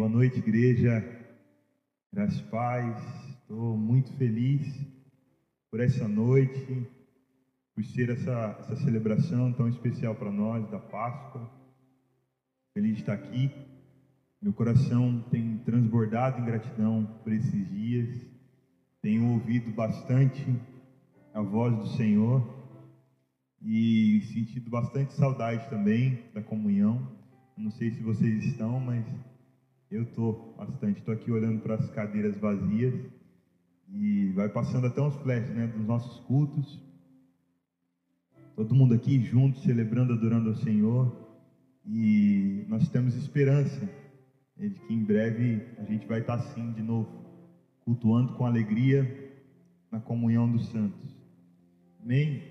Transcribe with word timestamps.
Boa 0.00 0.08
noite, 0.08 0.38
igreja. 0.38 1.04
Graças 2.10 2.40
paz. 2.40 2.96
Estou 3.42 3.76
muito 3.76 4.10
feliz 4.14 4.66
por 5.70 5.78
essa 5.78 6.08
noite, 6.08 6.86
por 7.74 7.84
ser 7.84 8.08
essa, 8.08 8.56
essa 8.60 8.76
celebração 8.76 9.52
tão 9.52 9.68
especial 9.68 10.14
para 10.14 10.32
nós 10.32 10.66
da 10.70 10.78
Páscoa. 10.78 11.52
Feliz 12.72 12.94
de 12.94 13.00
estar 13.00 13.12
aqui. 13.12 13.50
Meu 14.40 14.54
coração 14.54 15.22
tem 15.30 15.58
transbordado 15.66 16.40
em 16.40 16.46
gratidão 16.46 17.04
por 17.22 17.34
esses 17.34 17.68
dias. 17.68 18.26
Tenho 19.02 19.32
ouvido 19.32 19.70
bastante 19.70 20.46
a 21.34 21.42
voz 21.42 21.76
do 21.76 21.88
Senhor 21.88 22.42
e 23.60 24.22
sentido 24.32 24.70
bastante 24.70 25.12
saudade 25.12 25.68
também 25.68 26.24
da 26.32 26.40
comunhão. 26.40 27.06
Não 27.54 27.70
sei 27.70 27.90
se 27.90 28.02
vocês 28.02 28.46
estão, 28.46 28.80
mas 28.80 29.04
eu 29.90 30.02
estou 30.02 30.54
bastante. 30.56 31.00
Estou 31.00 31.12
aqui 31.12 31.32
olhando 31.32 31.60
para 31.60 31.74
as 31.74 31.90
cadeiras 31.90 32.38
vazias 32.38 32.94
e 33.92 34.30
vai 34.32 34.48
passando 34.48 34.86
até 34.86 35.02
uns 35.02 35.16
flashes 35.16 35.50
né, 35.50 35.66
dos 35.66 35.84
nossos 35.84 36.20
cultos. 36.20 36.80
Todo 38.54 38.74
mundo 38.74 38.94
aqui 38.94 39.20
junto, 39.20 39.58
celebrando, 39.60 40.12
adorando 40.12 40.50
ao 40.50 40.54
Senhor. 40.54 41.28
E 41.84 42.64
nós 42.68 42.88
temos 42.88 43.16
esperança 43.16 43.80
né, 44.56 44.68
de 44.68 44.78
que 44.80 44.94
em 44.94 45.02
breve 45.02 45.66
a 45.78 45.84
gente 45.84 46.06
vai 46.06 46.20
estar 46.20 46.34
assim 46.34 46.70
de 46.72 46.82
novo, 46.82 47.10
cultuando 47.84 48.34
com 48.34 48.46
alegria 48.46 49.32
na 49.90 49.98
comunhão 49.98 50.48
dos 50.48 50.68
santos. 50.68 51.18
Amém? 52.00 52.44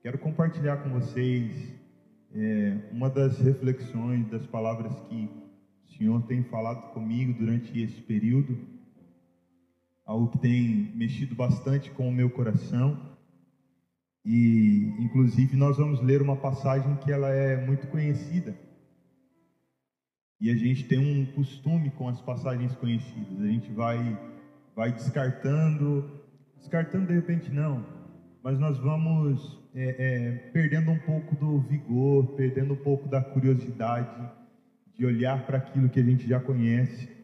Quero 0.00 0.18
compartilhar 0.18 0.78
com 0.78 0.90
vocês 0.90 1.74
é, 2.34 2.78
uma 2.90 3.10
das 3.10 3.38
reflexões, 3.38 4.26
das 4.28 4.46
palavras 4.46 4.98
que 5.08 5.28
o 5.88 5.96
Senhor 5.96 6.22
tem 6.22 6.42
falado 6.44 6.92
comigo 6.92 7.38
durante 7.38 7.80
esse 7.80 8.00
período 8.02 8.76
algo 10.06 10.28
que 10.28 10.38
tem 10.38 10.92
mexido 10.94 11.34
bastante 11.34 11.90
com 11.90 12.08
o 12.08 12.12
meu 12.12 12.30
coração. 12.30 12.96
E, 14.24 14.94
inclusive, 15.00 15.56
nós 15.56 15.76
vamos 15.76 16.00
ler 16.00 16.22
uma 16.22 16.36
passagem 16.36 16.96
que 16.96 17.10
ela 17.10 17.28
é 17.28 17.66
muito 17.66 17.88
conhecida. 17.88 18.56
E 20.40 20.50
a 20.50 20.54
gente 20.54 20.84
tem 20.84 20.98
um 20.98 21.26
costume 21.32 21.90
com 21.90 22.08
as 22.08 22.20
passagens 22.20 22.74
conhecidas. 22.76 23.40
A 23.40 23.46
gente 23.46 23.70
vai, 23.72 24.18
vai 24.74 24.92
descartando, 24.92 26.08
descartando 26.56 27.06
de 27.06 27.14
repente 27.14 27.50
não, 27.50 27.84
mas 28.42 28.58
nós 28.58 28.78
vamos 28.78 29.58
é, 29.74 29.96
é, 29.98 30.30
perdendo 30.52 30.90
um 30.90 30.98
pouco 30.98 31.34
do 31.36 31.60
vigor, 31.60 32.34
perdendo 32.36 32.74
um 32.74 32.76
pouco 32.76 33.08
da 33.08 33.22
curiosidade 33.22 34.30
de 34.98 35.04
olhar 35.04 35.44
para 35.46 35.58
aquilo 35.58 35.88
que 35.88 36.00
a 36.00 36.04
gente 36.04 36.28
já 36.28 36.40
conhece 36.40 37.16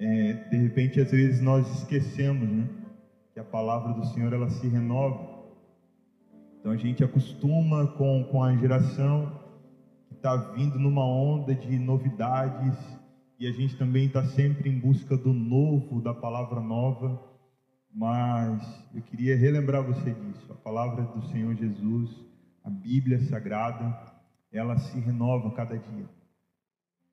é, 0.00 0.32
de 0.32 0.56
repente, 0.56 0.98
às 0.98 1.10
vezes 1.10 1.42
nós 1.42 1.70
esquecemos, 1.78 2.48
né? 2.48 2.66
Que 3.34 3.38
a 3.38 3.44
palavra 3.44 3.92
do 3.92 4.06
Senhor 4.06 4.32
ela 4.32 4.48
se 4.48 4.66
renova. 4.66 5.44
Então 6.58 6.72
a 6.72 6.76
gente 6.76 7.04
acostuma 7.04 7.86
com, 7.86 8.24
com 8.24 8.42
a 8.42 8.56
geração 8.56 9.38
que 10.08 10.14
está 10.14 10.34
vindo 10.54 10.78
numa 10.78 11.04
onda 11.04 11.54
de 11.54 11.78
novidades 11.78 12.78
e 13.38 13.46
a 13.46 13.52
gente 13.52 13.76
também 13.76 14.06
está 14.06 14.24
sempre 14.24 14.70
em 14.70 14.78
busca 14.78 15.18
do 15.18 15.34
novo, 15.34 16.00
da 16.00 16.14
palavra 16.14 16.60
nova. 16.60 17.22
Mas 17.94 18.82
eu 18.94 19.02
queria 19.02 19.36
relembrar 19.36 19.82
você 19.82 20.12
disso. 20.14 20.50
A 20.50 20.54
palavra 20.54 21.02
do 21.02 21.26
Senhor 21.26 21.54
Jesus, 21.56 22.24
a 22.64 22.70
Bíblia 22.70 23.20
Sagrada, 23.20 23.94
ela 24.50 24.78
se 24.78 24.98
renova 24.98 25.50
cada 25.50 25.76
dia. 25.76 26.08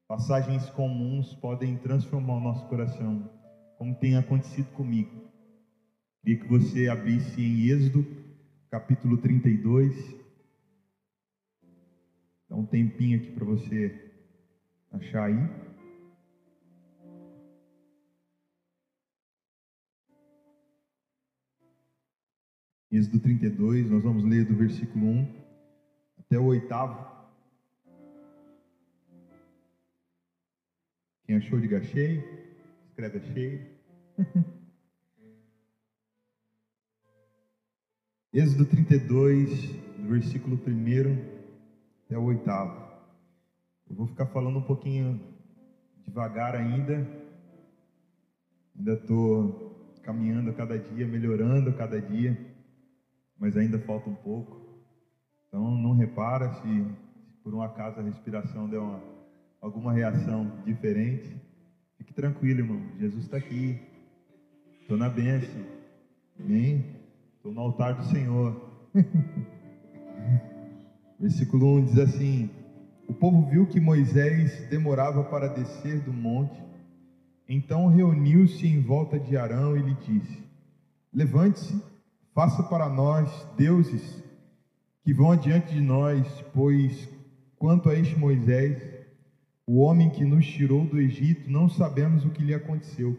Passagens 0.08 0.69
comuns 0.69 1.33
podem 1.33 1.77
transformar 1.80 2.36
o 2.36 2.39
nosso 2.39 2.66
coração, 2.69 3.30
como 3.77 3.94
tem 3.94 4.16
acontecido 4.16 4.72
comigo. 4.72 5.11
Queria 6.21 6.39
que 6.39 6.48
você 6.48 6.87
abrisse 6.87 7.42
em 7.42 7.67
Êxodo, 7.67 8.05
capítulo 8.71 9.17
32. 9.17 10.15
Dá 12.48 12.55
um 12.55 12.65
tempinho 12.65 13.20
aqui 13.20 13.32
para 13.32 13.43
você 13.43 14.14
achar 14.93 15.26
aí. 15.26 15.36
Êxodo 22.89 23.20
32, 23.20 23.92
nós 23.92 24.02
vamos 24.02 24.23
ler 24.23 24.45
do 24.45 24.55
versículo 24.55 25.05
1 25.05 25.43
até 26.17 26.39
o 26.39 26.45
oitavo. 26.45 27.17
Quem 31.27 31.36
achou, 31.36 31.60
diga 31.60 31.83
cheio. 31.83 32.23
Escreve 32.88 33.20
cheio. 33.33 33.67
Êxodo 38.33 38.64
32, 38.65 39.73
do 39.98 40.08
versículo 40.08 40.55
1 40.55 40.60
até 42.05 42.17
o 42.17 42.23
8. 42.23 42.49
Eu 43.89 43.95
vou 43.98 44.08
ficar 44.08 44.27
falando 44.27 44.60
um 44.60 44.64
pouquinho 44.64 45.20
devagar 46.05 46.55
ainda. 46.55 47.05
Ainda 48.77 48.94
estou 48.94 49.99
caminhando 50.04 50.52
a 50.52 50.54
cada 50.54 50.80
dia, 50.80 51.05
melhorando 51.05 51.71
a 51.71 51.73
cada 51.73 51.99
dia, 51.99 52.38
mas 53.38 53.58
ainda 53.58 53.77
falta 53.80 54.09
um 54.09 54.15
pouco. 54.15 54.82
Então 55.49 55.76
não 55.76 55.92
repara 55.92 56.54
se, 56.54 56.61
se 56.61 57.38
por 57.44 57.54
um 57.54 57.61
acaso 57.61 57.99
a 57.99 58.04
respiração 58.04 58.70
deu 58.70 58.82
uma 58.82 59.17
alguma 59.62 59.94
reação 59.94 60.52
diferente, 60.66 61.36
fique 61.98 62.14
tranquilo, 62.14 62.60
irmão. 62.60 62.82
Jesus 63.00 63.26
está 63.26 63.38
aqui. 63.38 63.80
Estou 64.82 64.98
na 64.98 65.10
bênção. 65.10 65.66
Amém? 66.40 66.86
Estou 67.36 67.52
no 67.52 67.62
altar 67.62 67.95
do 67.95 68.04
Senhor. 68.06 68.62
Versículo 71.20 71.78
1 71.78 71.86
diz 71.86 72.00
assim: 72.00 72.50
O 73.08 73.14
povo 73.14 73.50
viu 73.50 73.68
que 73.68 73.80
Moisés 73.80 74.68
demorava 74.70 75.23
para 75.23 75.48
descer 75.48 76.00
do 76.02 76.14
monte. 76.14 76.66
Então 77.50 77.88
reuniu-se 77.88 78.68
em 78.68 78.82
volta 78.82 79.20
de 79.20 79.36
Arão 79.36 79.76
e 79.76 79.82
lhe 79.82 79.95
disse: 79.95 80.44
Levante-se, 81.14 81.82
faça 82.34 82.64
para 82.64 82.88
nós 82.88 83.30
deuses 83.58 84.24
que 85.04 85.14
vão 85.14 85.32
adiante 85.32 85.74
de 85.74 85.82
nós, 85.82 86.28
pois 86.54 87.10
quanto 87.58 87.89
a 87.89 87.95
este 87.95 88.18
Moisés, 88.20 88.78
o 89.67 89.80
homem 89.82 90.10
que 90.10 90.23
nos 90.23 90.48
tirou 90.48 90.86
do 90.86 90.98
Egito, 90.98 91.52
não 91.52 91.67
sabemos 91.67 92.23
o 92.23 92.30
que 92.30 92.42
lhe 92.42 92.54
aconteceu. 92.54 93.17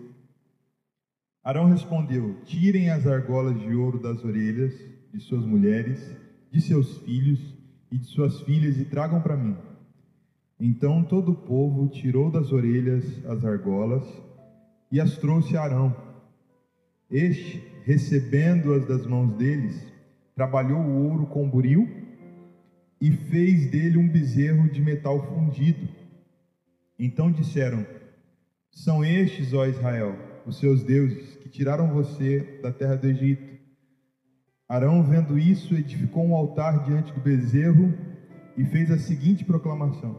Arão 1.44 1.66
respondeu: 1.66 2.36
Tirem 2.46 2.88
as 2.88 3.06
argolas 3.06 3.60
de 3.60 3.74
ouro 3.74 4.00
das 4.00 4.24
orelhas 4.24 4.74
de 5.12 5.20
suas 5.20 5.44
mulheres, 5.44 6.16
de 6.50 6.60
seus 6.62 6.96
filhos 7.02 7.54
e 7.92 7.98
de 7.98 8.06
suas 8.06 8.40
filhas 8.40 8.78
e 8.78 8.86
tragam 8.86 9.20
para 9.20 9.36
mim. 9.36 9.56
Então 10.58 11.04
todo 11.04 11.32
o 11.32 11.36
povo 11.36 11.86
tirou 11.88 12.30
das 12.30 12.50
orelhas 12.50 13.04
as 13.26 13.44
argolas 13.44 14.04
e 14.90 14.98
as 15.00 15.18
trouxe 15.18 15.54
a 15.54 15.62
Arão. 15.62 15.94
Este, 17.10 17.62
recebendo-as 17.84 18.86
das 18.86 19.06
mãos 19.06 19.36
deles, 19.36 19.80
trabalhou 20.34 20.80
o 20.80 21.10
ouro 21.10 21.26
com 21.26 21.48
buril 21.48 21.88
e 23.00 23.10
fez 23.12 23.70
dele 23.70 23.98
um 23.98 24.08
bezerro 24.08 24.68
de 24.70 24.80
metal 24.80 25.22
fundido 25.28 25.97
então 26.98 27.30
disseram: 27.30 27.86
São 28.72 29.04
estes, 29.04 29.52
ó 29.54 29.66
Israel, 29.66 30.16
os 30.44 30.58
seus 30.58 30.82
deuses, 30.82 31.36
que 31.36 31.48
tiraram 31.48 31.88
você 31.92 32.58
da 32.60 32.72
terra 32.72 32.96
do 32.96 33.06
Egito. 33.06 33.56
Arão, 34.68 35.02
vendo 35.02 35.38
isso, 35.38 35.74
edificou 35.74 36.26
um 36.26 36.34
altar 36.34 36.84
diante 36.84 37.12
do 37.12 37.20
bezerro 37.20 37.94
e 38.56 38.64
fez 38.64 38.90
a 38.90 38.98
seguinte 38.98 39.44
proclamação: 39.44 40.16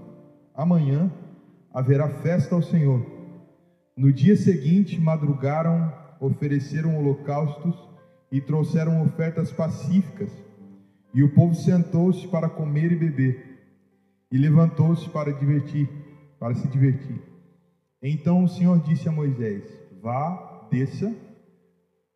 Amanhã 0.55 1.11
haverá 1.73 2.07
festa 2.07 2.55
ao 2.55 2.61
Senhor. 2.61 3.05
No 3.97 4.13
dia 4.13 4.35
seguinte, 4.37 4.99
madrugaram, 4.99 5.93
ofereceram 6.21 6.97
holocaustos 6.97 7.75
e 8.31 8.39
trouxeram 8.39 9.01
ofertas 9.03 9.51
pacíficas. 9.51 10.31
E 11.13 11.23
o 11.23 11.33
povo 11.33 11.55
sentou-se 11.55 12.27
para 12.27 12.47
comer 12.47 12.91
e 12.91 12.95
beber, 12.95 13.59
e 14.31 14.37
levantou-se 14.37 15.09
para 15.09 15.33
divertir 15.33 15.89
para 16.39 16.55
se 16.55 16.67
divertir. 16.69 17.21
Então 18.01 18.43
o 18.43 18.47
Senhor 18.47 18.81
disse 18.81 19.09
a 19.09 19.11
Moisés: 19.11 19.63
Vá, 20.01 20.67
desça, 20.71 21.13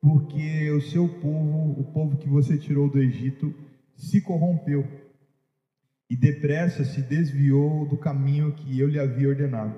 porque 0.01 0.71
o 0.71 0.81
seu 0.81 1.07
povo, 1.07 1.79
o 1.79 1.83
povo 1.91 2.17
que 2.17 2.29
você 2.29 2.57
tirou 2.57 2.89
do 2.89 2.99
Egito, 2.99 3.53
se 3.95 4.21
corrompeu 4.21 4.87
e 6.09 6.15
depressa 6.15 6.83
se 6.83 7.01
desviou 7.01 7.87
do 7.87 7.97
caminho 7.97 8.53
que 8.53 8.79
eu 8.79 8.87
lhe 8.87 8.99
havia 8.99 9.29
ordenado. 9.29 9.73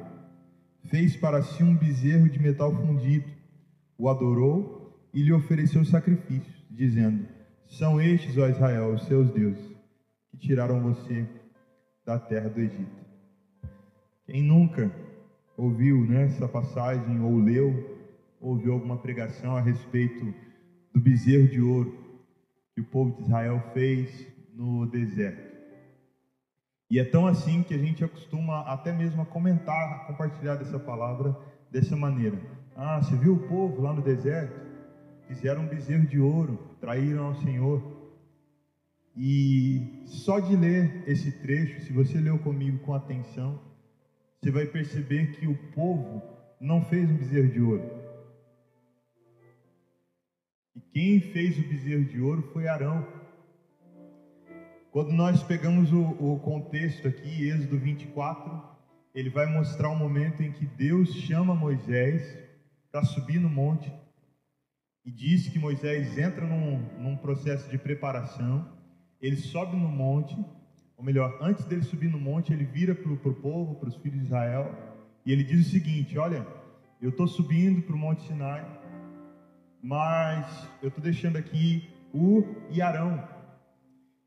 Fez 0.85 1.15
para 1.15 1.41
si 1.41 1.63
um 1.63 1.75
bezerro 1.75 2.29
de 2.29 2.39
metal 2.39 2.75
fundido, 2.75 3.27
o 3.97 4.09
adorou 4.09 5.09
e 5.13 5.21
lhe 5.21 5.31
ofereceu 5.31 5.83
sacrifícios, 5.85 6.65
dizendo: 6.69 7.25
São 7.67 8.01
estes, 8.01 8.37
ó 8.37 8.47
Israel, 8.47 8.93
os 8.93 9.03
seus 9.05 9.31
deuses, 9.31 9.75
que 10.29 10.37
tiraram 10.37 10.81
você 10.81 11.25
da 12.05 12.19
terra 12.19 12.49
do 12.49 12.59
Egito. 12.59 13.04
Quem 14.25 14.41
nunca 14.41 14.91
ouviu 15.55 16.03
né, 16.03 16.23
essa 16.23 16.47
passagem, 16.47 17.19
ou 17.21 17.37
leu, 17.37 17.99
ouviu 18.41 18.73
alguma 18.73 18.97
pregação 18.97 19.55
a 19.55 19.61
respeito 19.61 20.33
do 20.93 20.99
bezerro 20.99 21.47
de 21.47 21.61
ouro 21.61 21.95
que 22.73 22.81
o 22.81 22.85
povo 22.85 23.15
de 23.15 23.21
Israel 23.21 23.61
fez 23.73 24.27
no 24.53 24.85
deserto. 24.87 25.55
E 26.89 26.99
é 26.99 27.03
tão 27.03 27.27
assim 27.27 27.63
que 27.63 27.73
a 27.73 27.77
gente 27.77 28.03
acostuma 28.03 28.61
até 28.61 28.91
mesmo 28.91 29.21
a 29.21 29.25
comentar, 29.25 29.93
a 29.93 29.99
compartilhar 30.05 30.55
dessa 30.55 30.79
palavra 30.79 31.35
dessa 31.71 31.95
maneira. 31.95 32.39
Ah, 32.75 33.01
você 33.01 33.15
viu 33.15 33.35
o 33.35 33.47
povo 33.47 33.81
lá 33.81 33.93
no 33.93 34.01
deserto? 34.01 34.59
Fizeram 35.27 35.63
um 35.63 35.67
bezerro 35.67 36.05
de 36.05 36.19
ouro, 36.19 36.59
traíram 36.79 37.27
ao 37.27 37.35
Senhor. 37.35 37.81
E 39.15 40.03
só 40.05 40.39
de 40.39 40.55
ler 40.55 41.03
esse 41.07 41.31
trecho, 41.31 41.81
se 41.81 41.93
você 41.93 42.19
leu 42.19 42.37
comigo 42.39 42.79
com 42.79 42.93
atenção, 42.93 43.59
você 44.39 44.51
vai 44.51 44.65
perceber 44.65 45.31
que 45.31 45.47
o 45.47 45.55
povo 45.71 46.21
não 46.59 46.83
fez 46.85 47.09
um 47.09 47.17
bezerro 47.17 47.49
de 47.49 47.61
ouro. 47.61 47.91
E 50.75 50.79
quem 50.79 51.19
fez 51.19 51.57
o 51.57 51.67
bezerro 51.67 52.05
de 52.05 52.21
ouro 52.21 52.41
foi 52.53 52.67
Arão. 52.67 53.07
Quando 54.91 55.11
nós 55.11 55.43
pegamos 55.43 55.91
o, 55.91 56.01
o 56.01 56.39
contexto 56.39 57.07
aqui, 57.07 57.49
Êxodo 57.49 57.77
24, 57.77 58.75
ele 59.13 59.29
vai 59.29 59.45
mostrar 59.45 59.89
o 59.89 59.95
momento 59.95 60.43
em 60.43 60.51
que 60.51 60.65
Deus 60.65 61.13
chama 61.13 61.55
Moisés 61.55 62.37
para 62.91 63.03
subir 63.03 63.39
no 63.39 63.49
monte 63.49 63.91
e 65.05 65.11
diz 65.11 65.47
que 65.47 65.59
Moisés 65.59 66.17
entra 66.17 66.45
num, 66.47 66.79
num 66.97 67.15
processo 67.15 67.69
de 67.69 67.77
preparação, 67.77 68.67
ele 69.21 69.37
sobe 69.37 69.75
no 69.75 69.87
monte, 69.87 70.35
ou 70.97 71.03
melhor, 71.03 71.37
antes 71.41 71.65
dele 71.65 71.83
subir 71.83 72.09
no 72.09 72.19
monte, 72.19 72.53
ele 72.53 72.63
vira 72.63 72.95
para 72.95 73.11
o 73.11 73.33
povo, 73.33 73.75
para 73.75 73.89
os 73.89 73.95
filhos 73.95 74.19
de 74.19 74.25
Israel, 74.25 74.73
e 75.25 75.31
ele 75.31 75.43
diz 75.43 75.67
o 75.67 75.69
seguinte: 75.69 76.17
Olha, 76.17 76.45
eu 77.01 77.09
estou 77.09 77.27
subindo 77.27 77.81
para 77.81 77.95
o 77.95 77.97
Monte 77.97 78.23
Sinai, 78.23 78.65
mas 79.81 80.67
eu 80.81 80.87
estou 80.87 81.03
deixando 81.03 81.37
aqui 81.37 81.89
o 82.13 82.43
e 82.69 82.81
Arão. 82.81 83.27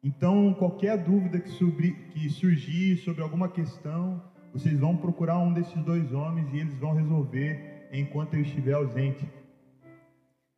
Então, 0.02 0.54
qualquer 0.54 0.96
dúvida 0.98 1.40
que, 1.40 1.48
subir, 1.50 1.94
que 2.10 2.28
surgir 2.30 2.98
sobre 2.98 3.22
alguma 3.22 3.48
questão, 3.48 4.22
vocês 4.52 4.78
vão 4.78 4.96
procurar 4.96 5.38
um 5.38 5.52
desses 5.52 5.82
dois 5.82 6.12
homens 6.12 6.52
e 6.52 6.58
eles 6.58 6.78
vão 6.78 6.94
resolver 6.94 7.88
enquanto 7.92 8.34
eu 8.34 8.42
estiver 8.42 8.74
ausente. 8.74 9.26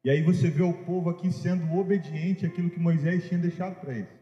E 0.05 0.11
aí 0.11 0.23
você 0.23 0.51
vê 0.51 0.63
o 0.63 0.73
povo 0.73 1.11
aqui 1.11 1.31
sendo 1.31 1.75
obediente 1.79 2.45
àquilo 2.45 2.71
que 2.71 2.81
Moisés 2.81 3.27
tinha 3.29 3.41
deixado 3.41 3.81
para 3.81 3.95
eles. 3.95 4.20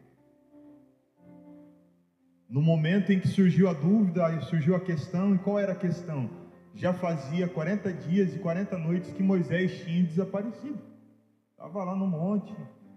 No 2.49 2.63
momento 2.63 3.11
em 3.11 3.19
que 3.19 3.27
surgiu 3.27 3.69
a 3.69 3.73
dúvida, 3.73 4.41
surgiu 4.41 4.75
a 4.75 4.79
questão, 4.79 5.35
e 5.35 5.37
qual 5.37 5.59
era 5.59 5.73
a 5.73 5.75
questão? 5.75 6.27
Já 6.73 6.91
fazia 6.91 7.47
40 7.47 7.93
dias 7.93 8.35
e 8.35 8.39
40 8.39 8.75
noites 8.75 9.11
que 9.11 9.21
Moisés 9.21 9.83
tinha 9.83 10.03
desaparecido. 10.03 10.79
Estava 11.51 11.83
lá 11.83 11.95
no 11.95 12.07
monte. 12.07 12.55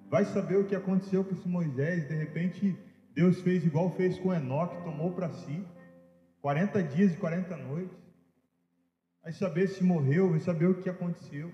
Vai 0.09 0.25
saber 0.25 0.57
o 0.57 0.65
que 0.65 0.75
aconteceu 0.75 1.23
com 1.23 1.35
esse 1.35 1.47
Moisés. 1.47 2.09
De 2.09 2.15
repente, 2.15 2.75
Deus 3.15 3.43
fez 3.43 3.63
igual 3.67 3.91
fez 3.91 4.19
com 4.19 4.33
Enoque, 4.33 4.83
tomou 4.85 5.13
para 5.13 5.29
si 5.29 5.63
40 6.41 6.83
dias 6.85 7.13
e 7.13 7.17
40 7.19 7.55
noites. 7.57 7.99
Vai 9.23 9.33
saber 9.33 9.69
se 9.69 9.85
morreu, 9.85 10.31
vai 10.31 10.41
saber 10.41 10.67
o 10.67 10.81
que 10.81 10.89
aconteceu. 10.89 11.53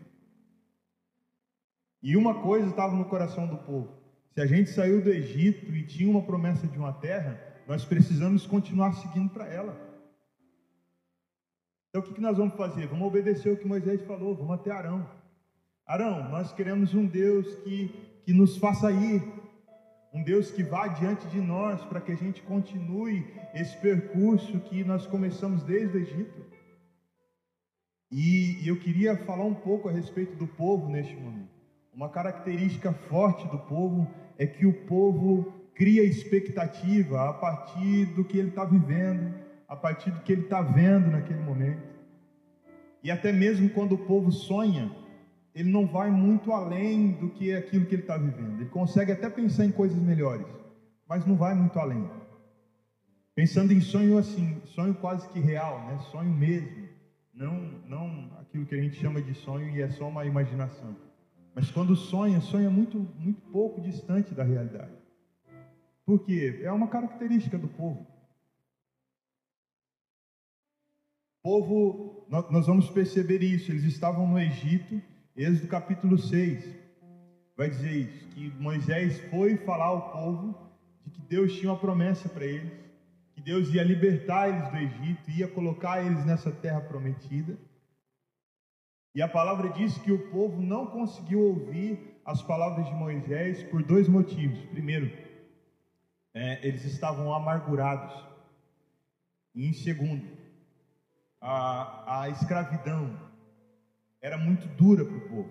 E 2.01 2.17
uma 2.17 2.43
coisa 2.43 2.69
estava 2.69 2.95
no 2.95 3.07
coração 3.07 3.47
do 3.47 3.59
povo: 3.59 3.93
se 4.35 4.41
a 4.41 4.47
gente 4.47 4.71
saiu 4.71 5.03
do 5.03 5.11
Egito 5.11 5.75
e 5.75 5.85
tinha 5.85 6.09
uma 6.09 6.23
promessa 6.23 6.67
de 6.67 6.79
uma 6.79 6.93
terra, 6.93 7.48
nós 7.69 7.85
precisamos 7.85 8.47
continuar 8.47 8.95
seguindo 8.95 9.29
para 9.29 9.47
ela. 9.47 9.79
Então 11.91 12.01
o 12.01 12.15
que, 12.15 12.19
nós 12.19 12.39
vamos 12.39 12.55
fazer? 12.55 12.87
Vamos 12.87 13.07
obedecer 13.07 13.53
o 13.53 13.59
que 13.59 13.69
Moisés 13.69 14.01
falou, 14.07 14.35
vamos 14.35 14.55
até 14.55 14.71
Arão. 14.71 15.07
Arão, 15.87 16.31
nós 16.31 16.51
queremos 16.51 16.95
um 16.95 17.05
Deus 17.05 17.47
que, 17.57 17.89
que 18.25 18.33
nos 18.33 18.57
faça 18.57 18.91
ir, 18.91 19.23
um 20.15 20.23
Deus 20.23 20.51
que 20.51 20.63
vá 20.63 20.89
diante 20.89 21.27
de 21.29 21.43
nós 21.43 21.85
para 21.85 22.01
que 22.01 22.11
a 22.11 22.17
gente 22.17 22.41
continue 22.43 23.27
esse 23.53 23.77
percurso 23.77 24.59
que 24.61 24.83
nós 24.83 25.07
começamos 25.07 25.63
desde 25.63 25.99
o 25.99 26.01
Egito. 26.01 26.47
E 28.11 28.67
eu 28.67 28.81
queria 28.81 29.15
falar 29.27 29.45
um 29.45 29.55
pouco 29.55 29.91
a 29.91 29.93
respeito 29.93 30.35
do 30.37 30.47
povo 30.47 30.89
neste 30.89 31.15
momento. 31.15 31.53
Uma 31.93 32.09
característica 32.09 32.95
forte 32.95 33.47
do 33.49 33.59
povo 33.59 34.11
é 34.39 34.47
que 34.47 34.65
o 34.65 34.87
povo 34.87 35.58
cria 35.79 36.03
expectativa 36.03 37.31
a 37.31 37.33
partir 37.33 38.07
do 38.07 38.25
que 38.25 38.37
ele 38.37 38.49
está 38.49 38.65
vivendo, 38.65 39.33
a 39.69 39.77
partir 39.77 40.11
do 40.11 40.21
que 40.23 40.33
ele 40.33 40.43
está 40.43 40.61
vendo 40.61 41.09
naquele 41.09 41.39
momento. 41.39 41.87
E 43.01 43.13
até 43.13 43.31
mesmo 43.33 43.71
quando 43.71 43.93
o 43.93 43.99
povo 43.99 44.33
sonha, 44.33 44.91
ele 45.55 45.71
não 45.71 45.87
vai 45.87 46.11
muito 46.11 46.51
além 46.53 47.13
do 47.13 47.31
que 47.31 47.55
aquilo 47.55 47.87
que 47.87 47.95
ele 47.95 48.03
está 48.03 48.17
vivendo. 48.17 48.61
Ele 48.61 48.69
consegue 48.69 49.13
até 49.13 49.31
pensar 49.31 49.65
em 49.67 49.71
coisas 49.71 49.97
melhores, 49.97 50.47
mas 51.09 51.25
não 51.25 51.37
vai 51.37 51.55
muito 51.55 51.79
além. 51.79 52.11
Pensando 53.33 53.73
em 53.73 53.81
sonho 53.81 54.19
assim, 54.19 54.61
sonho 54.65 54.95
quase 54.95 55.29
que 55.29 55.39
real, 55.39 55.87
né? 55.87 55.97
sonho 56.11 56.31
mesmo. 56.31 56.89
Não, 57.33 57.55
não 57.87 58.33
aquilo 58.41 58.67
que 58.67 58.75
a 58.75 58.83
gente 58.83 58.97
chama 58.97 59.23
de 59.23 59.33
sonho 59.33 59.69
e 59.69 59.81
é 59.81 59.89
só 59.91 60.09
uma 60.09 60.25
imaginação. 60.25 60.97
Mas 61.55 61.71
quando 61.71 61.95
sonha, 61.95 62.41
sonha 62.41 62.69
muito, 62.69 62.99
muito 63.17 63.41
pouco 63.53 63.81
distante 63.81 64.35
da 64.35 64.43
realidade. 64.43 64.98
Por 66.09 66.21
quê? 66.21 66.61
É 66.63 66.73
uma 66.73 66.89
característica 66.89 67.59
do 67.59 67.69
povo. 67.69 68.07
O 71.37 71.43
povo, 71.43 72.27
nós 72.31 72.67
vamos 72.67 72.89
perceber 72.89 73.43
isso, 73.43 73.71
eles 73.71 73.85
estavam 73.85 74.27
no 74.27 74.41
Egito, 74.41 75.03
Êxodo 75.37 75.69
capítulo 75.69 76.17
6, 76.17 76.65
vai 77.55 77.69
dizer 77.69 77.93
isso, 77.93 78.27
que 78.29 78.49
Moisés 78.59 79.21
foi 79.29 79.59
falar 79.59 79.85
ao 79.85 80.11
povo 80.11 80.73
de 81.05 81.11
que 81.11 81.21
Deus 81.21 81.55
tinha 81.55 81.73
uma 81.73 81.79
promessa 81.79 82.27
para 82.27 82.47
eles, 82.47 82.73
que 83.35 83.43
Deus 83.43 83.69
ia 83.75 83.83
libertar 83.83 84.49
eles 84.49 84.67
do 84.71 84.77
Egito, 84.79 85.31
ia 85.31 85.47
colocar 85.47 86.03
eles 86.03 86.25
nessa 86.25 86.51
terra 86.51 86.81
prometida. 86.81 87.55
E 89.15 89.21
a 89.21 89.29
palavra 89.29 89.69
diz 89.69 89.99
que 89.99 90.11
o 90.11 90.31
povo 90.31 90.63
não 90.63 90.87
conseguiu 90.87 91.41
ouvir 91.41 92.19
as 92.25 92.41
palavras 92.41 92.87
de 92.87 92.95
Moisés 92.95 93.63
por 93.65 93.83
dois 93.83 94.09
motivos. 94.09 94.59
Primeiro, 94.71 95.28
é, 96.39 96.67
eles 96.67 96.85
estavam 96.85 97.35
amargurados. 97.35 98.15
E 99.55 99.69
em 99.69 99.73
segundo, 99.73 100.25
a, 101.41 102.21
a 102.23 102.29
escravidão 102.29 103.19
era 104.23 104.39
muito 104.39 104.69
dura 104.77 105.05
para 105.05 105.17
o 105.17 105.29
povo. 105.29 105.51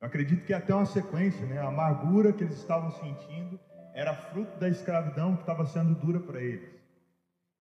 Eu 0.00 0.08
acredito 0.08 0.44
que 0.44 0.52
até 0.52 0.74
uma 0.74 0.84
sequência, 0.84 1.46
né? 1.46 1.58
A 1.60 1.68
amargura 1.68 2.32
que 2.32 2.42
eles 2.42 2.58
estavam 2.58 2.90
sentindo 2.90 3.58
era 3.94 4.12
fruto 4.14 4.58
da 4.58 4.68
escravidão 4.68 5.36
que 5.36 5.42
estava 5.42 5.64
sendo 5.66 5.94
dura 5.94 6.18
para 6.18 6.42
eles. 6.42 6.68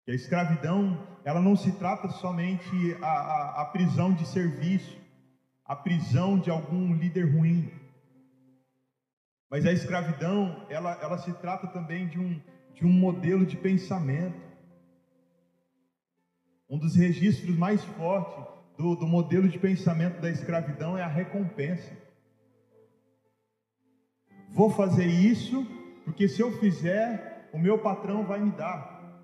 E 0.07 0.11
a 0.11 0.15
escravidão, 0.15 1.07
ela 1.23 1.39
não 1.39 1.55
se 1.55 1.71
trata 1.73 2.09
somente 2.09 2.97
a, 3.01 3.07
a, 3.07 3.61
a 3.61 3.65
prisão 3.65 4.11
de 4.11 4.25
serviço, 4.25 4.97
a 5.63 5.75
prisão 5.75 6.39
de 6.39 6.49
algum 6.49 6.93
líder 6.95 7.31
ruim. 7.35 7.71
Mas 9.53 9.67
a 9.67 9.71
escravidão, 9.71 10.65
ela, 10.67 10.97
ela 10.99 11.15
se 11.19 11.31
trata 11.33 11.67
também 11.67 12.07
de 12.07 12.19
um, 12.19 12.41
de 12.73 12.87
um 12.87 12.91
modelo 12.91 13.45
de 13.45 13.55
pensamento. 13.55 14.41
Um 16.67 16.79
dos 16.79 16.95
registros 16.95 17.55
mais 17.55 17.83
fortes 17.83 18.43
do, 18.75 18.95
do 18.95 19.05
modelo 19.05 19.47
de 19.47 19.59
pensamento 19.59 20.19
da 20.19 20.31
escravidão 20.31 20.97
é 20.97 21.03
a 21.03 21.07
recompensa. 21.07 21.95
Vou 24.49 24.71
fazer 24.71 25.05
isso, 25.05 25.63
porque 26.03 26.27
se 26.27 26.41
eu 26.41 26.51
fizer, 26.57 27.47
o 27.53 27.59
meu 27.59 27.77
patrão 27.77 28.25
vai 28.25 28.39
me 28.39 28.49
dar. 28.49 29.21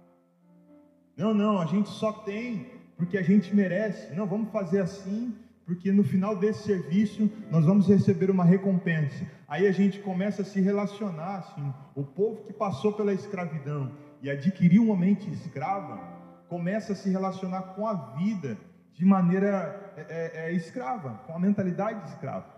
Não, 1.18 1.34
não, 1.34 1.60
a 1.60 1.66
gente 1.66 1.90
só 1.90 2.12
tem 2.12 2.68
porque 2.96 3.18
a 3.18 3.24
gente 3.24 3.56
merece. 3.56 4.14
Não, 4.14 4.28
vamos 4.28 4.52
fazer 4.52 4.82
assim, 4.82 5.36
porque 5.70 5.92
no 5.92 6.04
final 6.04 6.36
desse 6.36 6.64
serviço 6.64 7.32
nós 7.52 7.64
vamos 7.64 7.88
receber 7.88 8.32
uma 8.32 8.44
recompensa. 8.44 9.24
Aí 9.48 9.68
a 9.68 9.72
gente 9.72 10.00
começa 10.00 10.42
a 10.42 10.46
se 10.46 10.60
relacionar, 10.60 11.36
assim, 11.36 11.72
o 11.94 12.04
povo 12.04 12.42
que 12.42 12.52
passou 12.52 12.92
pela 12.94 13.14
escravidão 13.14 13.92
e 14.20 14.32
adquiriu 14.32 14.82
uma 14.82 14.98
mente 14.98 15.30
escrava, 15.30 16.00
começa 16.48 16.94
a 16.94 16.96
se 16.96 17.12
relacionar 17.12 17.76
com 17.76 17.86
a 17.86 17.94
vida 18.16 18.58
de 18.96 19.06
maneira 19.06 19.94
é, 19.96 20.02
é, 20.10 20.50
é 20.50 20.54
escrava, 20.54 21.12
com 21.28 21.36
a 21.36 21.40
mentalidade 21.40 22.04
escrava. 22.10 22.50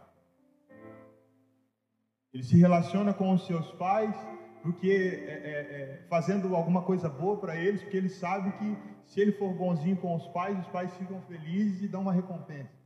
Ele 2.33 2.43
se 2.43 2.57
relaciona 2.57 3.13
com 3.13 3.33
os 3.33 3.45
seus 3.45 3.69
pais, 3.73 4.15
porque 4.63 4.89
é, 4.89 5.33
é, 5.33 5.59
é, 5.59 6.05
fazendo 6.07 6.55
alguma 6.55 6.81
coisa 6.83 7.09
boa 7.09 7.35
para 7.35 7.57
eles, 7.57 7.81
porque 7.81 7.97
ele 7.97 8.07
sabe 8.07 8.53
que 8.53 8.77
se 9.03 9.19
ele 9.19 9.33
for 9.33 9.53
bonzinho 9.53 9.97
com 9.97 10.15
os 10.15 10.25
pais, 10.29 10.57
os 10.57 10.67
pais 10.67 10.95
ficam 10.95 11.21
felizes 11.23 11.81
e 11.81 11.89
dão 11.89 12.03
uma 12.03 12.13
recompensa. 12.13 12.80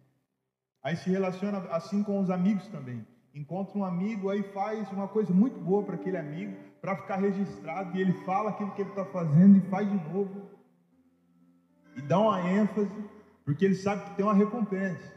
Aí 0.85 0.95
se 0.95 1.09
relaciona 1.09 1.57
assim 1.71 2.03
com 2.03 2.19
os 2.19 2.29
amigos 2.29 2.67
também. 2.67 3.03
Encontra 3.33 3.75
um 3.75 3.83
amigo, 3.83 4.29
aí 4.29 4.43
faz 4.43 4.87
uma 4.91 5.07
coisa 5.07 5.33
muito 5.33 5.59
boa 5.59 5.81
para 5.81 5.95
aquele 5.95 6.15
amigo, 6.15 6.55
para 6.79 6.95
ficar 6.95 7.15
registrado, 7.15 7.97
e 7.97 8.01
ele 8.01 8.13
fala 8.23 8.51
aquilo 8.51 8.69
que 8.75 8.83
ele 8.83 8.91
está 8.91 9.03
fazendo 9.03 9.57
e 9.57 9.61
faz 9.61 9.89
de 9.89 9.95
novo. 10.13 10.47
E 11.95 12.01
dá 12.03 12.19
uma 12.19 12.39
ênfase. 12.39 13.03
porque 13.43 13.65
ele 13.65 13.73
sabe 13.73 14.03
que 14.03 14.15
tem 14.15 14.23
uma 14.23 14.35
recompensa. 14.35 15.11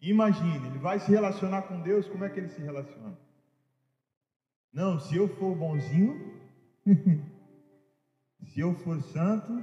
Imagine, 0.00 0.68
ele 0.68 0.78
vai 0.78 0.98
se 0.98 1.10
relacionar 1.10 1.62
com 1.62 1.78
Deus, 1.82 2.08
como 2.08 2.24
é 2.24 2.30
que 2.30 2.40
ele 2.40 2.48
se 2.48 2.62
relaciona? 2.62 3.18
Não, 4.72 4.98
se 4.98 5.14
eu 5.14 5.28
for 5.28 5.54
bonzinho, 5.54 6.40
se 8.48 8.60
eu 8.60 8.72
for 8.76 8.98
santo, 9.02 9.62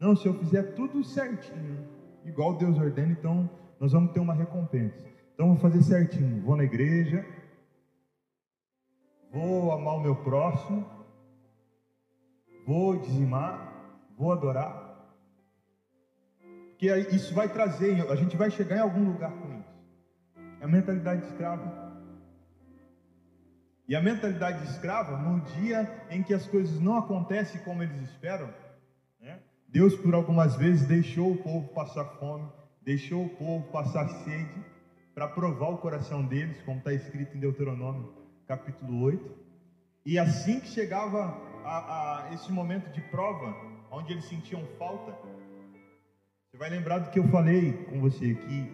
não, 0.00 0.16
se 0.16 0.26
eu 0.26 0.34
fizer 0.34 0.74
tudo 0.74 1.04
certinho, 1.04 1.95
igual 2.26 2.56
Deus 2.56 2.78
ordena, 2.78 3.12
então 3.12 3.48
nós 3.80 3.92
vamos 3.92 4.12
ter 4.12 4.20
uma 4.20 4.34
recompensa. 4.34 5.06
Então 5.34 5.48
vou 5.48 5.56
fazer 5.56 5.82
certinho, 5.82 6.42
vou 6.42 6.56
na 6.56 6.64
igreja, 6.64 7.24
vou 9.30 9.72
amar 9.72 9.94
o 9.94 10.00
meu 10.00 10.16
próximo, 10.16 10.84
vou 12.66 12.96
dizimar, 12.98 14.00
vou 14.16 14.32
adorar. 14.32 14.86
Porque 16.70 16.94
isso 17.14 17.34
vai 17.34 17.48
trazer, 17.48 18.10
a 18.10 18.16
gente 18.16 18.36
vai 18.36 18.50
chegar 18.50 18.76
em 18.76 18.80
algum 18.80 19.04
lugar 19.04 19.32
com 19.32 19.58
isso. 19.58 19.76
É 20.60 20.64
a 20.64 20.68
mentalidade 20.68 21.24
escrava. 21.26 21.86
E 23.88 23.94
a 23.94 24.02
mentalidade 24.02 24.64
escrava, 24.64 25.16
no 25.16 25.40
dia 25.40 25.88
em 26.10 26.22
que 26.22 26.34
as 26.34 26.46
coisas 26.46 26.80
não 26.80 26.98
acontecem 26.98 27.60
como 27.62 27.82
eles 27.82 28.02
esperam? 28.02 28.52
Deus 29.68 29.94
por 29.96 30.14
algumas 30.14 30.56
vezes 30.56 30.86
deixou 30.86 31.32
o 31.32 31.36
povo 31.36 31.68
passar 31.68 32.04
fome, 32.04 32.48
deixou 32.82 33.26
o 33.26 33.28
povo 33.30 33.70
passar 33.70 34.08
sede, 34.24 34.64
para 35.14 35.26
provar 35.28 35.70
o 35.70 35.78
coração 35.78 36.24
deles, 36.24 36.60
como 36.62 36.78
está 36.78 36.92
escrito 36.92 37.36
em 37.36 37.40
Deuteronômio 37.40 38.12
capítulo 38.46 39.02
8. 39.02 39.34
E 40.04 40.18
assim 40.18 40.60
que 40.60 40.68
chegava 40.68 41.36
a, 41.64 42.26
a 42.28 42.34
esse 42.34 42.52
momento 42.52 42.92
de 42.92 43.00
prova, 43.00 43.56
onde 43.90 44.12
eles 44.12 44.26
sentiam 44.26 44.62
falta, 44.78 45.12
você 46.46 46.56
vai 46.56 46.70
lembrar 46.70 46.98
do 46.98 47.10
que 47.10 47.18
eu 47.18 47.26
falei 47.28 47.72
com 47.84 48.00
você 48.00 48.30
aqui, 48.32 48.70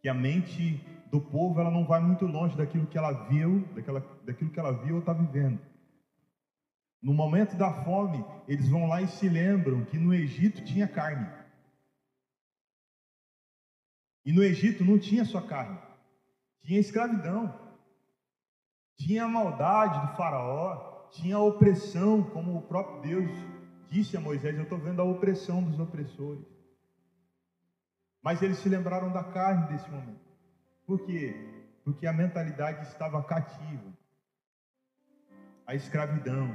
que 0.00 0.08
a 0.08 0.14
mente 0.14 0.80
do 1.10 1.20
povo 1.20 1.60
ela 1.60 1.70
não 1.70 1.84
vai 1.84 2.00
muito 2.00 2.26
longe 2.26 2.56
daquilo 2.56 2.86
que 2.86 2.96
ela 2.96 3.12
viu, 3.28 3.66
daquela, 3.74 4.04
daquilo 4.24 4.50
que 4.50 4.60
ela 4.60 4.72
viu 4.72 4.94
ou 4.94 5.00
está 5.00 5.12
vivendo. 5.12 5.58
No 7.00 7.14
momento 7.14 7.56
da 7.56 7.72
fome, 7.84 8.24
eles 8.46 8.68
vão 8.68 8.88
lá 8.88 9.00
e 9.00 9.08
se 9.08 9.28
lembram 9.28 9.84
que 9.84 9.98
no 9.98 10.12
Egito 10.12 10.64
tinha 10.64 10.88
carne. 10.88 11.28
E 14.24 14.32
no 14.32 14.42
Egito 14.42 14.84
não 14.84 14.98
tinha 14.98 15.24
só 15.24 15.40
carne, 15.40 15.78
tinha 16.60 16.78
escravidão, 16.78 17.58
tinha 18.96 19.24
a 19.24 19.28
maldade 19.28 20.06
do 20.06 20.16
faraó, 20.16 21.08
tinha 21.12 21.36
a 21.36 21.42
opressão, 21.42 22.22
como 22.30 22.58
o 22.58 22.62
próprio 22.62 23.00
Deus 23.00 23.30
disse 23.88 24.16
a 24.16 24.20
Moisés: 24.20 24.56
Eu 24.56 24.64
estou 24.64 24.78
vendo 24.78 25.00
a 25.00 25.04
opressão 25.04 25.62
dos 25.62 25.78
opressores. 25.78 26.44
Mas 28.20 28.42
eles 28.42 28.58
se 28.58 28.68
lembraram 28.68 29.12
da 29.12 29.22
carne 29.24 29.68
desse 29.68 29.88
momento. 29.88 30.28
Por 30.84 31.00
quê? 31.06 31.34
Porque 31.84 32.06
a 32.06 32.12
mentalidade 32.12 32.86
estava 32.86 33.22
cativa. 33.22 33.96
A 35.66 35.74
escravidão, 35.74 36.54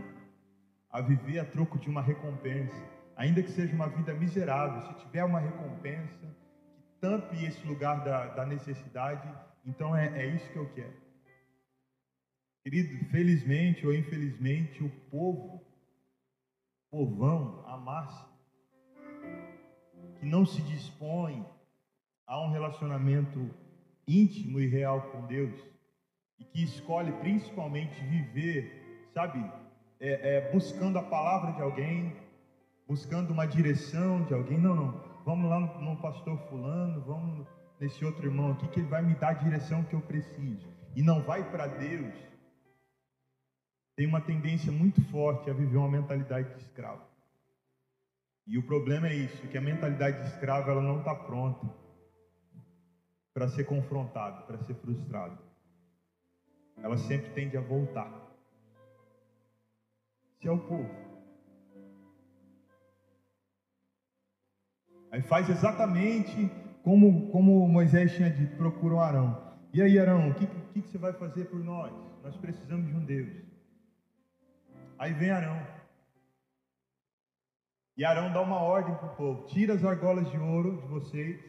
a 0.93 1.01
viver 1.01 1.39
a 1.39 1.45
troco 1.45 1.79
de 1.79 1.89
uma 1.89 2.03
recompensa, 2.03 2.79
ainda 3.15 3.41
que 3.41 3.49
seja 3.49 3.73
uma 3.73 3.89
vida 3.89 4.13
miserável, 4.13 4.79
se 4.83 5.03
tiver 5.03 5.23
uma 5.23 5.39
recompensa 5.39 6.27
que 6.75 6.83
tampe 7.01 7.43
esse 7.43 7.65
lugar 7.65 8.03
da, 8.03 8.27
da 8.27 8.45
necessidade, 8.45 9.27
então 9.65 9.95
é, 9.95 10.21
é 10.21 10.27
isso 10.27 10.47
que 10.51 10.57
eu 10.57 10.71
quero. 10.73 10.93
Querido, 12.63 13.05
felizmente 13.05 13.85
ou 13.87 13.93
infelizmente, 13.93 14.83
o 14.83 14.89
povo, 15.09 15.65
povão, 16.91 17.65
a 17.67 17.75
massa, 17.75 18.31
que 20.19 20.25
não 20.27 20.45
se 20.45 20.61
dispõe 20.61 21.43
a 22.27 22.39
um 22.39 22.51
relacionamento 22.51 23.49
íntimo 24.07 24.59
e 24.59 24.67
real 24.67 25.01
com 25.09 25.25
Deus 25.25 25.59
e 26.37 26.45
que 26.45 26.63
escolhe 26.63 27.11
principalmente 27.13 27.99
viver, 28.05 29.09
sabe, 29.11 29.39
é, 30.03 30.35
é, 30.35 30.51
buscando 30.51 30.99
a 30.99 31.01
palavra 31.01 31.53
de 31.53 31.61
alguém, 31.61 32.13
buscando 32.85 33.31
uma 33.31 33.45
direção 33.45 34.25
de 34.25 34.33
alguém. 34.33 34.57
Não, 34.57 34.75
não. 34.75 35.01
Vamos 35.25 35.49
lá 35.49 35.59
no, 35.61 35.81
no 35.81 36.01
pastor 36.01 36.37
fulano, 36.49 37.01
vamos 37.05 37.47
nesse 37.79 38.03
outro 38.03 38.25
irmão 38.25 38.51
aqui 38.51 38.67
que 38.67 38.81
ele 38.81 38.89
vai 38.89 39.01
me 39.01 39.15
dar 39.15 39.29
a 39.29 39.33
direção 39.33 39.81
que 39.85 39.95
eu 39.95 40.01
preciso. 40.01 40.67
E 40.93 41.01
não 41.01 41.23
vai 41.23 41.49
para 41.49 41.67
Deus. 41.67 42.13
Tem 43.95 44.05
uma 44.05 44.19
tendência 44.19 44.71
muito 44.73 45.01
forte 45.09 45.49
a 45.49 45.53
viver 45.53 45.77
uma 45.77 45.89
mentalidade 45.89 46.53
de 46.53 46.61
escravo. 46.61 47.01
E 48.45 48.57
o 48.57 48.63
problema 48.63 49.07
é 49.07 49.13
isso, 49.13 49.47
que 49.47 49.57
a 49.57 49.61
mentalidade 49.61 50.21
de 50.21 50.27
escravo 50.27 50.69
ela 50.69 50.81
não 50.81 50.99
está 50.99 51.15
pronta 51.15 51.65
para 53.33 53.47
ser 53.47 53.63
confrontado, 53.63 54.45
para 54.45 54.57
ser 54.57 54.73
frustrado. 54.75 55.37
Ela 56.77 56.97
sempre 56.97 57.29
tende 57.31 57.55
a 57.55 57.61
voltar. 57.61 58.22
Se 60.43 60.49
é 60.49 60.51
o 60.51 60.59
povo. 60.59 60.89
Aí 65.09 65.21
faz 65.21 65.49
exatamente 65.49 66.51
como, 66.83 67.31
como 67.31 67.65
Moisés 67.65 68.13
tinha 68.13 68.29
dito, 68.29 68.57
procura 68.57 68.95
o 68.95 68.99
Arão. 68.99 69.55
E 69.73 69.81
aí, 69.81 69.97
Arão, 69.97 70.31
o 70.31 70.33
que, 70.33 70.45
que, 70.45 70.81
que 70.81 70.89
você 70.89 70.97
vai 70.97 71.13
fazer 71.13 71.45
por 71.45 71.63
nós? 71.63 71.93
Nós 72.21 72.35
precisamos 72.35 72.87
de 72.87 72.93
um 72.93 73.05
Deus. 73.05 73.31
Aí 74.99 75.13
vem 75.13 75.29
Arão. 75.29 75.65
E 77.95 78.03
Arão 78.03 78.33
dá 78.33 78.41
uma 78.41 78.59
ordem 78.59 78.93
para 78.95 79.13
o 79.13 79.15
povo: 79.15 79.45
tira 79.47 79.75
as 79.75 79.85
argolas 79.85 80.29
de 80.29 80.37
ouro 80.37 80.81
de 80.81 80.87
vocês 80.87 81.39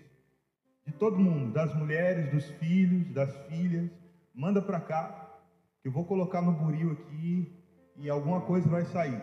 de 0.86 0.92
todo 0.92 1.18
mundo, 1.18 1.52
das 1.52 1.74
mulheres, 1.74 2.30
dos 2.30 2.48
filhos, 2.60 3.12
das 3.12 3.34
filhas, 3.48 3.90
manda 4.32 4.62
para 4.62 4.78
cá, 4.78 5.40
que 5.82 5.88
eu 5.88 5.92
vou 5.92 6.04
colocar 6.04 6.42
no 6.42 6.52
buril 6.52 6.92
aqui 6.92 7.63
e 7.96 8.10
alguma 8.10 8.40
coisa 8.40 8.68
vai 8.68 8.84
sair. 8.84 9.20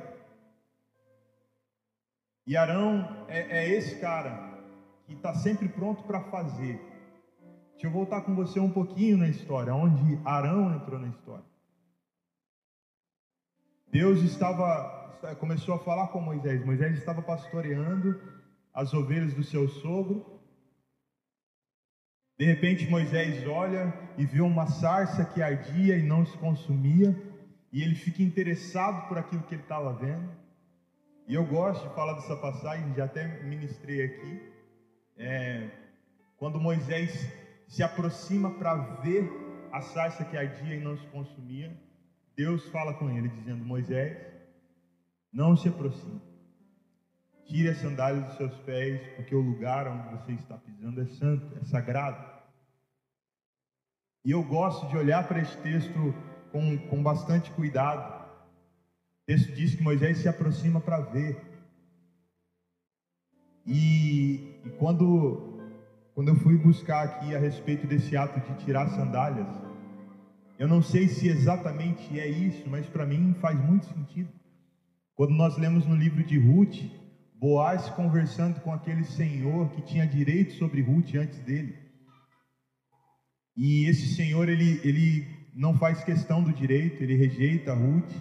E 2.46 2.58
Arão 2.58 3.26
é, 3.28 3.60
é 3.60 3.70
esse 3.70 4.00
cara 4.00 4.60
que 5.06 5.14
está 5.14 5.34
sempre 5.34 5.70
pronto 5.70 6.04
para 6.04 6.22
fazer. 6.22 6.80
Deixa 7.72 7.88
eu 7.88 7.92
voltar 7.92 8.22
com 8.22 8.36
você 8.36 8.60
um 8.60 8.72
pouquinho 8.72 9.18
na 9.18 9.28
história, 9.28 9.74
onde 9.74 10.20
Arão 10.26 10.74
entrou 10.76 11.00
na 11.00 11.08
história. 11.08 11.46
Deus 13.88 14.22
estava 14.22 15.00
começou 15.40 15.76
a 15.76 15.80
falar 15.80 16.08
com 16.08 16.20
Moisés. 16.20 16.66
Moisés 16.66 16.98
estava 16.98 17.22
pastoreando 17.22 18.20
as 18.74 18.92
ovelhas 18.94 19.34
do 19.34 19.44
seu 19.44 19.68
sogro 19.68 20.42
de 22.42 22.48
repente 22.48 22.90
Moisés 22.90 23.46
olha 23.48 23.94
e 24.18 24.26
vê 24.26 24.42
uma 24.42 24.66
sarça 24.66 25.24
que 25.24 25.44
ardia 25.44 25.96
e 25.96 26.02
não 26.02 26.26
se 26.26 26.36
consumia, 26.40 27.16
e 27.72 27.82
ele 27.82 27.96
fica 27.96 28.22
interessado 28.22 29.08
por 29.08 29.18
aquilo 29.18 29.44
que 29.44 29.56
ele 29.56 29.62
estava 29.62 29.94
vendo. 29.94 30.30
E 31.28 31.34
eu 31.34 31.46
gosto 31.46 31.88
de 31.88 31.96
falar 31.96 32.14
dessa 32.14 32.36
passagem, 32.36 32.94
já 32.94 33.06
até 33.06 33.42
ministrei 33.44 34.04
aqui. 34.04 34.52
É, 35.18 35.70
quando 36.36 36.60
Moisés 36.60 37.32
se 37.68 37.82
aproxima 37.82 38.52
para 38.52 38.76
ver 38.76 39.30
a 39.72 39.80
sarça 39.80 40.26
que 40.26 40.36
ardia 40.36 40.76
e 40.76 40.80
não 40.82 40.98
se 40.98 41.08
consumia, 41.08 41.72
Deus 42.36 42.68
fala 42.70 42.94
com 42.94 43.10
ele, 43.10 43.30
dizendo: 43.30 43.64
Moisés, 43.64 44.18
não 45.32 45.56
se 45.56 45.70
aproxime, 45.70 46.22
tire 47.46 47.70
as 47.70 47.78
sandálias 47.78 48.26
dos 48.26 48.38
seus 48.38 48.56
pés, 48.62 49.02
porque 49.16 49.34
o 49.34 49.40
lugar 49.40 49.88
onde 49.88 50.10
você 50.10 50.34
está 50.34 50.58
pisando 50.58 51.02
é 51.02 51.06
santo, 51.06 51.58
é 51.58 51.64
sagrado. 51.64 52.42
E 54.26 54.32
eu 54.32 54.44
gosto 54.44 54.88
de 54.88 54.98
olhar 54.98 55.28
para 55.28 55.40
esse 55.40 55.58
texto 55.60 56.14
com, 56.52 56.78
com 56.90 57.02
bastante 57.02 57.52
cuidado. 57.52 58.22
O 59.24 59.26
texto 59.26 59.52
diz 59.54 59.76
que 59.76 59.84
Moisés 59.84 60.18
se 60.18 60.28
aproxima 60.28 60.80
para 60.80 61.00
ver. 61.00 61.40
E, 63.66 64.60
e, 64.66 64.70
quando, 64.78 65.60
quando 66.14 66.30
eu 66.30 66.36
fui 66.36 66.58
buscar 66.58 67.04
aqui 67.06 67.36
a 67.36 67.40
respeito 67.40 67.88
desse 67.88 68.18
ato 68.18 68.40
de 68.40 68.66
tirar 68.66 68.90
sandálias, 68.90 69.48
eu 70.58 70.68
não 70.68 70.82
sei 70.82 71.08
se 71.08 71.28
exatamente 71.28 72.20
é 72.20 72.28
isso, 72.28 72.70
mas 72.70 72.86
para 72.88 73.06
mim 73.06 73.36
faz 73.40 73.60
muito 73.60 73.86
sentido. 73.86 74.30
Quando 75.16 75.32
nós 75.34 75.58
lemos 75.58 75.86
no 75.86 75.96
livro 75.96 76.24
de 76.24 76.38
Ruth, 76.38 76.78
Boaz 77.42 77.90
conversando 77.90 78.62
com 78.62 78.72
aquele 78.72 79.04
senhor 79.04 79.68
que 79.72 79.82
tinha 79.82 80.06
direito 80.06 80.54
sobre 80.54 80.80
Ruth 80.80 81.16
antes 81.16 81.40
dele. 81.40 81.76
E 83.58 83.90
esse 83.90 84.14
senhor, 84.16 84.48
ele, 84.48 84.80
ele 84.84 85.41
não 85.54 85.78
faz 85.78 86.04
questão 86.04 86.44
do 86.44 86.54
direito, 86.54 87.04
ele 87.04 87.16
rejeita 87.16 87.74
Ruth 87.74 88.12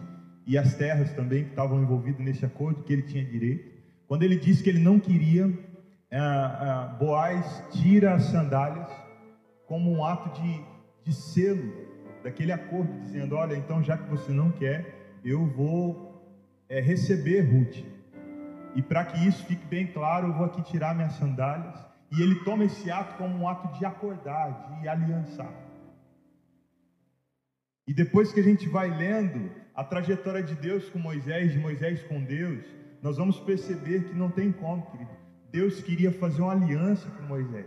e 0.46 0.58
as 0.58 0.74
terras 0.74 1.12
também 1.12 1.44
que 1.44 1.50
estavam 1.50 1.82
envolvidas 1.82 2.20
nesse 2.24 2.44
acordo, 2.44 2.82
que 2.82 2.92
ele 2.92 3.02
tinha 3.02 3.24
direito. 3.24 3.70
Quando 4.08 4.22
ele 4.24 4.36
disse 4.36 4.62
que 4.62 4.68
ele 4.68 4.80
não 4.80 4.98
queria, 4.98 5.52
ah, 6.10 6.18
ah, 6.18 6.96
Boaz 6.98 7.62
tira 7.70 8.14
as 8.14 8.24
sandálias 8.24 8.90
como 9.66 9.92
um 9.92 10.04
ato 10.04 10.40
de, 10.40 10.60
de 11.04 11.12
selo 11.12 11.72
daquele 12.24 12.50
acordo, 12.50 12.92
dizendo: 13.02 13.36
Olha, 13.36 13.54
então 13.54 13.82
já 13.82 13.96
que 13.96 14.10
você 14.10 14.32
não 14.32 14.50
quer, 14.50 15.18
eu 15.24 15.46
vou 15.46 16.10
é, 16.68 16.80
receber 16.80 17.42
Ruth. 17.42 17.84
E 18.74 18.82
para 18.82 19.04
que 19.04 19.26
isso 19.26 19.44
fique 19.44 19.64
bem 19.66 19.86
claro, 19.86 20.28
eu 20.28 20.32
vou 20.32 20.46
aqui 20.46 20.62
tirar 20.62 20.94
minhas 20.94 21.12
sandálias. 21.12 21.74
E 22.12 22.20
ele 22.20 22.34
toma 22.44 22.64
esse 22.64 22.90
ato 22.90 23.16
como 23.16 23.36
um 23.36 23.48
ato 23.48 23.78
de 23.78 23.84
acordar, 23.84 24.80
de 24.80 24.88
aliançar. 24.88 25.52
E 27.90 27.92
depois 27.92 28.32
que 28.32 28.38
a 28.38 28.42
gente 28.44 28.68
vai 28.68 28.88
lendo 28.88 29.50
a 29.74 29.82
trajetória 29.82 30.44
de 30.44 30.54
Deus 30.54 30.88
com 30.90 30.98
Moisés, 31.00 31.50
de 31.50 31.58
Moisés 31.58 32.00
com 32.04 32.22
Deus, 32.22 32.64
nós 33.02 33.16
vamos 33.16 33.40
perceber 33.40 34.04
que 34.04 34.14
não 34.14 34.30
tem 34.30 34.52
como, 34.52 34.88
querido. 34.92 35.10
Deus 35.50 35.82
queria 35.82 36.12
fazer 36.12 36.40
uma 36.40 36.52
aliança 36.52 37.10
com 37.10 37.24
Moisés. 37.24 37.66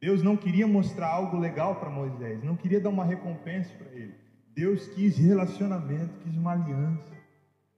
Deus 0.00 0.22
não 0.22 0.36
queria 0.36 0.68
mostrar 0.68 1.08
algo 1.08 1.36
legal 1.36 1.80
para 1.80 1.90
Moisés, 1.90 2.44
não 2.44 2.54
queria 2.54 2.80
dar 2.80 2.90
uma 2.90 3.04
recompensa 3.04 3.74
para 3.74 3.90
ele. 3.90 4.14
Deus 4.54 4.86
quis 4.90 5.18
relacionamento, 5.18 6.20
quis 6.22 6.36
uma 6.36 6.52
aliança. 6.52 7.10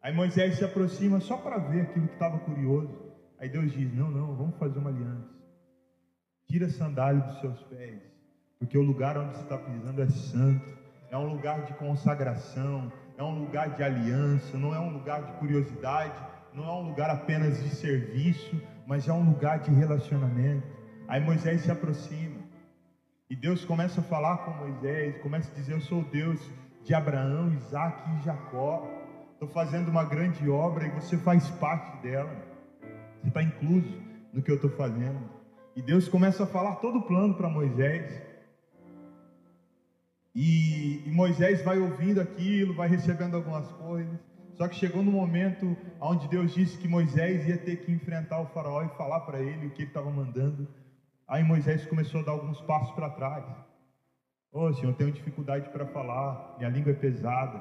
Aí 0.03 0.13
Moisés 0.13 0.57
se 0.57 0.65
aproxima 0.67 1.21
só 1.21 1.39
para 1.39 1.57
ver 1.57 1.81
aquilo 1.81 2.07
que 2.07 2.13
estava 2.13 2.39
curioso. 2.41 2.95
Aí 3.39 3.49
Deus 3.49 3.73
diz: 3.73 3.91
Não, 3.95 4.11
não, 4.11 4.37
vamos 4.37 4.59
fazer 4.59 4.79
uma 4.79 4.91
aliança. 4.91 5.27
Tira 6.47 6.67
a 6.67 6.71
sandália 6.71 7.23
dos 7.23 7.41
seus 7.41 7.63
pés, 7.63 8.13
porque 8.64 8.78
o 8.78 8.83
lugar 8.83 9.18
onde 9.18 9.37
você 9.37 9.42
está 9.42 9.59
pisando 9.59 10.02
é 10.02 10.09
santo, 10.09 10.78
é 11.11 11.18
um 11.18 11.28
lugar 11.28 11.66
de 11.66 11.75
consagração, 11.75 12.90
é 13.18 13.23
um 13.23 13.40
lugar 13.40 13.68
de 13.76 13.83
aliança, 13.83 14.56
não 14.56 14.75
é 14.75 14.80
um 14.80 14.90
lugar 14.90 15.23
de 15.23 15.33
curiosidade, 15.35 16.18
não 16.54 16.64
é 16.64 16.73
um 16.73 16.88
lugar 16.88 17.11
apenas 17.11 17.62
de 17.62 17.68
serviço, 17.68 18.59
mas 18.87 19.06
é 19.06 19.12
um 19.12 19.23
lugar 19.23 19.59
de 19.59 19.71
relacionamento. 19.71 20.66
Aí 21.06 21.21
Moisés 21.21 21.61
se 21.61 21.71
aproxima 21.71 22.40
e 23.28 23.37
Deus 23.37 23.66
começa 23.66 24.00
a 24.00 24.04
falar 24.04 24.38
com 24.38 24.52
Moisés, 24.52 25.21
começa 25.21 25.52
a 25.52 25.54
dizer: 25.54 25.75
Eu 25.75 25.83
sou 25.83 26.00
o 26.00 26.04
Deus 26.04 26.40
de 26.83 26.94
Abraão, 26.94 27.52
Isaac 27.52 28.02
e 28.16 28.25
Jacó. 28.25 28.88
Estou 29.35 29.49
fazendo 29.49 29.90
uma 29.90 30.04
grande 30.04 30.49
obra 30.49 30.87
e 30.87 30.90
você 30.90 31.18
faz 31.18 31.50
parte 31.50 32.02
dela. 32.02 32.35
Você 33.21 33.28
está 33.28 33.42
incluso 33.42 34.00
no 34.33 34.40
que 34.40 34.50
eu 34.50 34.56
estou 34.56 34.71
fazendo. 34.71 35.21
E 35.76 35.83
Deus 35.83 36.09
começa 36.09 36.44
a 36.44 36.47
falar 36.47 36.76
todo 36.76 37.00
o 37.00 37.02
plano 37.02 37.35
para 37.35 37.49
Moisés. 37.49 38.34
E, 40.35 41.03
e, 41.07 41.11
Moisés 41.12 41.62
vai 41.62 41.79
ouvindo 41.79 42.21
aquilo, 42.21 42.75
vai 42.75 42.88
recebendo 42.88 43.37
algumas 43.37 43.69
coisas. 43.73 44.19
Só 44.55 44.67
que 44.67 44.75
chegou 44.75 45.03
no 45.03 45.12
momento 45.12 45.76
onde 46.00 46.29
Deus 46.29 46.53
disse 46.53 46.76
que 46.79 46.88
Moisés 46.88 47.47
ia 47.47 47.57
ter 47.57 47.76
que 47.85 47.93
enfrentar 47.93 48.41
o 48.41 48.47
faraó 48.47 48.83
e 48.83 48.88
falar 48.97 49.21
para 49.21 49.41
ele 49.41 49.67
o 49.67 49.71
que 49.71 49.83
ele 49.83 49.91
estava 49.91 50.11
mandando. 50.11 50.67
Aí 51.26 51.43
Moisés 51.43 51.87
começou 51.87 52.21
a 52.21 52.25
dar 52.25 52.33
alguns 52.33 52.61
passos 52.62 52.95
para 52.95 53.11
trás. 53.11 53.45
Ô 54.53 54.67
oh, 54.67 54.73
Senhor, 54.73 54.91
eu 54.91 54.95
tenho 54.95 55.12
dificuldade 55.12 55.69
para 55.71 55.87
falar, 55.87 56.57
minha 56.59 56.71
língua 56.71 56.93
é 56.93 56.95
pesada. 56.95 57.61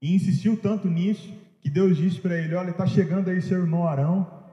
E 0.00 0.14
insistiu 0.14 0.56
tanto 0.60 0.88
nisso 0.88 1.32
que 1.60 1.70
Deus 1.70 1.96
disse 1.96 2.20
para 2.20 2.36
ele: 2.36 2.54
Olha, 2.54 2.70
está 2.70 2.86
chegando 2.86 3.30
aí 3.30 3.40
seu 3.40 3.58
irmão 3.58 3.88
Arão, 3.88 4.44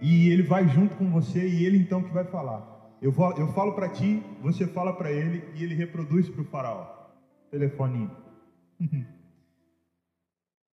e 0.00 0.28
ele 0.28 0.42
vai 0.42 0.68
junto 0.68 0.96
com 0.96 1.10
você, 1.10 1.46
e 1.46 1.64
ele 1.64 1.78
então 1.78 2.02
que 2.02 2.12
vai 2.12 2.24
falar. 2.24 2.79
Eu, 3.00 3.10
vou, 3.10 3.32
eu 3.32 3.48
falo 3.54 3.72
para 3.74 3.88
ti, 3.88 4.22
você 4.42 4.66
fala 4.66 4.92
para 4.92 5.10
ele, 5.10 5.42
e 5.54 5.64
ele 5.64 5.74
reproduz 5.74 6.28
para 6.28 6.42
o 6.42 6.44
faraó. 6.44 6.86
Telefoninho. 7.50 8.14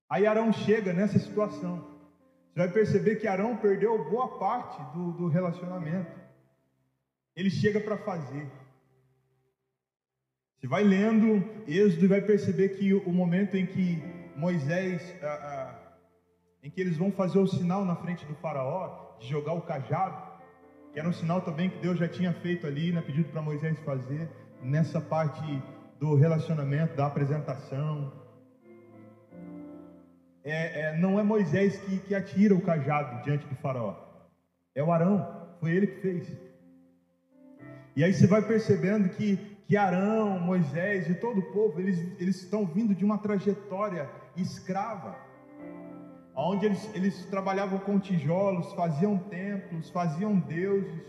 aí 0.10 0.28
Arão 0.28 0.52
chega 0.52 0.92
nessa 0.92 1.18
situação. 1.18 1.80
Você 2.54 2.60
vai 2.60 2.72
perceber 2.72 3.16
que 3.16 3.28
Arão 3.28 3.56
perdeu 3.56 4.10
boa 4.10 4.38
parte 4.38 4.82
do, 4.94 5.14
do 5.14 5.28
relacionamento. 5.28 6.12
Ele 7.36 7.50
chega 7.50 7.80
para 7.80 7.98
fazer. 7.98 8.52
Você 10.58 10.68
vai 10.68 10.84
lendo 10.84 11.44
Êxodo 11.68 12.06
e 12.06 12.08
vai 12.08 12.22
perceber 12.22 12.70
que 12.70 12.94
o 12.94 13.14
momento 13.14 13.56
em 13.56 13.66
que 13.66 14.02
Moisés, 14.36 15.16
ah, 15.22 15.28
ah, 15.28 15.98
em 16.64 16.70
que 16.70 16.82
eles 16.82 16.98
vão 16.98 17.12
fazer 17.12 17.40
o 17.40 17.48
sinal 17.48 17.86
na 17.86 17.96
frente 17.96 18.26
do 18.26 18.36
faraó, 18.36 19.16
de 19.20 19.28
jogar 19.28 19.54
o 19.54 19.62
cajado, 19.62 20.27
que 20.98 21.02
era 21.02 21.10
um 21.10 21.14
sinal 21.14 21.42
também 21.42 21.70
que 21.70 21.78
Deus 21.78 22.00
já 22.00 22.08
tinha 22.08 22.34
feito 22.34 22.66
ali, 22.66 22.92
né, 22.92 23.02
pedido 23.02 23.30
para 23.30 23.40
Moisés 23.40 23.80
fazer, 23.82 24.28
nessa 24.64 25.00
parte 25.00 25.44
do 26.00 26.16
relacionamento, 26.16 26.96
da 26.96 27.06
apresentação. 27.06 28.12
É, 30.44 30.82
é, 30.82 30.98
não 30.98 31.20
é 31.20 31.24
Moisés 31.24 31.78
que, 31.82 32.00
que 32.00 32.16
atira 32.16 32.56
o 32.56 32.62
cajado 32.62 33.22
diante 33.22 33.46
do 33.46 33.54
faraó, 33.58 33.94
é 34.74 34.82
o 34.82 34.92
Arão, 34.92 35.48
foi 35.60 35.70
ele 35.70 35.86
que 35.86 36.02
fez. 36.02 36.36
E 37.96 38.04
aí 38.04 38.12
você 38.12 38.26
vai 38.26 38.42
percebendo 38.42 39.08
que, 39.10 39.38
que 39.68 39.78
Arão, 39.78 40.40
Moisés 40.40 41.08
e 41.08 41.14
todo 41.14 41.42
o 41.42 41.54
povo, 41.54 41.80
eles, 41.80 42.00
eles 42.20 42.42
estão 42.42 42.66
vindo 42.66 42.96
de 42.96 43.06
uma 43.06 43.20
trajetória 43.20 44.10
escrava, 44.36 45.16
onde 46.38 46.67
eles, 46.67 46.95
eles 46.95 47.26
trabalhavam 47.26 47.80
com 47.80 48.00
tijolos, 48.00 48.71
faziam 48.73 49.17
templos, 49.17 49.89
faziam 49.89 50.38
deuses, 50.39 51.04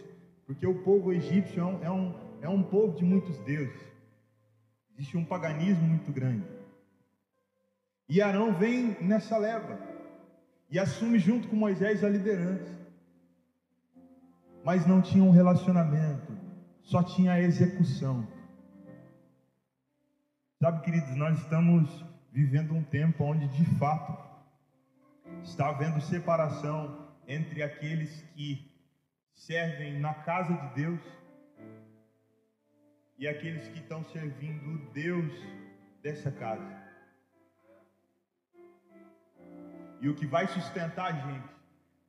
porque 0.46 0.66
o 0.66 0.82
povo 0.82 1.12
egípcio 1.12 1.60
é 1.60 1.64
um, 1.64 1.84
é 1.84 1.90
um, 1.90 2.14
é 2.40 2.48
um 2.48 2.62
povo 2.62 2.96
de 2.96 3.04
muitos 3.04 3.36
deuses, 3.40 3.78
existe 4.94 5.18
um 5.18 5.24
paganismo 5.24 5.86
muito 5.86 6.10
grande. 6.10 6.46
E 8.08 8.22
Arão 8.22 8.54
vem 8.54 8.96
nessa 9.02 9.36
leva 9.36 9.78
e 10.70 10.78
assume 10.78 11.18
junto 11.18 11.46
com 11.48 11.56
Moisés 11.56 12.02
a 12.02 12.08
liderança, 12.08 12.74
mas 14.64 14.86
não 14.86 15.02
tinha 15.02 15.22
um 15.22 15.30
relacionamento, 15.30 16.32
só 16.80 17.02
tinha 17.02 17.32
a 17.32 17.40
execução. 17.40 18.26
Sabe, 20.58 20.82
queridos, 20.82 21.14
nós 21.16 21.38
estamos 21.38 22.04
vivendo 22.32 22.74
um 22.74 22.82
tempo 22.82 23.24
onde 23.24 23.46
de 23.48 23.64
fato 23.76 24.27
está 25.42 25.68
havendo 25.68 26.00
separação 26.00 27.08
entre 27.26 27.62
aqueles 27.62 28.22
que 28.34 28.70
servem 29.34 29.98
na 30.00 30.14
casa 30.14 30.54
de 30.54 30.74
Deus 30.74 31.00
e 33.18 33.26
aqueles 33.26 33.66
que 33.68 33.78
estão 33.78 34.04
servindo 34.04 34.66
o 34.66 34.92
Deus 34.92 35.32
dessa 36.02 36.30
casa. 36.30 36.88
E 40.00 40.08
o 40.08 40.14
que 40.14 40.26
vai 40.26 40.46
sustentar 40.46 41.06
a 41.06 41.12
gente 41.12 41.48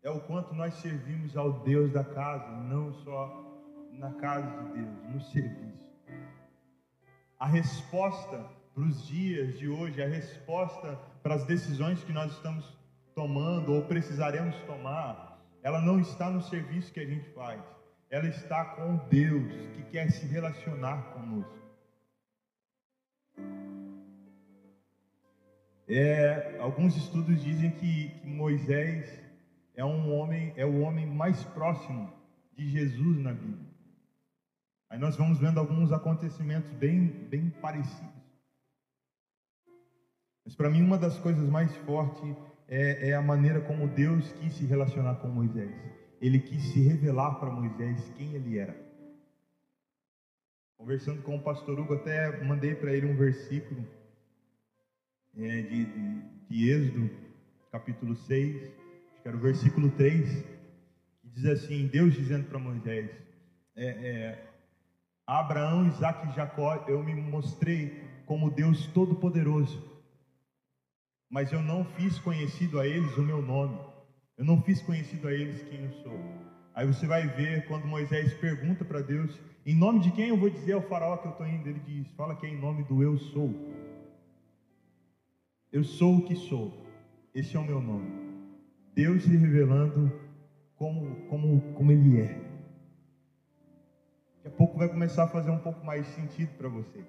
é 0.04 0.10
o 0.10 0.22
quanto 0.22 0.54
nós 0.54 0.76
servimos 0.76 1.36
ao 1.36 1.60
Deus 1.62 1.92
da 1.92 2.04
casa, 2.04 2.50
não 2.52 2.94
só 2.94 3.50
na 3.94 4.14
casa 4.14 4.48
de 4.64 4.82
Deus, 4.82 5.04
no 5.14 5.22
serviço. 5.22 5.90
A 7.40 7.48
resposta 7.48 8.46
para 8.74 8.84
os 8.84 9.08
dias 9.08 9.58
de 9.58 9.68
hoje, 9.68 10.02
a 10.02 10.08
resposta 10.08 10.96
para 11.24 11.36
as 11.36 11.46
decisões 11.46 12.04
que 12.04 12.14
nós 12.14 12.32
estamos 12.32 12.79
tomando 13.20 13.74
ou 13.74 13.82
precisaremos 13.82 14.56
tomar, 14.62 15.44
ela 15.62 15.82
não 15.82 16.00
está 16.00 16.30
no 16.30 16.42
serviço 16.42 16.94
que 16.94 17.02
a 17.02 17.06
gente 17.06 17.30
faz, 17.32 17.62
ela 18.10 18.30
está 18.30 18.64
com 18.64 18.96
Deus 19.10 19.52
que 19.76 19.84
quer 19.92 20.10
se 20.10 20.26
relacionar 20.26 21.02
conosco. 21.12 21.60
É, 25.86 26.58
alguns 26.62 26.96
estudos 26.96 27.44
dizem 27.44 27.72
que, 27.72 28.08
que 28.22 28.28
Moisés 28.28 29.22
é 29.76 29.84
um 29.84 30.16
homem, 30.18 30.54
é 30.56 30.66
o 30.66 30.80
homem 30.80 31.06
mais 31.06 31.44
próximo 31.44 32.14
de 32.56 32.70
Jesus 32.70 33.18
na 33.18 33.34
Bíblia. 33.34 33.68
Aí 34.90 34.98
nós 34.98 35.18
vamos 35.18 35.40
vendo 35.40 35.60
alguns 35.60 35.92
acontecimentos 35.92 36.72
bem, 36.72 37.06
bem 37.06 37.50
parecidos. 37.50 38.08
Mas 40.46 40.56
para 40.56 40.70
mim, 40.70 40.82
uma 40.82 40.98
das 40.98 41.20
coisas 41.20 41.50
mais 41.50 41.76
fortes 41.78 42.49
é, 42.70 43.10
é, 43.10 43.14
a 43.16 43.22
maneira 43.22 43.60
como 43.62 43.88
Deus 43.88 44.32
quis 44.34 44.54
se 44.54 44.66
relacionar 44.66 45.16
com 45.16 45.28
Moisés. 45.28 45.74
Ele 46.22 46.40
quis 46.40 46.62
se 46.72 46.80
revelar 46.80 47.40
para 47.40 47.50
Moisés 47.50 48.14
quem 48.16 48.36
ele 48.36 48.60
era. 48.60 48.76
Conversando 50.78 51.22
com 51.24 51.36
o 51.36 51.42
pastor 51.42 51.80
Hugo, 51.80 51.96
até 51.96 52.44
mandei 52.44 52.76
para 52.76 52.94
ele 52.94 53.08
um 53.08 53.16
versículo 53.16 53.84
é, 55.36 55.62
de, 55.62 55.86
de, 55.86 56.22
de 56.50 56.70
Êxodo, 56.70 57.10
capítulo 57.72 58.16
6, 58.16 58.56
acho 58.56 59.22
que 59.22 59.28
era 59.28 59.36
o 59.36 59.42
versículo 59.42 59.90
3, 59.92 60.46
que 61.22 61.28
diz 61.28 61.46
assim: 61.46 61.88
Deus 61.88 62.14
dizendo 62.14 62.48
para 62.48 62.60
Moisés: 62.60 63.10
é, 63.76 63.86
é, 63.86 64.48
Abraão, 65.26 65.88
Isaac 65.88 66.28
e 66.28 66.36
Jacó, 66.36 66.86
eu 66.88 67.04
me 67.04 67.16
mostrei 67.16 68.04
como 68.26 68.52
Deus 68.52 68.86
Todo-Poderoso, 68.88 69.89
mas 71.30 71.52
eu 71.52 71.62
não 71.62 71.86
fiz 71.86 72.18
conhecido 72.20 72.80
a 72.80 72.88
eles 72.88 73.16
o 73.18 73.22
meu 73.22 73.42
nome, 73.42 73.78
eu 74.38 74.46
não 74.46 74.62
fiz 74.62 74.82
conhecido 74.82 75.28
a 75.28 75.34
eles 75.34 75.62
quem 75.64 75.84
eu 75.84 75.92
sou. 75.92 76.20
Aí 76.74 76.88
você 76.88 77.06
vai 77.06 77.28
ver 77.28 77.68
quando 77.68 77.86
Moisés 77.86 78.34
pergunta 78.36 78.84
para 78.84 79.02
Deus: 79.02 79.40
em 79.66 79.76
nome 79.76 80.00
de 80.00 80.12
quem 80.12 80.30
eu 80.30 80.38
vou 80.38 80.50
dizer 80.50 80.74
ao 80.74 80.82
faraó 80.82 81.18
que 81.18 81.28
eu 81.28 81.32
estou 81.32 81.48
indo? 81.48 81.70
Ele 81.70 81.80
diz: 81.80 82.10
fala 82.12 82.36
que 82.36 82.46
é 82.46 82.50
em 82.50 82.60
nome 82.60 82.84
do 82.84 83.04
eu 83.04 83.18
sou. 83.18 83.54
Eu 85.72 85.84
sou 85.84 86.18
o 86.18 86.26
que 86.26 86.36
sou, 86.36 86.74
esse 87.34 87.56
é 87.56 87.60
o 87.60 87.66
meu 87.66 87.80
nome. 87.80 88.10
Deus 88.96 89.24
se 89.24 89.36
revelando 89.36 90.12
como, 90.76 91.16
como, 91.28 91.62
como 91.74 91.92
Ele 91.92 92.22
é. 92.22 92.34
Daqui 94.38 94.48
a 94.48 94.52
pouco 94.52 94.78
vai 94.78 94.90
começar 94.90 95.26
a 95.26 95.28
fazer 95.28 95.52
um 95.52 95.60
pouco 95.60 95.86
mais 95.86 96.08
sentido 96.08 96.50
para 96.58 96.70
você. 96.70 97.06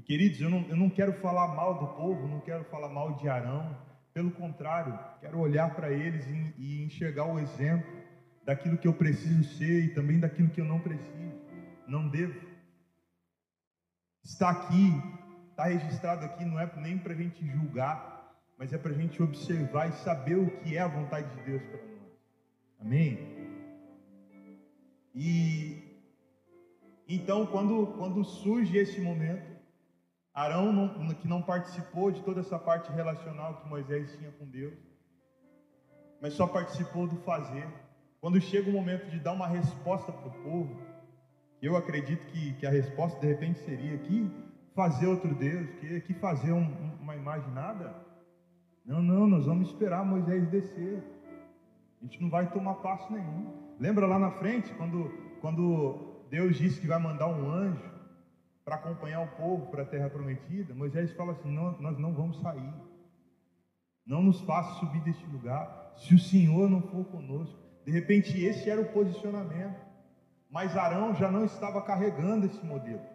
E 0.00 0.02
queridos, 0.02 0.40
eu 0.40 0.48
não, 0.48 0.62
eu 0.62 0.76
não 0.76 0.88
quero 0.88 1.12
falar 1.20 1.54
mal 1.54 1.78
do 1.78 1.86
povo, 1.88 2.26
não 2.26 2.40
quero 2.40 2.64
falar 2.64 2.88
mal 2.88 3.16
de 3.16 3.28
Arão, 3.28 3.76
Pelo 4.14 4.30
contrário, 4.30 4.98
quero 5.20 5.38
olhar 5.38 5.74
para 5.74 5.92
eles 5.92 6.26
e, 6.26 6.54
e 6.56 6.84
enxergar 6.86 7.26
o 7.26 7.38
exemplo 7.38 7.86
daquilo 8.42 8.78
que 8.78 8.88
eu 8.88 8.94
preciso 8.94 9.44
ser 9.58 9.84
e 9.84 9.94
também 9.94 10.18
daquilo 10.18 10.48
que 10.48 10.58
eu 10.58 10.64
não 10.64 10.80
preciso, 10.80 11.38
não 11.86 12.08
devo. 12.08 12.40
Está 14.24 14.48
aqui, 14.48 14.90
está 15.50 15.64
registrado 15.64 16.24
aqui, 16.24 16.46
não 16.46 16.58
é 16.58 16.72
nem 16.76 16.96
para 16.96 17.12
a 17.12 17.16
gente 17.16 17.46
julgar, 17.46 18.34
mas 18.56 18.72
é 18.72 18.78
para 18.78 18.92
a 18.92 18.94
gente 18.94 19.22
observar 19.22 19.90
e 19.90 19.92
saber 19.92 20.38
o 20.38 20.50
que 20.60 20.78
é 20.78 20.80
a 20.80 20.88
vontade 20.88 21.28
de 21.36 21.42
Deus 21.42 21.62
para 21.62 21.76
nós. 21.76 22.00
Amém? 22.80 23.18
E 25.14 25.84
então, 27.06 27.44
quando, 27.44 27.88
quando 27.98 28.24
surge 28.24 28.78
esse 28.78 28.98
momento, 28.98 29.59
Arão, 30.40 30.72
não, 30.72 30.88
que 31.14 31.28
não 31.28 31.42
participou 31.42 32.10
de 32.10 32.22
toda 32.22 32.40
essa 32.40 32.58
parte 32.58 32.90
relacional 32.92 33.60
que 33.60 33.68
Moisés 33.68 34.16
tinha 34.16 34.30
com 34.32 34.46
Deus, 34.46 34.72
mas 36.20 36.32
só 36.32 36.46
participou 36.46 37.06
do 37.06 37.16
fazer. 37.16 37.66
Quando 38.22 38.40
chega 38.40 38.70
o 38.70 38.72
momento 38.72 39.10
de 39.10 39.18
dar 39.18 39.32
uma 39.32 39.46
resposta 39.46 40.10
para 40.10 40.28
o 40.28 40.42
povo, 40.42 40.80
eu 41.60 41.76
acredito 41.76 42.24
que, 42.28 42.54
que 42.54 42.66
a 42.66 42.70
resposta 42.70 43.20
de 43.20 43.26
repente 43.26 43.58
seria 43.60 43.98
que 43.98 44.30
fazer 44.74 45.06
outro 45.08 45.34
Deus, 45.34 45.68
que, 45.78 46.00
que 46.00 46.14
fazer 46.14 46.52
um, 46.52 46.70
uma 47.00 47.14
imagem 47.14 47.50
nada. 47.52 47.94
Não, 48.84 49.02
não, 49.02 49.26
nós 49.26 49.44
vamos 49.44 49.68
esperar 49.68 50.06
Moisés 50.06 50.48
descer. 50.48 51.02
A 52.00 52.04
gente 52.04 52.20
não 52.22 52.30
vai 52.30 52.50
tomar 52.50 52.76
passo 52.76 53.12
nenhum. 53.12 53.52
Lembra 53.78 54.06
lá 54.06 54.18
na 54.18 54.30
frente, 54.30 54.72
quando, 54.74 55.12
quando 55.42 56.24
Deus 56.30 56.56
disse 56.56 56.80
que 56.80 56.86
vai 56.86 56.98
mandar 56.98 57.26
um 57.26 57.50
anjo 57.50 57.89
para 58.64 58.76
acompanhar 58.76 59.22
o 59.22 59.36
povo 59.36 59.70
para 59.70 59.82
a 59.82 59.86
terra 59.86 60.10
prometida? 60.10 60.74
Moisés 60.74 61.12
fala 61.12 61.32
assim: 61.32 61.50
não, 61.50 61.80
nós 61.80 61.98
não 61.98 62.14
vamos 62.14 62.40
sair. 62.40 62.72
Não 64.06 64.22
nos 64.22 64.40
faça 64.40 64.80
subir 64.80 65.00
deste 65.02 65.24
lugar, 65.26 65.94
se 65.96 66.14
o 66.14 66.18
Senhor 66.18 66.68
não 66.68 66.82
for 66.82 67.04
conosco. 67.04 67.58
De 67.84 67.92
repente, 67.92 68.42
esse 68.42 68.68
era 68.68 68.80
o 68.80 68.92
posicionamento. 68.92 69.80
Mas 70.50 70.76
Arão 70.76 71.14
já 71.14 71.30
não 71.30 71.44
estava 71.44 71.80
carregando 71.82 72.46
esse 72.46 72.64
modelo. 72.64 73.06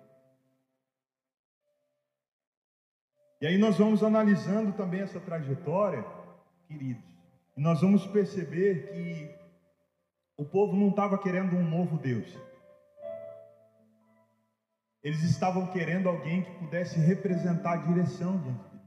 E 3.41 3.47
aí 3.47 3.57
nós 3.57 3.77
vamos 3.77 4.01
analisando 4.01 4.71
também 4.73 5.01
essa 5.01 5.19
trajetória, 5.19 6.05
queridos, 6.67 7.03
e 7.57 7.61
nós 7.61 7.81
vamos 7.81 8.07
perceber 8.07 8.87
que 8.87 9.35
o 10.37 10.45
povo 10.45 10.75
não 10.75 10.89
estava 10.89 11.17
querendo 11.17 11.55
um 11.55 11.69
novo 11.69 11.97
Deus. 11.97 12.27
Eles 15.05 15.21
estavam 15.21 15.67
querendo 15.67 16.09
alguém 16.09 16.41
que 16.41 16.51
pudesse 16.55 16.99
representar 16.99 17.73
a 17.73 17.85
direção 17.85 18.39
diante 18.39 18.63
deles. 18.69 18.85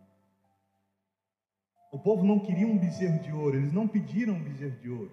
O 1.92 1.98
povo 2.00 2.24
não 2.24 2.40
queria 2.40 2.66
um 2.66 2.76
bezerro 2.76 3.22
de 3.22 3.30
ouro, 3.32 3.56
eles 3.56 3.72
não 3.72 3.86
pediram 3.86 4.34
um 4.34 4.42
bezerro 4.42 4.76
de 4.80 4.90
ouro. 4.90 5.12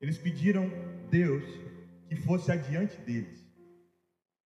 Eles 0.00 0.18
pediram 0.18 0.68
Deus 1.12 1.44
que 2.08 2.16
fosse 2.16 2.50
adiante 2.50 3.00
deles. 3.02 3.46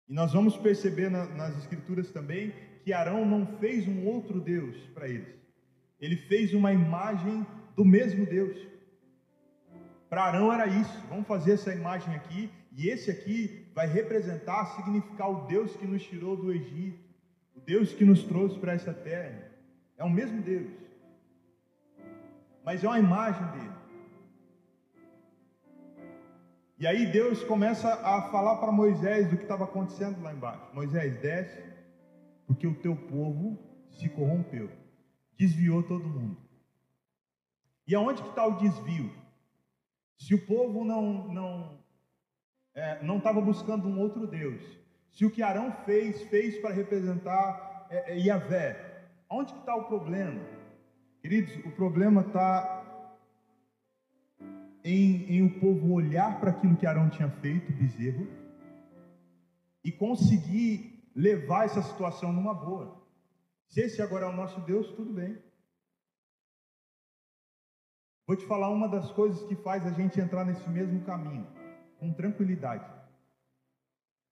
E 0.10 0.13
nós 0.13 0.34
vamos 0.34 0.57
perceber 0.57 1.10
na, 1.10 1.23
nas 1.25 1.57
Escrituras 1.60 2.12
também 2.12 2.53
que 2.84 2.91
Arão 2.91 3.25
não 3.25 3.47
fez 3.57 3.88
um 3.88 4.05
outro 4.07 4.41
Deus 4.41 4.75
para 4.93 5.07
eles, 5.07 5.39
ele 6.01 6.17
fez 6.17 6.53
uma 6.53 6.73
imagem 6.73 7.47
do 7.77 7.86
mesmo 7.86 8.25
Deus. 8.25 8.57
Para 10.10 10.23
Arão 10.23 10.51
era 10.51 10.67
isso, 10.67 10.99
vamos 11.07 11.25
fazer 11.25 11.53
essa 11.53 11.73
imagem 11.73 12.13
aqui, 12.13 12.51
e 12.73 12.89
esse 12.89 13.10
aqui 13.10 13.61
vai 13.73 13.88
representar, 13.88 14.75
significar 14.75 15.29
o 15.29 15.47
Deus 15.47 15.75
que 15.75 15.88
nos 15.88 16.03
tirou 16.03 16.36
do 16.36 16.51
Egito, 16.51 16.99
o 17.55 17.60
Deus 17.60 17.93
que 17.93 18.05
nos 18.05 18.23
trouxe 18.23 18.60
para 18.60 18.73
essa 18.73 18.93
terra. 18.93 19.51
É 19.97 20.03
o 20.03 20.10
mesmo 20.10 20.41
Deus, 20.41 20.71
mas 22.63 22.84
é 22.84 22.88
uma 22.88 22.99
imagem 22.99 23.45
dele. 23.51 23.81
E 26.79 26.88
aí 26.88 27.12
Deus 27.12 27.43
começa 27.43 27.93
a 27.93 28.23
falar 28.31 28.57
para 28.57 28.71
Moisés 28.71 29.29
do 29.29 29.38
que 29.38 29.43
estava 29.43 29.65
acontecendo 29.65 30.19
lá 30.23 30.34
embaixo. 30.34 30.73
Moisés, 30.73 31.21
desce, 31.21 31.63
porque 32.47 32.65
o 32.65 32.73
teu 32.73 32.95
povo 32.95 33.60
se 33.91 34.10
corrompeu, 34.10 34.69
desviou 35.38 35.84
todo 35.84 36.10
mundo. 36.10 36.38
E 37.88 37.93
aonde 37.93 38.23
que 38.23 38.29
está 38.29 38.45
o 38.47 38.57
desvio? 38.57 39.12
Se 40.17 40.34
o 40.34 40.45
povo 40.45 40.84
não 40.84 41.27
não 41.27 41.81
é, 42.73 43.03
não 43.03 43.17
estava 43.17 43.41
buscando 43.41 43.88
um 43.88 43.99
outro 43.99 44.25
Deus, 44.25 44.62
se 45.12 45.25
o 45.25 45.31
que 45.31 45.43
Arão 45.43 45.71
fez 45.86 46.21
fez 46.23 46.57
para 46.60 46.73
representar 46.73 47.88
é, 47.89 48.13
é, 48.13 48.19
Yahvé, 48.19 49.10
aonde 49.29 49.53
que 49.53 49.60
está 49.60 49.75
o 49.75 49.86
problema? 49.86 50.41
Queridos, 51.21 51.53
o 51.65 51.71
problema 51.71 52.21
está 52.21 52.81
em, 54.84 55.38
em 55.38 55.45
o 55.45 55.60
povo 55.60 55.93
olhar 55.93 56.39
para 56.39 56.51
aquilo 56.51 56.77
que 56.77 56.88
Arão 56.88 57.10
tinha 57.10 57.29
feito, 57.29 57.71
bezerro, 57.73 58.27
e 59.84 59.91
conseguir 59.91 61.12
levar 61.15 61.65
essa 61.65 61.81
situação 61.81 62.31
numa 62.31 62.53
boa. 62.53 63.01
Se 63.67 63.81
esse 63.81 64.01
agora 64.01 64.25
é 64.25 64.29
o 64.29 64.36
nosso 64.36 64.60
Deus, 64.62 64.88
tudo 64.91 65.13
bem. 65.13 65.38
Vou 68.25 68.36
te 68.36 68.45
falar 68.45 68.69
uma 68.69 68.88
das 68.88 69.12
coisas 69.12 69.43
que 69.43 69.55
faz 69.55 69.86
a 69.86 69.91
gente 69.91 70.19
entrar 70.19 70.45
nesse 70.45 70.69
mesmo 70.69 71.01
caminho, 71.03 71.45
com 72.01 72.11
tranquilidade. 72.11 72.83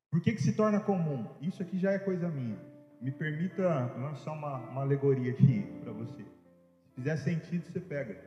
Por 0.10 0.20
que, 0.22 0.34
que 0.34 0.42
se 0.42 0.54
torna 0.54 0.80
comum? 0.80 1.24
Isso 1.40 1.62
aqui 1.62 1.78
já 1.78 1.92
é 1.92 2.00
coisa 2.00 2.28
minha. 2.28 2.58
Me 3.00 3.12
permita 3.12 3.94
lançar 3.96 4.32
uma, 4.32 4.58
uma 4.72 4.82
alegoria 4.82 5.32
aqui 5.32 5.62
para 5.84 5.94
você. 5.94 6.24
Se 6.24 6.96
fizer 6.96 7.18
sentido, 7.18 7.72
você 7.72 7.80
pega. 7.80 8.20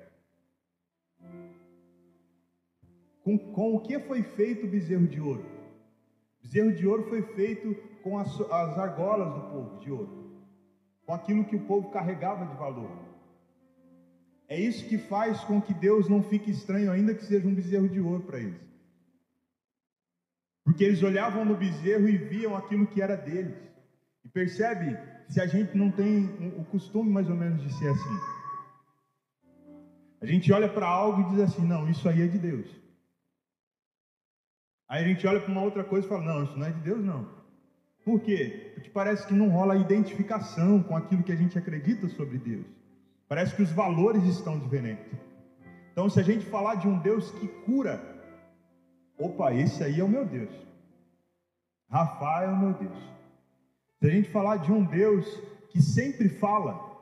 Com, 3.25 3.37
com 3.37 3.75
o 3.75 3.81
que 3.81 3.99
foi 3.99 4.23
feito 4.23 4.65
o 4.65 4.71
bezerro 4.71 5.09
de 5.09 5.21
ouro? 5.21 5.45
O 6.39 6.47
bezerro 6.47 6.73
de 6.73 6.87
ouro 6.87 7.09
foi 7.09 7.23
feito 7.35 7.75
com 8.01 8.17
as, 8.19 8.41
as 8.41 8.79
argolas 8.79 9.35
do 9.35 9.41
povo 9.51 9.81
de 9.81 9.91
ouro, 9.91 10.41
com 11.05 11.15
aquilo 11.15 11.45
que 11.45 11.57
o 11.57 11.67
povo 11.67 11.91
carregava 11.91 12.47
de 12.47 12.55
valor. 12.57 12.91
É 14.49 14.59
isso 14.59 14.89
que 14.89 14.99
faz 14.99 15.43
com 15.45 15.61
que 15.61 15.75
Deus 15.75 16.09
não 16.09 16.23
fique 16.23 16.51
estranho, 16.51 16.93
ainda 16.93 17.13
que 17.15 17.25
seja 17.25 17.47
um 17.49 17.55
bezerro 17.55 17.89
de 17.89 18.01
ouro 18.01 18.23
para 18.23 18.39
eles. 18.39 18.72
Porque 20.65 20.85
eles 20.85 21.03
olhavam 21.03 21.45
no 21.45 21.57
bezerro 21.57 22.09
e 22.09 22.17
viam 22.17 22.57
aquilo 22.57 22.87
que 22.87 23.03
era 23.03 23.17
deles. 23.17 23.57
E 24.25 24.29
percebe 24.29 24.97
se 25.29 25.41
a 25.41 25.47
gente 25.47 25.77
não 25.77 25.91
tem 25.91 26.27
o 26.57 26.65
costume 26.65 27.11
mais 27.11 27.29
ou 27.29 27.37
menos 27.37 27.63
de 27.63 27.73
ser 27.73 27.89
assim. 27.89 28.19
A 30.21 30.27
gente 30.27 30.53
olha 30.53 30.69
para 30.69 30.87
algo 30.87 31.23
e 31.23 31.31
diz 31.31 31.41
assim: 31.41 31.67
não, 31.67 31.89
isso 31.89 32.09
aí 32.09 32.23
é 32.23 32.27
de 32.27 32.39
Deus. 32.39 32.67
Aí 34.89 35.03
a 35.05 35.09
gente 35.09 35.27
olha 35.27 35.41
para 35.41 35.51
uma 35.51 35.63
outra 35.63 35.83
coisa 35.83 36.07
e 36.07 36.09
fala: 36.09 36.23
não, 36.23 36.45
isso 36.45 36.57
não 36.57 36.67
é 36.67 36.71
de 36.71 36.81
Deus, 36.81 37.05
não. 37.05 37.29
Por 38.05 38.21
quê? 38.21 38.73
Porque 38.75 38.91
parece 38.91 39.27
que 39.27 39.35
não 39.35 39.49
rola 39.49 39.77
identificação 39.77 40.83
com 40.83 40.97
aquilo 40.97 41.23
que 41.23 41.33
a 41.33 41.37
gente 41.37 41.59
acredita 41.59 42.09
sobre 42.09 42.39
Deus. 42.39 42.67
Parece 43.29 43.55
que 43.55 43.63
os 43.63 43.71
valores 43.73 44.23
estão 44.25 44.59
diferentes. 44.59 45.19
Então, 45.93 46.09
se 46.09 46.21
a 46.21 46.23
gente 46.23 46.45
falar 46.47 46.77
de 46.77 46.89
um 46.89 46.99
Deus 46.99 47.31
que 47.33 47.49
cura, 47.49 48.12
opa, 49.25 49.55
esse 49.55 49.83
aí 49.83 50.01
é 50.01 50.05
o 50.05 50.09
meu 50.09 50.25
Deus. 50.25 50.51
Rafael 51.89 52.51
é 52.51 52.53
o 52.53 52.59
meu 52.59 52.73
Deus. 52.75 52.99
Se 54.01 54.07
a 54.07 54.11
gente 54.11 54.31
falar 54.31 54.57
de 54.57 54.73
um 54.73 54.85
Deus 54.85 55.27
que 55.71 55.81
sempre 55.81 56.29
fala, 56.29 57.01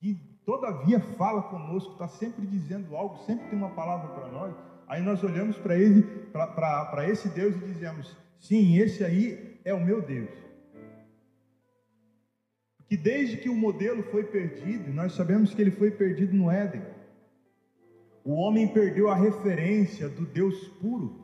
que 0.00 0.14
todavia 0.44 1.00
fala 1.00 1.42
conosco, 1.42 1.92
está 1.92 2.08
sempre 2.08 2.46
dizendo 2.46 2.96
algo, 2.96 3.24
sempre 3.24 3.48
tem 3.48 3.58
uma 3.58 3.70
palavra 3.70 4.08
para 4.08 4.28
nós, 4.28 4.54
Aí 4.86 5.02
nós 5.02 5.22
olhamos 5.22 5.56
para 5.56 5.78
ele, 5.78 6.02
para 6.32 7.08
esse 7.08 7.28
Deus 7.28 7.54
e 7.56 7.58
dizemos: 7.60 8.16
sim, 8.38 8.78
esse 8.78 9.04
aí 9.04 9.58
é 9.64 9.72
o 9.72 9.84
meu 9.84 10.02
Deus. 10.02 10.30
Porque 12.76 12.96
desde 12.96 13.38
que 13.38 13.48
o 13.48 13.54
modelo 13.54 14.02
foi 14.04 14.24
perdido, 14.24 14.92
nós 14.92 15.12
sabemos 15.14 15.54
que 15.54 15.62
ele 15.62 15.70
foi 15.70 15.90
perdido 15.90 16.36
no 16.36 16.50
Éden. 16.50 16.82
O 18.22 18.34
homem 18.34 18.68
perdeu 18.68 19.08
a 19.08 19.14
referência 19.14 20.08
do 20.08 20.26
Deus 20.26 20.68
puro. 20.80 21.23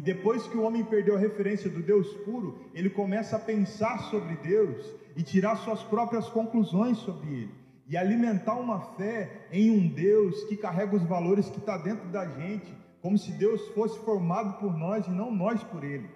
E 0.00 0.02
depois 0.02 0.46
que 0.46 0.56
o 0.56 0.62
homem 0.62 0.82
perdeu 0.82 1.14
a 1.14 1.18
referência 1.18 1.68
do 1.68 1.82
Deus 1.82 2.10
puro, 2.24 2.58
ele 2.72 2.88
começa 2.88 3.36
a 3.36 3.38
pensar 3.38 3.98
sobre 4.04 4.34
Deus 4.36 4.94
e 5.14 5.22
tirar 5.22 5.56
suas 5.56 5.82
próprias 5.82 6.26
conclusões 6.30 6.96
sobre 6.96 7.28
ele 7.28 7.54
e 7.86 7.98
alimentar 7.98 8.54
uma 8.54 8.80
fé 8.94 9.46
em 9.52 9.70
um 9.70 9.86
Deus 9.86 10.44
que 10.44 10.56
carrega 10.56 10.96
os 10.96 11.02
valores 11.02 11.50
que 11.50 11.58
está 11.58 11.76
dentro 11.76 12.08
da 12.08 12.26
gente, 12.26 12.74
como 13.02 13.18
se 13.18 13.30
Deus 13.32 13.68
fosse 13.74 13.98
formado 13.98 14.58
por 14.58 14.74
nós 14.74 15.06
e 15.06 15.10
não 15.10 15.30
nós 15.30 15.62
por 15.64 15.84
Ele. 15.84 16.08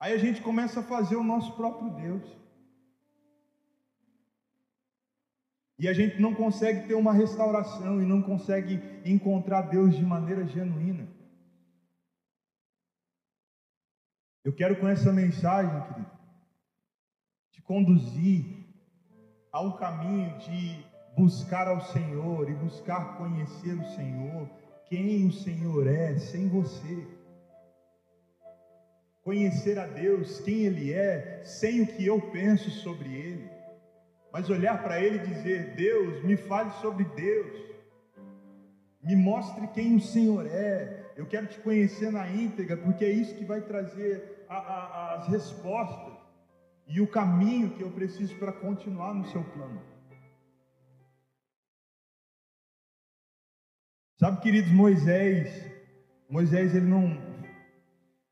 Aí 0.00 0.12
a 0.12 0.18
gente 0.18 0.42
começa 0.42 0.80
a 0.80 0.82
fazer 0.82 1.14
o 1.14 1.22
nosso 1.22 1.54
próprio 1.54 1.90
Deus. 1.90 2.36
E 5.78 5.86
a 5.86 5.92
gente 5.92 6.20
não 6.20 6.34
consegue 6.34 6.88
ter 6.88 6.94
uma 6.94 7.12
restauração 7.12 8.02
e 8.02 8.04
não 8.04 8.22
consegue 8.22 8.82
encontrar 9.04 9.60
Deus 9.60 9.94
de 9.94 10.04
maneira 10.04 10.44
genuína. 10.48 11.15
Eu 14.46 14.52
quero 14.52 14.76
com 14.76 14.86
essa 14.86 15.12
mensagem, 15.12 15.82
querido, 15.88 16.10
te 17.50 17.60
conduzir 17.62 18.44
um 19.52 19.72
caminho 19.72 20.38
de 20.38 20.86
buscar 21.16 21.66
ao 21.66 21.80
Senhor 21.80 22.48
e 22.48 22.54
buscar 22.54 23.18
conhecer 23.18 23.72
o 23.72 23.84
Senhor, 23.96 24.48
quem 24.88 25.26
o 25.26 25.32
Senhor 25.32 25.88
é 25.88 26.16
sem 26.16 26.48
você. 26.48 27.08
Conhecer 29.24 29.80
a 29.80 29.86
Deus, 29.88 30.38
quem 30.38 30.60
Ele 30.66 30.92
é, 30.92 31.42
sem 31.42 31.80
o 31.80 31.86
que 31.88 32.06
eu 32.06 32.20
penso 32.30 32.70
sobre 32.70 33.12
Ele. 33.12 33.50
Mas 34.32 34.48
olhar 34.48 34.80
para 34.80 35.00
Ele 35.00 35.16
e 35.16 35.26
dizer: 35.26 35.74
Deus, 35.74 36.22
me 36.22 36.36
fale 36.36 36.70
sobre 36.80 37.02
Deus. 37.02 37.66
Me 39.02 39.16
mostre 39.16 39.66
quem 39.74 39.96
o 39.96 40.00
Senhor 40.00 40.46
é. 40.46 41.04
Eu 41.16 41.26
quero 41.26 41.48
te 41.48 41.58
conhecer 41.58 42.12
na 42.12 42.30
íntegra, 42.30 42.76
porque 42.76 43.04
é 43.04 43.10
isso 43.10 43.34
que 43.34 43.44
vai 43.44 43.60
trazer 43.60 44.35
a, 44.48 44.56
a, 44.56 45.14
as 45.14 45.28
respostas 45.28 46.14
e 46.86 47.00
o 47.00 47.06
caminho 47.06 47.70
que 47.70 47.82
eu 47.82 47.90
preciso 47.90 48.34
para 48.36 48.52
continuar 48.52 49.14
no 49.14 49.26
seu 49.26 49.42
plano. 49.42 49.82
Sabe, 54.16 54.40
queridos, 54.40 54.70
Moisés, 54.70 55.70
Moisés 56.30 56.74
ele 56.74 56.86
não, 56.86 57.04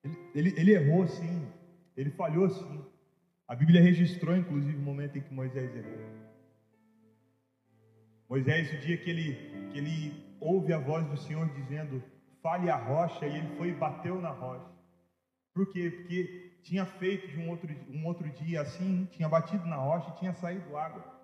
ele, 0.02 0.18
ele, 0.34 0.60
ele 0.60 0.72
errou 0.72 1.06
sim, 1.06 1.46
ele 1.96 2.10
falhou 2.10 2.48
sim. 2.48 2.84
A 3.46 3.54
Bíblia 3.54 3.82
registrou, 3.82 4.34
inclusive, 4.34 4.76
o 4.78 4.80
momento 4.80 5.18
em 5.18 5.20
que 5.20 5.34
Moisés 5.34 5.74
errou. 5.76 6.24
Moisés, 8.28 8.72
o 8.72 8.78
dia 8.78 8.96
que 8.96 9.10
ele, 9.10 9.34
que 9.70 9.78
ele 9.78 10.36
ouve 10.40 10.72
a 10.72 10.78
voz 10.78 11.06
do 11.06 11.16
Senhor 11.18 11.46
dizendo, 11.50 12.02
fale 12.42 12.70
a 12.70 12.76
rocha, 12.76 13.26
e 13.26 13.36
ele 13.36 13.56
foi 13.56 13.68
e 13.68 13.74
bateu 13.74 14.20
na 14.20 14.30
rocha. 14.30 14.73
Por 15.54 15.70
quê? 15.72 15.90
Porque 15.90 16.58
tinha 16.64 16.84
feito 16.84 17.28
de 17.28 17.38
um 17.38 17.48
outro, 17.48 17.68
um 17.90 18.04
outro 18.06 18.28
dia 18.30 18.62
assim, 18.62 19.06
tinha 19.12 19.28
batido 19.28 19.64
na 19.66 19.76
rocha 19.76 20.10
e 20.10 20.18
tinha 20.18 20.32
saído 20.32 20.76
água. 20.76 21.14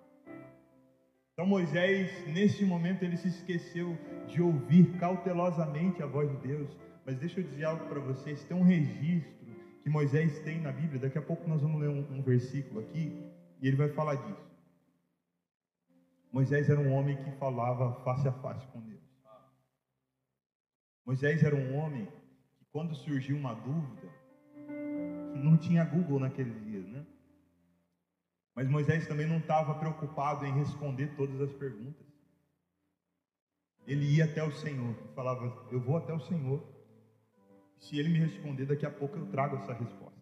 Então 1.33 1.45
Moisés, 1.45 2.25
nesse 2.27 2.63
momento, 2.63 3.03
ele 3.03 3.17
se 3.17 3.27
esqueceu 3.27 3.97
de 4.27 4.41
ouvir 4.41 4.97
cautelosamente 4.97 6.01
a 6.01 6.05
voz 6.05 6.29
de 6.29 6.47
Deus. 6.47 6.77
Mas 7.05 7.17
deixa 7.17 7.39
eu 7.39 7.43
dizer 7.43 7.65
algo 7.65 7.87
para 7.87 7.99
vocês: 7.99 8.43
tem 8.45 8.55
um 8.55 8.63
registro 8.63 9.53
que 9.81 9.89
Moisés 9.89 10.39
tem 10.39 10.61
na 10.61 10.71
Bíblia. 10.71 10.99
Daqui 10.99 11.17
a 11.17 11.21
pouco 11.21 11.47
nós 11.49 11.61
vamos 11.61 11.81
ler 11.81 11.89
um, 11.89 12.17
um 12.17 12.21
versículo 12.21 12.79
aqui 12.79 13.29
e 13.59 13.67
ele 13.67 13.75
vai 13.75 13.89
falar 13.89 14.15
disso. 14.15 14.51
Moisés 16.31 16.69
era 16.69 16.79
um 16.79 16.93
homem 16.93 17.17
que 17.17 17.31
falava 17.31 18.01
face 18.03 18.27
a 18.27 18.31
face 18.31 18.65
com 18.67 18.79
Deus. 18.79 19.01
Moisés 21.05 21.43
era 21.43 21.55
um 21.55 21.75
homem 21.75 22.05
que, 22.57 22.65
quando 22.71 22.95
surgiu 22.95 23.35
uma 23.35 23.53
dúvida, 23.53 24.07
não 25.41 25.57
tinha 25.57 25.83
Google 25.83 26.19
naqueles 26.19 26.59
dias, 26.65 26.85
né? 26.87 27.05
Mas 28.55 28.67
Moisés 28.67 29.07
também 29.07 29.25
não 29.25 29.37
estava 29.37 29.73
preocupado 29.75 30.45
em 30.45 30.53
responder 30.53 31.15
todas 31.15 31.39
as 31.41 31.51
perguntas. 31.53 32.05
Ele 33.87 34.05
ia 34.05 34.25
até 34.25 34.43
o 34.43 34.51
Senhor 34.51 34.93
falava: 35.15 35.67
Eu 35.71 35.79
vou 35.79 35.97
até 35.97 36.13
o 36.13 36.19
Senhor. 36.19 36.61
Se 37.79 37.97
ele 37.97 38.09
me 38.09 38.19
responder, 38.19 38.65
daqui 38.65 38.85
a 38.85 38.91
pouco 38.91 39.17
eu 39.17 39.25
trago 39.27 39.55
essa 39.57 39.73
resposta. 39.73 40.21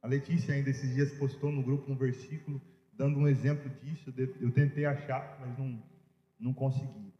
A 0.00 0.06
Letícia 0.06 0.54
ainda 0.54 0.70
esses 0.70 0.94
dias 0.94 1.10
postou 1.18 1.50
no 1.50 1.62
grupo 1.62 1.90
um 1.90 1.96
versículo 1.96 2.62
dando 2.92 3.18
um 3.18 3.26
exemplo 3.26 3.68
disso. 3.80 4.14
Eu 4.40 4.52
tentei 4.52 4.84
achar, 4.86 5.38
mas 5.40 5.58
não, 5.58 5.82
não 6.38 6.52
consegui. 6.52 7.12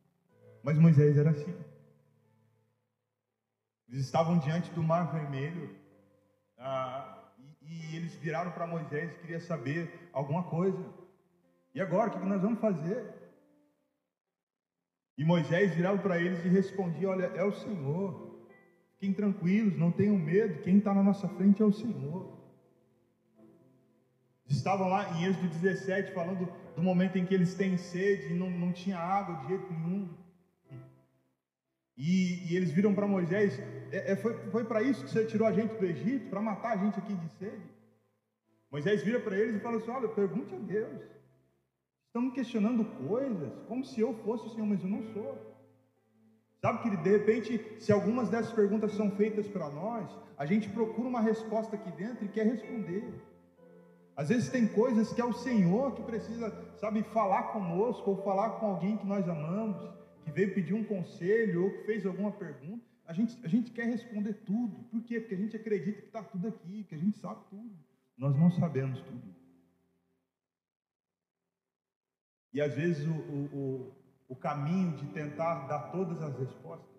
Mas 0.62 0.78
Moisés 0.78 1.16
era 1.16 1.30
assim. 1.30 1.54
Eles 3.88 4.04
estavam 4.04 4.38
diante 4.38 4.70
do 4.72 4.82
Mar 4.82 5.12
Vermelho 5.12 5.74
ah, 6.58 7.30
e, 7.62 7.92
e, 7.92 7.96
eles 7.96 8.14
viraram 8.16 8.50
para 8.52 8.66
Moisés 8.66 9.12
e 9.12 9.18
queriam 9.20 9.40
saber 9.40 10.10
alguma 10.12 10.42
coisa. 10.44 10.84
E 11.74 11.80
agora, 11.80 12.10
o 12.10 12.12
que 12.12 12.26
nós 12.26 12.40
vamos 12.40 12.60
fazer? 12.60 13.14
E 15.16 15.24
Moisés 15.24 15.74
virava 15.74 15.98
para 15.98 16.20
eles 16.20 16.44
e 16.44 16.48
respondia: 16.48 17.10
Olha, 17.10 17.26
é 17.26 17.44
o 17.44 17.52
Senhor. 17.52 18.26
Fiquem 18.94 19.12
tranquilos, 19.12 19.78
não 19.78 19.90
tenham 19.90 20.16
medo. 20.16 20.62
Quem 20.62 20.78
está 20.78 20.94
na 20.94 21.02
nossa 21.02 21.28
frente 21.28 21.62
é 21.62 21.64
o 21.64 21.72
Senhor. 21.72 22.34
Estavam 24.48 24.88
lá 24.88 25.10
em 25.18 25.24
Êxodo 25.24 25.48
17 25.48 26.12
falando 26.12 26.48
do 26.74 26.82
momento 26.82 27.18
em 27.18 27.26
que 27.26 27.34
eles 27.34 27.54
têm 27.54 27.76
sede 27.76 28.32
e 28.32 28.38
não, 28.38 28.48
não 28.50 28.72
tinha 28.72 28.98
água 28.98 29.36
de 29.36 29.48
jeito 29.48 29.72
nenhum. 29.72 30.08
E, 31.96 32.50
e 32.50 32.56
eles 32.56 32.70
viram 32.70 32.94
para 32.94 33.06
Moisés: 33.06 33.58
é, 33.96 34.12
é, 34.12 34.16
Foi, 34.16 34.34
foi 34.50 34.64
para 34.64 34.82
isso 34.82 35.04
que 35.04 35.10
você 35.10 35.24
tirou 35.24 35.46
a 35.46 35.52
gente 35.52 35.74
do 35.74 35.84
Egito? 35.84 36.28
Para 36.28 36.40
matar 36.40 36.72
a 36.72 36.76
gente 36.76 36.98
aqui 36.98 37.14
de 37.14 37.28
sede? 37.38 37.76
Moisés 38.70 39.02
vira 39.02 39.20
para 39.20 39.36
eles 39.36 39.56
e 39.56 39.60
fala 39.60 39.78
assim: 39.78 39.90
Olha, 39.90 40.08
pergunte 40.08 40.54
a 40.54 40.58
Deus. 40.58 41.02
Estamos 42.06 42.34
questionando 42.34 42.84
coisas 43.06 43.52
como 43.68 43.84
se 43.84 44.00
eu 44.00 44.14
fosse 44.24 44.46
o 44.46 44.50
Senhor, 44.50 44.66
mas 44.66 44.82
eu 44.82 44.88
não 44.88 45.02
sou. 45.12 45.56
Sabe 46.60 46.82
que 46.82 46.96
de 46.96 47.10
repente, 47.10 47.76
se 47.78 47.92
algumas 47.92 48.28
dessas 48.28 48.52
perguntas 48.52 48.92
são 48.92 49.10
feitas 49.10 49.46
para 49.46 49.68
nós, 49.68 50.08
a 50.38 50.46
gente 50.46 50.68
procura 50.70 51.08
uma 51.08 51.20
resposta 51.20 51.76
aqui 51.76 51.90
dentro 51.92 52.24
e 52.24 52.28
quer 52.28 52.46
responder. 52.46 53.04
Às 54.16 54.30
vezes 54.30 54.48
tem 54.48 54.66
coisas 54.66 55.12
que 55.12 55.20
é 55.20 55.24
o 55.24 55.32
Senhor 55.34 55.94
que 55.94 56.02
precisa, 56.02 56.50
sabe, 56.76 57.02
falar 57.02 57.52
conosco 57.52 58.10
ou 58.10 58.22
falar 58.22 58.50
com 58.58 58.66
alguém 58.66 58.96
que 58.96 59.06
nós 59.06 59.28
amamos 59.28 59.76
que 60.24 60.32
veio 60.32 60.54
pedir 60.54 60.74
um 60.74 60.82
conselho 60.82 61.64
ou 61.64 61.70
que 61.70 61.84
fez 61.84 62.04
alguma 62.04 62.32
pergunta, 62.32 62.84
a 63.06 63.12
gente, 63.12 63.38
a 63.44 63.48
gente 63.48 63.70
quer 63.70 63.86
responder 63.86 64.34
tudo. 64.44 64.82
Por 64.84 65.02
quê? 65.02 65.20
Porque 65.20 65.34
a 65.34 65.38
gente 65.38 65.56
acredita 65.56 66.00
que 66.00 66.06
está 66.08 66.22
tudo 66.22 66.48
aqui, 66.48 66.84
que 66.84 66.94
a 66.94 66.98
gente 66.98 67.18
sabe 67.18 67.44
tudo. 67.48 67.74
Nós 68.16 68.36
não 68.36 68.50
sabemos 68.50 69.00
tudo. 69.02 69.34
E 72.52 72.60
às 72.60 72.74
vezes 72.74 73.06
o, 73.06 73.12
o, 73.12 73.92
o, 74.28 74.36
caminho 74.36 74.96
de 74.96 75.06
tentar 75.08 75.66
dar 75.66 75.90
todas 75.90 76.22
as 76.22 76.38
respostas 76.38 76.96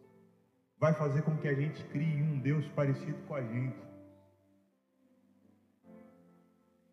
vai 0.78 0.94
fazer 0.94 1.24
com 1.24 1.36
que 1.38 1.48
a 1.48 1.56
gente 1.56 1.84
crie 1.86 2.22
um 2.22 2.40
Deus 2.40 2.68
parecido 2.70 3.18
com 3.28 3.34
a 3.34 3.42
gente. 3.42 3.78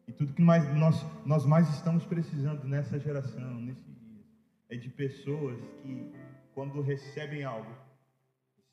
E 0.08 0.12
tudo 0.12 0.32
que 0.32 0.42
nós, 0.42 0.64
nós, 0.74 1.26
nós 1.26 1.46
mais 1.46 1.68
estamos 1.70 2.06
precisando 2.06 2.64
nessa 2.64 2.98
geração, 2.98 3.60
nesse 3.60 3.94
é 4.70 4.76
de 4.76 4.88
pessoas 4.88 5.60
que, 5.82 6.12
quando 6.54 6.80
recebem 6.80 7.44
algo, 7.44 7.70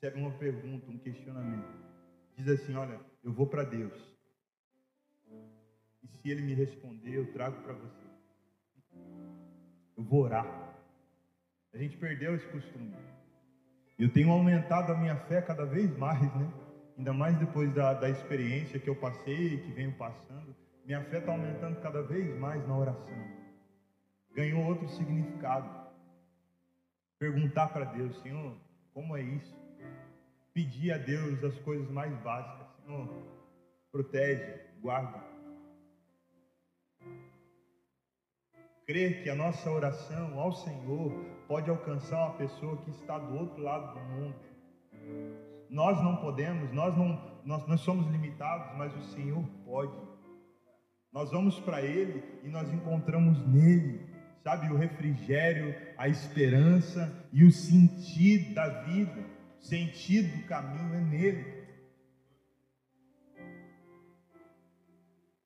recebem 0.02 0.24
uma 0.24 0.32
pergunta, 0.32 0.90
um 0.90 0.98
questionamento, 0.98 1.68
diz 2.36 2.48
assim: 2.48 2.74
Olha, 2.74 2.98
eu 3.22 3.32
vou 3.32 3.46
para 3.46 3.62
Deus. 3.62 3.92
E 6.02 6.08
se 6.08 6.28
Ele 6.28 6.42
me 6.42 6.54
responder, 6.54 7.14
eu 7.14 7.32
trago 7.32 7.62
para 7.62 7.72
você. 7.72 8.02
Eu 9.96 10.02
vou 10.02 10.22
orar. 10.22 10.74
A 11.72 11.78
gente 11.78 11.96
perdeu 11.96 12.34
esse 12.34 12.46
costume. 12.48 12.96
Eu 13.96 14.12
tenho 14.12 14.32
aumentado 14.32 14.92
a 14.92 14.96
minha 14.96 15.16
fé 15.26 15.40
cada 15.40 15.64
vez 15.64 15.96
mais, 15.96 16.20
né? 16.34 16.52
Ainda 16.98 17.12
mais 17.12 17.38
depois 17.38 17.72
da, 17.72 17.94
da 17.94 18.10
experiência 18.10 18.80
que 18.80 18.90
eu 18.90 18.96
passei, 18.96 19.58
que 19.58 19.70
venho 19.70 19.92
passando. 19.92 20.54
Minha 20.84 21.04
fé 21.04 21.18
está 21.18 21.30
aumentando 21.30 21.80
cada 21.80 22.02
vez 22.02 22.36
mais 22.40 22.66
na 22.66 22.76
oração. 22.76 23.28
Ganhou 24.34 24.66
outro 24.66 24.88
significado. 24.88 25.70
Perguntar 27.20 27.68
para 27.68 27.84
Deus, 27.84 28.20
Senhor, 28.20 28.56
como 28.92 29.16
é 29.16 29.22
isso? 29.22 29.61
Pedir 30.52 30.92
a 30.92 30.98
Deus 30.98 31.42
as 31.42 31.58
coisas 31.60 31.90
mais 31.90 32.14
básicas. 32.22 32.66
Senhor, 32.84 33.08
protege, 33.90 34.60
guarda. 34.80 35.22
Crer 38.86 39.22
que 39.22 39.30
a 39.30 39.34
nossa 39.34 39.70
oração 39.70 40.38
ao 40.38 40.52
Senhor 40.52 41.12
pode 41.48 41.70
alcançar 41.70 42.26
uma 42.26 42.36
pessoa 42.36 42.76
que 42.78 42.90
está 42.90 43.18
do 43.18 43.36
outro 43.36 43.62
lado 43.62 43.94
do 43.94 44.00
mundo. 44.00 44.36
Nós 45.70 46.02
não 46.02 46.16
podemos, 46.16 46.70
nós 46.72 46.96
não, 46.96 47.40
nós, 47.44 47.66
nós 47.66 47.80
somos 47.80 48.06
limitados, 48.08 48.76
mas 48.76 48.94
o 48.94 49.02
Senhor 49.12 49.42
pode. 49.64 49.96
Nós 51.12 51.30
vamos 51.30 51.58
para 51.60 51.80
Ele 51.80 52.22
e 52.42 52.48
nós 52.48 52.70
encontramos 52.72 53.46
nele 53.46 54.12
sabe, 54.42 54.72
o 54.72 54.76
refrigério, 54.76 55.74
a 55.96 56.08
esperança 56.08 57.12
e 57.32 57.44
o 57.44 57.52
sentido 57.52 58.54
da 58.54 58.68
vida, 58.84 59.24
sentido 59.62 60.36
do 60.36 60.46
caminho 60.46 60.94
é 60.94 61.00
nele. 61.00 61.62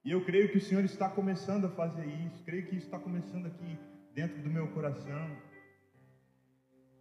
E 0.04 0.10
eu 0.10 0.24
creio 0.24 0.50
que 0.50 0.58
o 0.58 0.60
Senhor 0.60 0.84
está 0.84 1.08
começando 1.08 1.66
a 1.66 1.70
fazer 1.70 2.06
isso, 2.06 2.44
creio 2.44 2.66
que 2.66 2.76
isso 2.76 2.86
está 2.86 2.98
começando 2.98 3.46
aqui 3.46 3.78
dentro 4.14 4.40
do 4.42 4.48
meu 4.48 4.68
coração. 4.72 5.36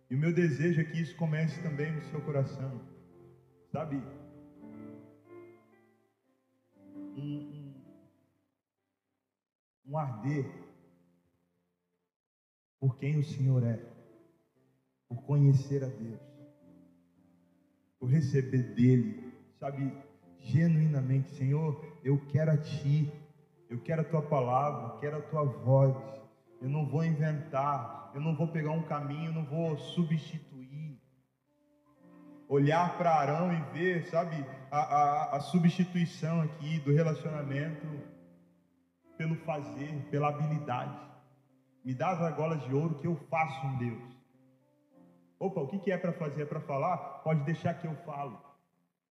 E 0.09 0.15
o 0.15 0.17
meu 0.17 0.33
desejo 0.33 0.81
é 0.81 0.83
que 0.83 0.99
isso 0.99 1.15
comece 1.15 1.61
também 1.61 1.91
no 1.91 2.01
seu 2.03 2.21
coração, 2.21 2.81
sabe? 3.71 4.01
Um, 7.15 7.37
um, 7.37 7.73
um 9.87 9.97
arder 9.97 10.45
por 12.79 12.97
quem 12.97 13.19
o 13.19 13.23
Senhor 13.23 13.63
é, 13.63 13.79
por 15.07 15.23
conhecer 15.23 15.83
a 15.83 15.87
Deus, 15.87 16.34
receber 18.05 18.73
dele, 18.75 19.33
sabe, 19.59 19.91
genuinamente, 20.39 21.31
Senhor, 21.31 21.83
eu 22.03 22.19
quero 22.27 22.51
a 22.51 22.57
Ti, 22.57 23.11
Eu 23.67 23.79
quero 23.81 24.01
a 24.01 24.05
tua 24.05 24.21
palavra, 24.21 24.99
quero 24.99 25.17
a 25.17 25.21
tua 25.21 25.43
voz. 25.43 25.95
Eu 26.61 26.69
não 26.69 26.85
vou 26.85 27.03
inventar, 27.03 28.11
eu 28.13 28.21
não 28.21 28.35
vou 28.35 28.47
pegar 28.47 28.71
um 28.71 28.83
caminho, 28.83 29.25
eu 29.25 29.33
não 29.33 29.45
vou 29.45 29.77
substituir. 29.77 31.01
Olhar 32.47 32.95
para 32.97 33.15
Arão 33.15 33.51
e 33.51 33.59
ver, 33.73 34.05
sabe, 34.05 34.45
a, 34.69 34.79
a, 34.79 35.35
a 35.37 35.39
substituição 35.39 36.41
aqui 36.41 36.79
do 36.79 36.93
relacionamento 36.93 37.87
pelo 39.17 39.35
fazer, 39.37 40.07
pela 40.11 40.29
habilidade. 40.29 40.97
Me 41.83 41.93
dá 41.93 42.11
as 42.11 42.21
argolas 42.21 42.63
de 42.65 42.73
ouro 42.73 42.95
que 42.99 43.07
eu 43.07 43.15
faço 43.29 43.65
um 43.65 43.77
Deus. 43.77 44.14
Opa, 45.39 45.61
o 45.61 45.67
que 45.67 45.91
é 45.91 45.97
para 45.97 46.13
fazer? 46.13 46.43
É 46.43 46.45
para 46.45 46.61
falar? 46.61 46.97
Pode 47.23 47.43
deixar 47.43 47.73
que 47.73 47.87
eu 47.87 47.95
falo. 47.97 48.39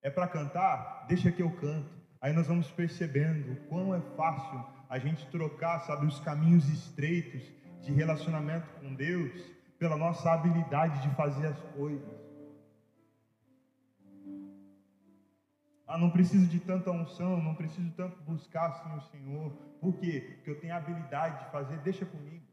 É 0.03 0.11
para 0.11 0.27
cantar? 0.27 1.07
Deixa 1.07 1.31
que 1.31 1.43
eu 1.43 1.51
canto. 1.57 1.91
Aí 2.21 2.33
nós 2.33 2.47
vamos 2.47 2.71
percebendo 2.71 3.53
o 3.53 3.57
quão 3.69 3.95
é 3.95 4.01
fácil 4.17 4.65
a 4.89 4.99
gente 4.99 5.27
trocar, 5.27 5.81
sabe, 5.81 6.07
os 6.07 6.21
caminhos 6.21 6.69
estreitos 6.69 7.43
de 7.83 7.93
relacionamento 7.93 8.67
com 8.81 8.95
Deus 8.95 9.31
pela 9.79 9.97
nossa 9.97 10.33
habilidade 10.33 11.03
de 11.03 11.15
fazer 11.15 11.47
as 11.47 11.61
coisas. 11.77 12.25
Ah, 15.87 15.99
não 15.99 16.11
preciso 16.11 16.47
de 16.47 16.59
tanta 16.59 16.91
unção, 16.91 17.43
não 17.43 17.55
preciso 17.55 17.91
tanto 17.93 18.21
buscar 18.23 18.69
assim 18.69 18.97
o 18.97 19.01
Senhor. 19.03 19.51
Por 19.81 19.95
quê? 19.99 20.37
Porque 20.37 20.51
eu 20.51 20.61
tenho 20.61 20.73
a 20.73 20.79
habilidade 20.79 21.45
de 21.45 21.51
fazer, 21.51 21.79
deixa 21.81 22.07
comigo. 22.07 22.45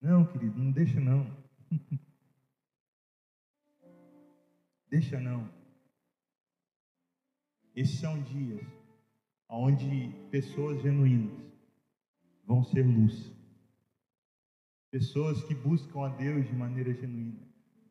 Não, 0.00 0.24
querido, 0.24 0.58
não 0.58 0.72
deixa 0.72 0.98
não. 0.98 1.26
deixa 4.92 5.18
não. 5.18 5.48
Esses 7.74 7.98
são 7.98 8.22
dias 8.24 8.60
onde 9.48 10.12
pessoas 10.30 10.82
genuínas 10.82 11.32
vão 12.44 12.62
ser 12.62 12.82
luz. 12.82 13.34
Pessoas 14.90 15.42
que 15.44 15.54
buscam 15.54 16.04
a 16.04 16.08
Deus 16.10 16.46
de 16.46 16.52
maneira 16.54 16.92
genuína 16.92 17.40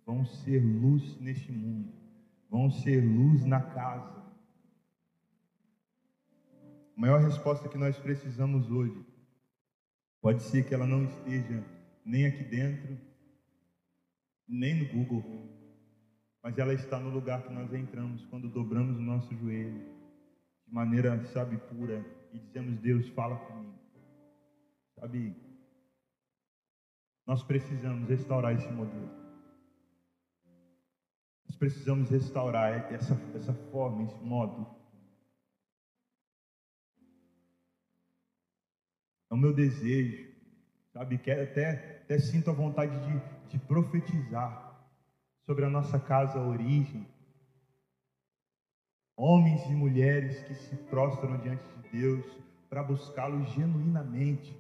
vão 0.06 0.24
ser 0.24 0.60
luz 0.64 1.20
neste 1.20 1.52
mundo, 1.52 1.92
vão 2.48 2.70
ser 2.70 3.02
luz 3.04 3.44
na 3.46 3.60
casa. 3.60 4.22
A 6.96 7.02
maior 7.02 7.20
resposta 7.20 7.68
que 7.68 7.80
nós 7.80 7.98
precisamos 7.98 8.70
hoje 8.70 9.04
pode 10.22 10.44
ser 10.44 10.68
que 10.68 10.74
ela 10.76 10.86
não 10.86 11.06
esteja 11.06 11.66
nem 12.06 12.28
aqui 12.28 12.44
dentro, 12.44 12.96
nem 14.48 14.76
no 14.76 14.94
Google, 14.94 15.61
mas 16.43 16.58
ela 16.58 16.73
está 16.73 16.99
no 16.99 17.10
lugar 17.10 17.43
que 17.43 17.54
nós 17.54 17.71
entramos 17.73 18.25
quando 18.25 18.49
dobramos 18.49 18.97
o 18.97 19.01
nosso 19.01 19.34
joelho 19.36 19.80
de 20.65 20.73
maneira, 20.73 21.23
sabe, 21.27 21.58
pura 21.58 22.04
e 22.34 22.39
dizemos: 22.39 22.80
Deus, 22.80 23.08
fala 23.10 23.38
comigo. 23.38 23.80
Sabe, 24.99 25.36
nós 27.27 27.43
precisamos 27.43 28.10
restaurar 28.10 28.56
esse 28.56 28.69
modelo. 28.71 29.10
Nós 31.45 31.56
precisamos 31.56 32.10
restaurar 32.10 32.91
essa, 32.91 33.13
essa 33.36 33.54
forma, 33.71 34.04
esse 34.04 34.23
modo. 34.23 34.67
É 39.30 39.34
o 39.34 39.38
meu 39.38 39.54
desejo, 39.54 40.34
sabe? 40.91 41.17
Quero 41.17 41.43
até, 41.43 42.01
até 42.04 42.19
sinto 42.19 42.49
a 42.49 42.54
vontade 42.54 42.93
de, 43.06 43.49
de 43.49 43.60
profetizar 43.65 44.71
sobre 45.52 45.66
a 45.66 45.70
nossa 45.70 46.00
casa 46.00 46.40
origem. 46.40 47.06
Homens 49.18 49.66
e 49.66 49.74
mulheres 49.76 50.42
que 50.44 50.56
se 50.56 50.78
prostram 50.90 51.38
diante 51.40 51.66
de 51.76 52.00
Deus 52.00 52.26
para 52.70 52.82
buscá-lo 52.82 53.44
genuinamente. 53.48 54.56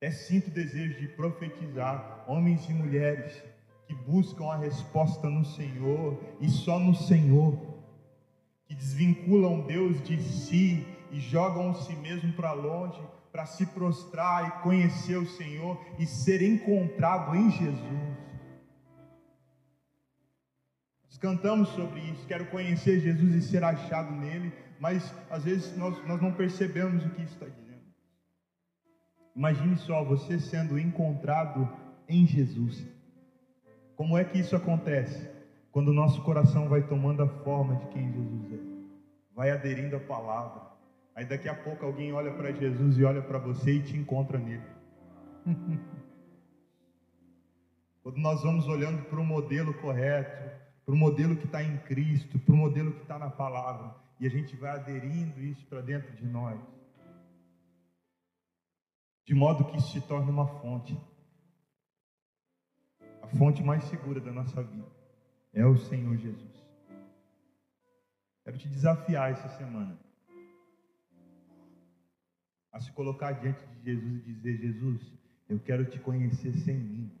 É 0.00 0.10
sinto 0.10 0.50
desejo 0.50 0.98
de 0.98 1.06
profetizar 1.06 2.24
homens 2.26 2.68
e 2.68 2.74
mulheres 2.74 3.40
que 3.86 3.94
buscam 3.94 4.46
a 4.46 4.56
resposta 4.56 5.30
no 5.30 5.44
Senhor 5.44 6.20
e 6.40 6.48
só 6.48 6.80
no 6.80 6.92
Senhor, 6.92 7.56
que 8.66 8.74
desvinculam 8.74 9.64
Deus 9.64 10.02
de 10.02 10.20
si 10.20 10.84
e 11.12 11.20
jogam 11.20 11.72
si 11.72 11.94
mesmo 11.94 12.32
para 12.32 12.52
longe 12.52 13.00
para 13.30 13.46
se 13.46 13.64
prostrar 13.66 14.48
e 14.48 14.62
conhecer 14.64 15.16
o 15.16 15.24
Senhor 15.24 15.80
e 16.00 16.04
ser 16.04 16.42
encontrado 16.42 17.36
em 17.36 17.48
Jesus. 17.48 18.29
Nós 21.10 21.18
cantamos 21.18 21.70
sobre 21.70 21.98
isso, 22.02 22.24
quero 22.24 22.46
conhecer 22.46 23.00
Jesus 23.00 23.34
e 23.34 23.42
ser 23.42 23.64
achado 23.64 24.12
nele, 24.12 24.52
mas 24.78 25.12
às 25.28 25.42
vezes 25.42 25.76
nós, 25.76 26.00
nós 26.06 26.22
não 26.22 26.32
percebemos 26.32 27.04
o 27.04 27.10
que 27.10 27.22
isso 27.22 27.34
está 27.34 27.46
dizendo. 27.46 27.82
Imagine 29.34 29.76
só 29.76 30.04
você 30.04 30.38
sendo 30.38 30.78
encontrado 30.78 31.68
em 32.08 32.24
Jesus. 32.28 32.86
Como 33.96 34.16
é 34.16 34.22
que 34.22 34.38
isso 34.38 34.54
acontece? 34.54 35.28
Quando 35.72 35.88
o 35.88 35.92
nosso 35.92 36.22
coração 36.22 36.68
vai 36.68 36.86
tomando 36.86 37.24
a 37.24 37.28
forma 37.28 37.74
de 37.74 37.86
quem 37.88 38.12
Jesus 38.12 38.52
é, 38.52 38.58
vai 39.34 39.50
aderindo 39.50 39.96
à 39.96 40.00
palavra. 40.00 40.62
Aí 41.16 41.24
daqui 41.24 41.48
a 41.48 41.54
pouco 41.56 41.84
alguém 41.84 42.12
olha 42.12 42.32
para 42.34 42.52
Jesus 42.52 42.96
e 42.96 43.04
olha 43.04 43.20
para 43.20 43.38
você 43.38 43.72
e 43.72 43.82
te 43.82 43.96
encontra 43.96 44.38
nele. 44.38 44.62
Quando 48.00 48.18
nós 48.18 48.44
vamos 48.44 48.68
olhando 48.68 49.02
para 49.06 49.18
o 49.20 49.24
modelo 49.24 49.74
correto, 49.74 50.59
para 50.90 50.96
o 50.96 50.98
modelo 50.98 51.36
que 51.36 51.44
está 51.44 51.62
em 51.62 51.78
Cristo, 51.82 52.36
para 52.40 52.52
o 52.52 52.56
modelo 52.56 52.92
que 52.92 53.02
está 53.02 53.16
na 53.16 53.30
palavra, 53.30 53.94
e 54.18 54.26
a 54.26 54.28
gente 54.28 54.56
vai 54.56 54.72
aderindo 54.72 55.40
isso 55.40 55.64
para 55.66 55.80
dentro 55.80 56.12
de 56.16 56.26
nós 56.26 56.60
de 59.24 59.32
modo 59.32 59.64
que 59.66 59.76
isso 59.76 59.92
se 59.92 60.00
torne 60.00 60.28
uma 60.28 60.48
fonte. 60.60 60.98
A 63.22 63.28
fonte 63.28 63.62
mais 63.62 63.84
segura 63.84 64.20
da 64.20 64.32
nossa 64.32 64.60
vida 64.64 64.88
é 65.52 65.64
o 65.64 65.76
Senhor 65.76 66.16
Jesus. 66.16 66.66
Quero 68.42 68.58
te 68.58 68.66
desafiar 68.66 69.30
essa 69.30 69.48
semana 69.50 69.96
a 72.72 72.80
se 72.80 72.90
colocar 72.90 73.30
diante 73.30 73.64
de 73.64 73.84
Jesus 73.84 74.26
e 74.26 74.32
dizer: 74.32 74.56
Jesus, 74.56 75.12
eu 75.48 75.60
quero 75.60 75.84
te 75.84 76.00
conhecer 76.00 76.52
sem 76.52 76.76
mim. 76.76 77.12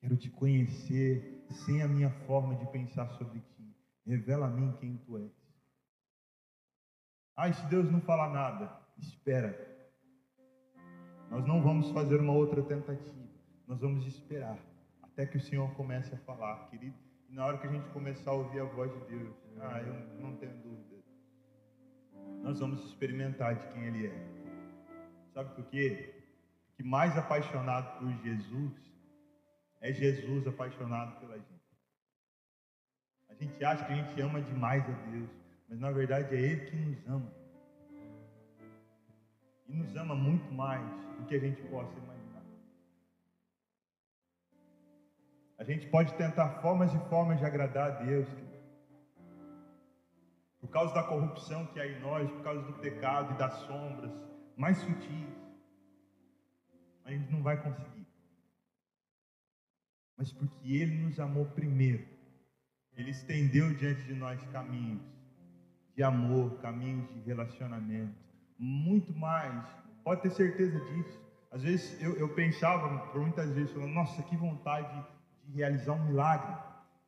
Quero 0.00 0.16
te 0.16 0.30
conhecer 0.30 1.33
sem 1.50 1.82
a 1.82 1.88
minha 1.88 2.10
forma 2.26 2.56
de 2.56 2.66
pensar 2.66 3.08
sobre 3.10 3.40
ti. 3.40 3.76
Revela 4.06 4.46
a 4.46 4.50
mim 4.50 4.72
quem 4.80 4.96
tu 4.98 5.18
és. 5.18 5.32
Ah, 7.36 7.52
se 7.52 7.66
Deus 7.66 7.90
não 7.90 8.00
falar 8.00 8.30
nada, 8.30 8.80
espera. 8.98 9.74
Nós 11.30 11.44
não 11.46 11.62
vamos 11.62 11.90
fazer 11.90 12.20
uma 12.20 12.32
outra 12.32 12.62
tentativa. 12.62 13.28
Nós 13.66 13.80
vamos 13.80 14.06
esperar 14.06 14.58
até 15.02 15.26
que 15.26 15.36
o 15.36 15.40
Senhor 15.40 15.72
comece 15.74 16.14
a 16.14 16.18
falar, 16.18 16.68
querido. 16.68 16.96
E 17.28 17.34
na 17.34 17.46
hora 17.46 17.58
que 17.58 17.66
a 17.66 17.70
gente 17.70 17.88
começar 17.90 18.30
a 18.30 18.34
ouvir 18.34 18.60
a 18.60 18.64
voz 18.64 18.92
de 18.92 19.16
Deus, 19.16 19.34
ah, 19.60 19.80
eu 19.80 20.20
não 20.20 20.36
tenho 20.36 20.56
dúvida. 20.58 21.02
Nós 22.42 22.60
vamos 22.60 22.84
experimentar 22.84 23.56
de 23.56 23.66
quem 23.68 23.84
Ele 23.84 24.06
é. 24.06 24.44
Sabe 25.32 25.54
por 25.54 25.64
quê? 25.66 26.22
Que 26.76 26.82
mais 26.82 27.16
apaixonado 27.16 27.98
por 27.98 28.12
Jesus 28.22 28.93
é 29.84 29.92
Jesus 29.92 30.46
apaixonado 30.46 31.20
pela 31.20 31.36
gente. 31.36 31.64
A 33.28 33.34
gente 33.34 33.62
acha 33.62 33.84
que 33.84 33.92
a 33.92 33.96
gente 33.96 34.18
ama 34.18 34.40
demais 34.40 34.82
a 34.82 34.92
Deus, 35.10 35.28
mas 35.68 35.78
na 35.78 35.90
verdade 35.90 36.34
é 36.34 36.40
Ele 36.40 36.70
que 36.70 36.74
nos 36.74 37.06
ama 37.06 37.30
e 39.68 39.72
nos 39.74 39.94
ama 39.94 40.14
muito 40.14 40.50
mais 40.52 40.82
do 41.18 41.26
que 41.26 41.34
a 41.34 41.38
gente 41.38 41.60
possa 41.64 41.92
imaginar. 41.98 42.42
A 45.58 45.64
gente 45.64 45.86
pode 45.88 46.14
tentar 46.14 46.62
formas 46.62 46.90
e 46.94 46.98
formas 47.10 47.38
de 47.38 47.44
agradar 47.44 47.90
a 47.90 48.02
Deus, 48.04 48.26
por 50.62 50.68
causa 50.70 50.94
da 50.94 51.02
corrupção 51.02 51.66
que 51.66 51.78
há 51.78 51.86
em 51.86 52.00
nós, 52.00 52.30
por 52.30 52.42
causa 52.42 52.62
do 52.62 52.72
pecado 52.80 53.34
e 53.34 53.36
das 53.36 53.52
sombras 53.66 54.10
mais 54.56 54.78
sutis, 54.78 55.28
a 57.04 57.10
gente 57.10 57.30
não 57.30 57.42
vai 57.42 57.62
conseguir. 57.62 58.03
Mas 60.16 60.32
porque 60.32 60.76
Ele 60.76 60.96
nos 61.04 61.18
amou 61.18 61.46
primeiro, 61.46 62.06
Ele 62.96 63.10
estendeu 63.10 63.74
diante 63.74 64.02
de 64.02 64.14
nós 64.14 64.42
caminhos 64.46 65.02
de 65.96 66.02
amor, 66.02 66.58
caminhos 66.60 67.08
de 67.14 67.20
relacionamento 67.20 68.24
muito 68.58 69.12
mais. 69.16 69.64
Pode 70.02 70.22
ter 70.22 70.30
certeza 70.30 70.78
disso. 70.80 71.20
Às 71.50 71.62
vezes 71.62 72.00
eu, 72.02 72.16
eu 72.16 72.28
pensava, 72.34 73.06
por 73.08 73.20
muitas 73.20 73.50
vezes, 73.50 73.72
falando, 73.72 73.92
nossa, 73.92 74.22
que 74.22 74.36
vontade 74.36 75.04
de 75.44 75.56
realizar 75.56 75.92
um 75.92 76.04
milagre, 76.06 76.54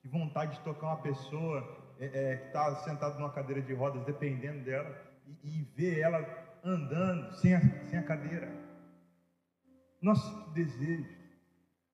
que 0.01 0.09
vontade 0.09 0.57
de 0.57 0.61
tocar 0.61 0.87
uma 0.89 1.03
pessoa 1.03 1.95
é, 1.99 2.07
é, 2.07 2.37
que 2.37 2.47
está 2.47 2.77
sentada 2.77 3.19
numa 3.19 3.33
cadeira 3.33 3.61
de 3.61 3.75
rodas, 3.75 4.05
dependendo 4.05 4.65
dela, 4.65 4.95
e, 5.27 5.61
e 5.61 5.63
ver 5.77 5.99
ela 6.01 6.25
andando 6.65 7.35
sem 7.37 7.55
a, 7.55 7.61
sem 7.87 7.99
a 7.99 8.03
cadeira. 8.03 8.49
Nossa, 10.01 10.45
que 10.45 10.51
desejo. 10.51 11.16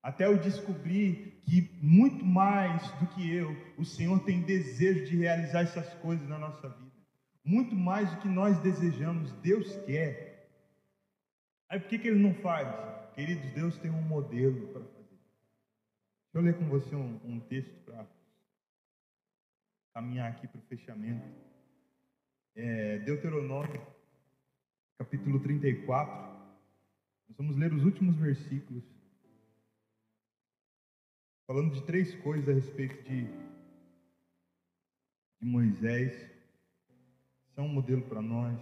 Até 0.03 0.25
eu 0.25 0.37
descobri 0.37 1.41
que 1.45 1.71
muito 1.81 2.25
mais 2.25 2.91
do 2.99 3.07
que 3.07 3.33
eu, 3.33 3.55
o 3.77 3.85
Senhor 3.85 4.19
tem 4.25 4.41
desejo 4.41 5.05
de 5.05 5.15
realizar 5.15 5.61
essas 5.61 5.93
coisas 5.95 6.27
na 6.27 6.37
nossa 6.37 6.67
vida. 6.67 6.91
muito 7.45 7.73
mais 7.75 8.09
do 8.11 8.21
que 8.21 8.27
nós 8.27 8.59
desejamos, 8.59 9.31
Deus 9.41 9.75
quer. 9.85 10.49
Aí 11.69 11.79
por 11.79 11.87
que, 11.87 11.99
que 11.99 12.07
Ele 12.09 12.19
não 12.19 12.33
faz? 12.35 12.67
Queridos, 13.15 13.49
Deus 13.53 13.77
tem 13.77 13.91
um 13.91 14.01
modelo 14.01 14.67
para 14.67 14.81
fazer. 14.81 15.19
Deixa 16.33 16.35
eu 16.35 16.41
ler 16.41 16.57
com 16.57 16.65
você 16.67 16.95
um, 16.95 17.19
um 17.23 17.39
texto 17.39 17.73
para 17.85 18.05
caminhar 19.93 20.31
aqui 20.31 20.47
para 20.47 20.59
o 20.59 20.63
fechamento. 20.63 21.25
É, 22.55 22.99
Deuteronômio, 22.99 23.85
capítulo 24.97 25.39
34. 25.39 26.33
Nós 27.27 27.37
vamos 27.37 27.55
ler 27.57 27.73
os 27.73 27.83
últimos 27.83 28.15
versículos. 28.17 28.83
Falando 31.53 31.75
de 31.75 31.83
três 31.83 32.15
coisas 32.15 32.49
a 32.49 32.53
respeito 32.53 33.03
de, 33.03 33.27
de 35.39 35.45
Moisés. 35.47 36.11
São 37.53 37.65
um 37.65 37.69
modelo 37.71 38.01
para 38.01 38.23
nós. 38.23 38.59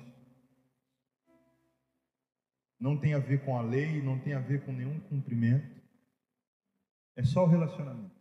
Não 2.78 2.98
tem 2.98 3.14
a 3.14 3.20
ver 3.20 3.46
com 3.46 3.58
a 3.58 3.62
lei, 3.62 4.02
não 4.02 4.20
tem 4.20 4.34
a 4.34 4.42
ver 4.42 4.66
com 4.66 4.74
nenhum 4.74 5.00
cumprimento. 5.00 5.82
É 7.16 7.24
só 7.24 7.46
o 7.46 7.48
relacionamento. 7.48 8.12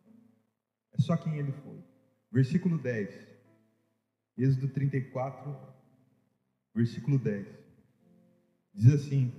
É 0.92 1.00
só 1.00 1.16
quem 1.16 1.34
ele 1.34 1.50
foi. 1.50 1.82
Versículo 2.30 2.78
10. 2.78 3.26
Êxodo 4.38 4.68
34, 4.68 5.52
versículo 6.72 7.18
10. 7.18 7.44
Diz 8.72 8.94
assim: 8.94 9.32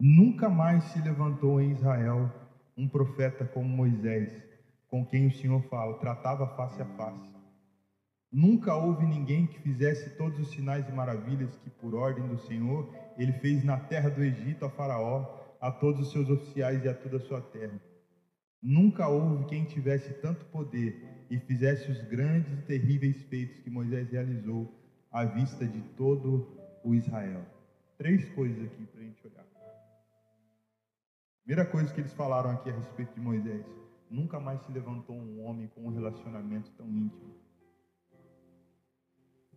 Nunca 0.00 0.48
mais 0.48 0.82
se 0.84 1.02
levantou 1.02 1.60
em 1.60 1.72
Israel 1.72 2.41
um 2.82 2.88
profeta 2.88 3.44
como 3.44 3.68
Moisés, 3.68 4.32
com 4.88 5.06
quem 5.06 5.28
o 5.28 5.32
Senhor 5.32 5.62
fala, 5.68 5.98
tratava 5.98 6.48
face 6.56 6.82
a 6.82 6.84
face. 6.96 7.30
Nunca 8.30 8.74
houve 8.74 9.06
ninguém 9.06 9.46
que 9.46 9.60
fizesse 9.60 10.16
todos 10.16 10.38
os 10.40 10.50
sinais 10.50 10.88
e 10.88 10.92
maravilhas 10.92 11.54
que, 11.58 11.70
por 11.70 11.94
ordem 11.94 12.26
do 12.26 12.38
Senhor, 12.38 12.92
ele 13.16 13.32
fez 13.34 13.62
na 13.62 13.76
terra 13.76 14.10
do 14.10 14.22
Egito 14.22 14.64
a 14.64 14.70
Faraó, 14.70 15.40
a 15.60 15.70
todos 15.70 16.00
os 16.00 16.12
seus 16.12 16.28
oficiais 16.28 16.84
e 16.84 16.88
a 16.88 16.94
toda 16.94 17.18
a 17.18 17.20
sua 17.20 17.40
terra. 17.40 17.80
Nunca 18.60 19.06
houve 19.06 19.44
quem 19.44 19.64
tivesse 19.64 20.14
tanto 20.14 20.44
poder 20.46 21.26
e 21.30 21.38
fizesse 21.38 21.90
os 21.90 22.02
grandes 22.08 22.52
e 22.52 22.62
terríveis 22.62 23.22
feitos 23.24 23.60
que 23.60 23.70
Moisés 23.70 24.10
realizou 24.10 24.72
à 25.10 25.24
vista 25.24 25.64
de 25.64 25.80
todo 25.96 26.48
o 26.82 26.94
Israel. 26.94 27.44
Três 27.96 28.24
coisas 28.30 28.64
aqui 28.64 28.86
para 28.86 29.00
a 29.00 29.04
gente 29.04 29.26
olhar. 29.26 29.51
Primeira 31.44 31.68
coisa 31.68 31.92
que 31.92 32.00
eles 32.00 32.12
falaram 32.12 32.50
aqui 32.50 32.70
a 32.70 32.72
respeito 32.72 33.14
de 33.14 33.20
Moisés: 33.20 33.66
nunca 34.08 34.38
mais 34.38 34.60
se 34.62 34.70
levantou 34.70 35.16
um 35.16 35.44
homem 35.44 35.66
com 35.68 35.82
um 35.82 35.90
relacionamento 35.90 36.70
tão 36.72 36.86
íntimo. 36.88 37.34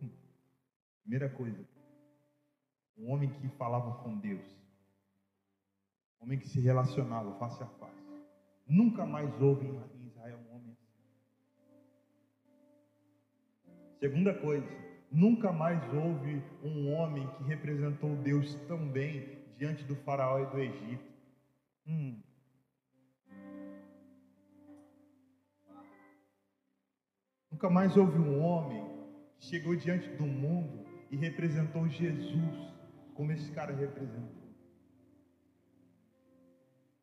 Hum. 0.02 0.10
Primeira 1.02 1.28
coisa, 1.30 1.64
um 2.98 3.12
homem 3.12 3.30
que 3.30 3.48
falava 3.50 4.02
com 4.02 4.18
Deus, 4.18 4.44
um 6.20 6.24
homem 6.24 6.38
que 6.40 6.48
se 6.48 6.60
relacionava 6.60 7.38
face 7.38 7.62
a 7.62 7.66
face. 7.66 8.04
Nunca 8.66 9.06
mais 9.06 9.30
houve 9.40 9.64
em 9.68 10.06
Israel 10.08 10.38
um 10.38 10.56
homem 10.56 10.72
assim. 10.72 10.96
Segunda 14.00 14.34
coisa, 14.34 14.66
nunca 15.12 15.52
mais 15.52 15.80
houve 15.94 16.42
um 16.64 16.92
homem 16.94 17.28
que 17.34 17.44
representou 17.44 18.16
Deus 18.16 18.56
tão 18.66 18.88
bem 18.88 19.38
diante 19.56 19.84
do 19.84 19.94
faraó 19.94 20.40
e 20.40 20.46
do 20.46 20.58
Egito. 20.58 21.15
Hum. 21.86 22.20
Nunca 27.50 27.70
mais 27.70 27.96
houve 27.96 28.18
um 28.18 28.42
homem 28.42 28.84
que 29.38 29.46
chegou 29.46 29.76
diante 29.76 30.08
do 30.10 30.26
mundo 30.26 30.84
e 31.10 31.16
representou 31.16 31.88
Jesus 31.88 32.74
como 33.14 33.32
esse 33.32 33.50
cara 33.52 33.74
representou. 33.74 34.46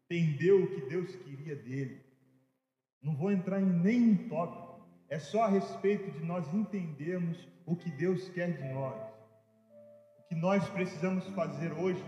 Entendeu 0.06 0.64
o 0.64 0.68
que 0.68 0.90
Deus 0.90 1.16
queria 1.16 1.56
dele. 1.56 2.06
Não 3.02 3.16
vou 3.16 3.32
entrar 3.32 3.62
em 3.62 3.66
nenhum 3.66 4.28
tópico. 4.28 4.86
É 5.10 5.18
só 5.18 5.44
a 5.44 5.48
respeito 5.48 6.12
de 6.12 6.24
nós 6.24 6.54
entendermos 6.54 7.48
o 7.66 7.76
que 7.76 7.90
Deus 7.90 8.30
quer 8.30 8.52
de 8.56 8.74
nós. 8.74 9.02
O 10.20 10.28
que 10.28 10.36
nós 10.36 10.68
precisamos 10.70 11.26
fazer 11.30 11.72
hoje 11.72 12.04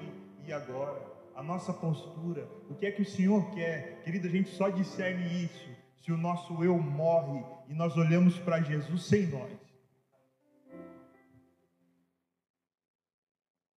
e 0.45 0.53
agora 0.53 1.14
a 1.35 1.43
nossa 1.43 1.73
postura, 1.73 2.49
o 2.69 2.75
que 2.75 2.85
é 2.85 2.91
que 2.91 3.01
o 3.01 3.05
Senhor 3.05 3.51
quer. 3.51 4.01
Querido, 4.03 4.27
a 4.27 4.31
gente 4.31 4.49
só 4.49 4.69
discerne 4.69 5.43
isso 5.43 5.69
se 5.97 6.11
o 6.11 6.17
nosso 6.17 6.63
eu 6.63 6.77
morre 6.77 7.43
e 7.67 7.73
nós 7.73 7.97
olhamos 7.97 8.39
para 8.39 8.61
Jesus 8.61 9.03
sem 9.05 9.27
nós. 9.27 9.51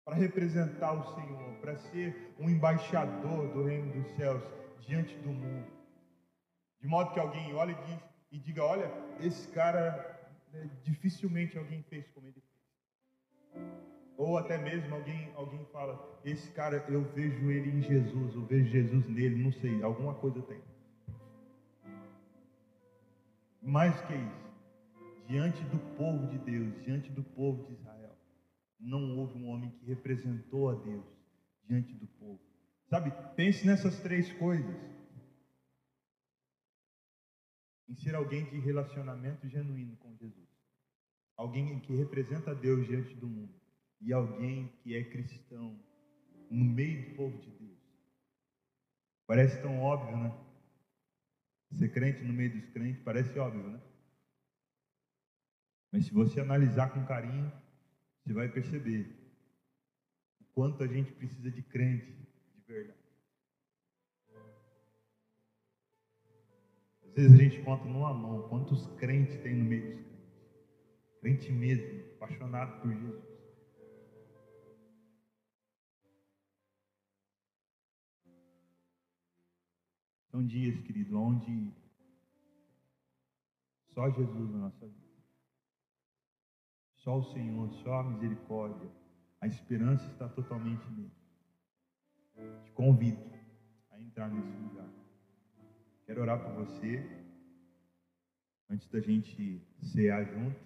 Para 0.04 0.16
representar 0.16 0.92
o 0.94 1.16
Senhor, 1.16 1.56
para 1.62 1.78
ser 1.78 2.36
um 2.38 2.50
embaixador 2.50 3.48
do 3.54 3.64
reino 3.64 3.92
dos 3.94 4.16
céus 4.16 4.44
diante 4.82 5.16
do 5.18 5.30
mundo. 5.30 5.66
De 6.82 6.88
modo 6.88 7.14
que 7.14 7.20
alguém 7.20 7.54
olhe 7.56 7.76
e, 8.32 8.38
diga: 8.38 8.64
Olha, 8.64 8.92
esse 9.20 9.48
cara, 9.48 10.30
né, 10.52 10.70
dificilmente 10.84 11.58
alguém 11.58 11.82
fez 11.84 12.08
como 12.10 12.28
ele 12.28 12.42
fez. 12.42 13.85
Ou 14.18 14.38
até 14.38 14.58
mesmo 14.58 14.96
alguém, 14.96 15.34
alguém 15.36 15.66
fala, 15.66 16.20
esse 16.24 16.50
cara 16.52 16.78
eu 16.88 17.04
vejo 17.14 17.52
ele 17.52 17.70
em 17.70 17.82
Jesus, 17.82 18.34
eu 18.34 18.46
vejo 18.46 18.72
Jesus 18.72 19.08
nele, 19.08 19.44
não 19.44 19.52
sei, 19.52 19.84
alguma 19.84 20.14
coisa 20.16 20.42
tem. 20.44 20.62
Mais 23.62 24.00
que 24.02 24.14
isso, 24.14 24.54
diante 25.28 25.62
do 25.66 25.80
povo 25.98 26.28
de 26.28 26.38
Deus, 26.38 26.82
diante 26.84 27.12
do 27.12 27.24
povo 27.24 27.66
de 27.66 27.74
Israel, 27.74 28.16
não 28.80 29.18
houve 29.18 29.38
um 29.38 29.50
homem 29.50 29.70
que 29.72 29.86
representou 29.86 30.70
a 30.70 30.76
Deus 30.76 31.06
diante 31.68 31.94
do 31.94 32.08
povo. 32.08 32.40
Sabe, 32.88 33.12
pense 33.36 33.66
nessas 33.66 34.00
três 34.00 34.32
coisas. 34.34 34.76
Em 37.90 37.96
ser 37.96 38.16
alguém 38.16 38.46
de 38.46 38.60
relacionamento 38.60 39.48
genuíno 39.50 39.98
com 39.98 40.16
Jesus. 40.16 40.48
Alguém 41.36 41.80
que 41.82 41.96
representa 41.96 42.52
a 42.52 42.54
Deus 42.54 42.88
diante 42.88 43.14
do 43.16 43.28
mundo 43.28 43.65
e 44.02 44.14
alguém 44.14 44.68
que 44.84 44.96
é 44.96 45.04
cristão 45.04 45.80
no 46.50 46.64
meio 46.64 47.10
do 47.10 47.16
povo 47.16 47.38
de 47.40 47.50
Deus. 47.52 47.80
Parece 49.28 49.62
tão 49.62 49.80
óbvio, 49.80 50.18
né? 50.18 50.32
Ser 51.74 51.92
crente 51.92 52.22
no 52.22 52.32
meio 52.32 52.54
dos 52.54 52.70
crentes 52.70 53.02
parece 53.04 53.38
óbvio, 53.38 53.68
né? 53.68 53.82
Mas 55.92 56.06
se 56.06 56.14
você 56.14 56.40
analisar 56.40 56.94
com 56.94 57.06
carinho, 57.06 57.52
você 58.22 58.34
vai 58.34 58.48
perceber 58.48 59.08
o 60.40 60.46
quanto 60.54 60.84
a 60.84 60.88
gente 60.88 61.12
precisa 61.14 61.50
de 61.52 61.62
crente 61.62 62.12
de 62.56 62.62
verdade. 62.68 63.00
Às 67.04 67.14
vezes 67.14 67.34
a 67.34 67.44
gente 67.44 67.62
conta 67.62 67.86
numa 67.86 68.14
mão 68.14 68.48
quantos 68.50 68.86
crentes 68.98 69.38
tem 69.42 69.56
no 69.56 69.66
meio 69.66 69.84
dos 69.84 70.06
crentes. 70.06 71.20
Crente 71.22 71.52
mesmo, 71.52 72.14
apaixonado 72.16 72.82
por 72.82 72.92
Jesus. 72.94 73.35
São 80.36 80.46
dias, 80.46 80.78
querido, 80.82 81.18
onde 81.18 81.72
só 83.94 84.10
Jesus 84.10 84.52
na 84.52 84.58
nossa 84.58 84.86
vida. 84.86 85.24
Só 86.96 87.20
o 87.20 87.24
Senhor, 87.32 87.72
só 87.76 88.02
a 88.02 88.04
misericórdia. 88.04 88.92
A 89.40 89.48
esperança 89.48 90.06
está 90.12 90.28
totalmente 90.28 90.86
nele. 90.92 91.10
Te 92.66 92.72
convido 92.74 93.24
a 93.92 94.02
entrar 94.02 94.30
nesse 94.30 94.52
lugar. 94.58 94.90
Quero 96.06 96.20
orar 96.20 96.44
por 96.44 96.66
você. 96.66 97.02
Antes 98.70 98.90
da 98.90 99.00
gente 99.00 99.66
cear 99.84 100.26
junto. 100.26 100.60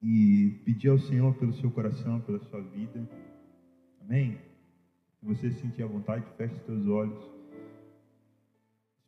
E 0.00 0.62
pedir 0.64 0.90
ao 0.90 0.98
Senhor 1.00 1.34
pelo 1.34 1.54
seu 1.54 1.72
coração, 1.72 2.20
pela 2.20 2.38
sua 2.38 2.62
vida. 2.62 3.04
Amém? 4.00 4.40
Se 5.26 5.34
você 5.34 5.50
sentir 5.50 5.82
a 5.82 5.88
vontade, 5.88 6.24
feche 6.36 6.54
os 6.54 6.62
teus 6.62 6.86
olhos. 6.86 7.18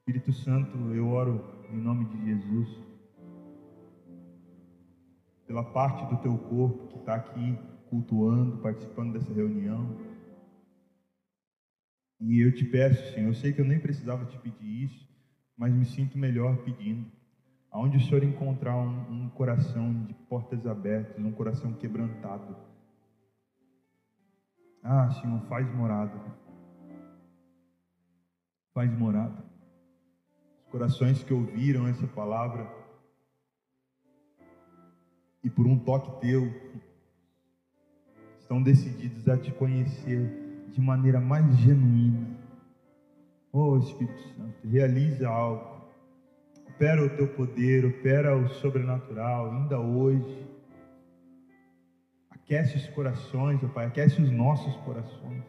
Espírito 0.01 0.33
Santo, 0.33 0.77
eu 0.93 1.07
oro 1.11 1.45
em 1.73 1.77
nome 1.77 2.07
de 2.07 2.25
Jesus. 2.25 2.69
Pela 5.47 5.63
parte 5.63 6.13
do 6.13 6.21
teu 6.21 6.37
corpo 6.37 6.89
que 6.89 6.99
está 6.99 7.15
aqui 7.15 7.57
cultuando, 7.89 8.57
participando 8.57 9.13
dessa 9.13 9.33
reunião. 9.33 9.97
E 12.19 12.41
eu 12.41 12.53
te 12.53 12.65
peço, 12.65 13.15
Senhor, 13.15 13.29
eu 13.29 13.35
sei 13.35 13.53
que 13.53 13.61
eu 13.61 13.65
nem 13.65 13.79
precisava 13.79 14.25
te 14.25 14.37
pedir 14.39 14.87
isso, 14.87 15.09
mas 15.57 15.73
me 15.73 15.85
sinto 15.85 16.19
melhor 16.19 16.57
pedindo. 16.65 17.07
Aonde 17.71 17.97
o 17.97 18.01
Senhor 18.01 18.25
encontrar 18.25 18.77
um, 18.77 19.27
um 19.27 19.29
coração 19.29 20.05
de 20.05 20.15
portas 20.29 20.67
abertas, 20.67 21.25
um 21.25 21.31
coração 21.31 21.75
quebrantado, 21.75 22.57
ah, 24.91 25.11
Senhor, 25.11 25.39
faz 25.43 25.71
morada. 25.75 26.19
Faz 28.73 28.91
morada. 28.99 29.45
Os 30.65 30.71
corações 30.71 31.23
que 31.23 31.35
ouviram 31.35 31.87
essa 31.87 32.07
palavra, 32.07 32.67
e 35.45 35.51
por 35.51 35.67
um 35.67 35.79
toque 35.79 36.21
teu 36.23 36.51
estão 38.39 38.63
decididos 38.63 39.29
a 39.29 39.37
te 39.37 39.53
conhecer 39.53 40.67
de 40.73 40.81
maneira 40.81 41.21
mais 41.21 41.55
genuína. 41.59 42.39
Oh 43.53 43.77
Espírito 43.77 44.21
Santo, 44.37 44.67
realiza 44.67 45.29
algo. 45.29 45.87
Opera 46.67 47.05
o 47.05 47.11
teu 47.11 47.29
poder, 47.35 47.85
opera 47.85 48.35
o 48.35 48.49
sobrenatural, 48.49 49.51
ainda 49.51 49.79
hoje. 49.79 50.48
Aquece 52.49 52.79
os 52.79 52.87
corações, 52.87 53.63
ó 53.63 53.69
Pai, 53.69 53.85
aquece 53.85 54.23
os 54.23 54.31
nossos 54.31 54.75
corações. 54.79 55.45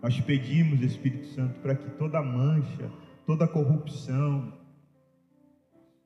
Nós 0.00 0.14
te 0.14 0.22
pedimos, 0.22 0.80
Espírito 0.80 1.26
Santo, 1.26 1.58
para 1.58 1.74
que 1.74 1.90
toda 1.98 2.22
mancha, 2.22 2.88
toda 3.26 3.48
corrupção, 3.48 4.52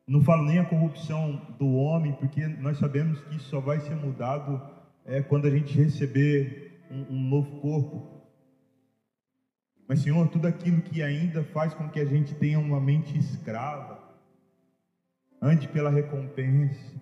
não 0.09 0.23
falo 0.23 0.45
nem 0.45 0.61
a 0.61 0.65
corrupção 0.65 1.43
do 1.59 1.75
homem, 1.75 2.15
porque 2.15 2.47
nós 2.47 2.79
sabemos 2.79 3.21
que 3.21 3.37
isso 3.37 3.51
só 3.51 3.61
vai 3.61 3.81
ser 3.81 3.95
mudado 3.95 4.63
é, 5.05 5.21
quando 5.21 5.47
a 5.47 5.51
gente 5.51 5.77
receber 5.77 6.81
um, 6.91 7.15
um 7.15 7.29
novo 7.29 7.61
corpo. 7.61 8.25
Mas, 9.87 10.01
Senhor, 10.01 10.27
tudo 10.29 10.49
aquilo 10.49 10.81
que 10.81 11.03
ainda 11.03 11.45
faz 11.45 11.75
com 11.75 11.87
que 11.91 12.01
a 12.01 12.07
gente 12.07 12.35
tenha 12.37 12.59
uma 12.59 12.81
mente 12.81 13.19
escrava, 13.19 14.03
ande 15.43 15.69
pela 15.69 15.91
recompensa, 15.91 16.95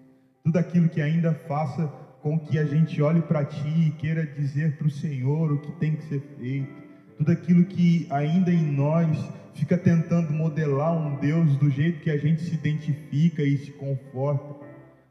tudo 0.43 0.59
aquilo 0.59 0.89
que 0.89 1.01
ainda 1.01 1.33
faça 1.33 2.03
com 2.23 2.39
que 2.39 2.57
a 2.59 2.65
gente 2.65 3.03
olhe 3.03 3.21
para 3.21 3.45
Ti 3.45 3.89
e 3.89 3.91
queira 3.91 4.25
dizer 4.25 4.77
para 4.77 4.87
o 4.87 4.91
Senhor 4.91 5.53
o 5.53 5.59
que 5.59 5.73
tem 5.73 5.97
que 5.97 6.05
ser 6.05 6.21
feito, 6.39 6.73
tudo 7.19 7.33
aquilo 7.33 7.65
que 7.65 8.07
ainda 8.11 8.51
em 8.51 8.65
nós 8.65 9.19
fica 9.55 9.77
tentando 9.77 10.33
modelar 10.33 10.93
um 10.93 11.17
Deus 11.17 11.57
do 11.57 11.69
jeito 11.69 12.01
que 12.01 12.11
a 12.11 12.17
gente 12.17 12.43
se 12.43 12.55
identifica 12.55 13.43
e 13.43 13.59
se 13.59 13.73
conforta. 13.73 14.65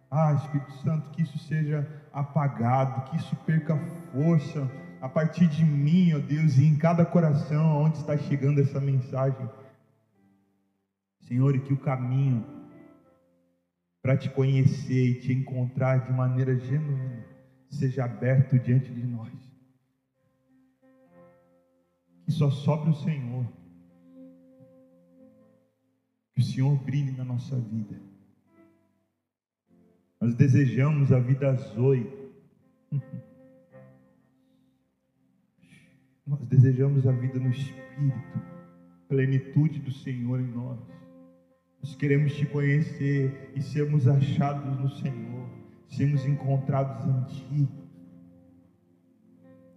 Ah, 0.10 0.34
Espírito 0.34 0.72
Santo, 0.84 1.10
que 1.12 1.22
isso 1.22 1.38
seja 1.38 1.88
apagado, 2.14 3.10
que 3.10 3.18
isso 3.18 3.36
perca 3.46 3.78
força 4.12 4.70
a 5.02 5.10
partir 5.10 5.48
de 5.48 5.66
mim, 5.66 6.14
ó 6.14 6.20
Deus, 6.20 6.58
e 6.58 6.66
em 6.66 6.76
cada 6.76 7.06
coração 7.06 7.84
onde 7.84 7.98
está 7.98 8.18
chegando 8.18 8.62
essa 8.62 8.80
mensagem. 8.80 9.50
Senhor, 11.28 11.56
e 11.56 11.60
que 11.60 11.74
o 11.74 11.78
caminho 11.78 12.61
para 14.02 14.18
te 14.18 14.30
conhecer 14.30 15.10
e 15.10 15.20
te 15.20 15.32
encontrar 15.32 16.06
de 16.06 16.12
maneira 16.12 16.58
genuína 16.58 17.32
seja 17.70 18.06
aberto 18.06 18.60
diante 18.60 18.92
de 18.92 19.04
nós. 19.06 19.32
Que 22.26 22.32
só 22.32 22.50
sobre 22.50 22.90
o 22.90 22.96
Senhor. 22.96 23.46
Que 26.34 26.42
o 26.42 26.44
Senhor 26.44 26.76
brilhe 26.84 27.12
na 27.12 27.24
nossa 27.24 27.56
vida. 27.60 28.00
Nós 30.20 30.36
desejamos 30.36 31.12
a 31.12 31.20
vida 31.20 31.56
Zoe. 31.56 32.06
Nós 36.28 36.46
desejamos 36.48 37.08
a 37.08 37.12
vida 37.12 37.40
no 37.40 37.50
Espírito, 37.50 38.40
plenitude 39.10 39.80
do 39.80 39.92
Senhor 39.92 40.40
em 40.40 40.48
nós. 40.48 40.80
Nós 41.82 41.96
queremos 41.96 42.34
te 42.36 42.46
conhecer 42.46 43.52
e 43.56 43.62
sermos 43.62 44.08
achados 44.08 44.80
no 44.80 44.90
Senhor, 44.90 45.50
sermos 45.90 46.26
encontrados 46.26 47.06
em 47.06 47.24
Ti. 47.26 47.70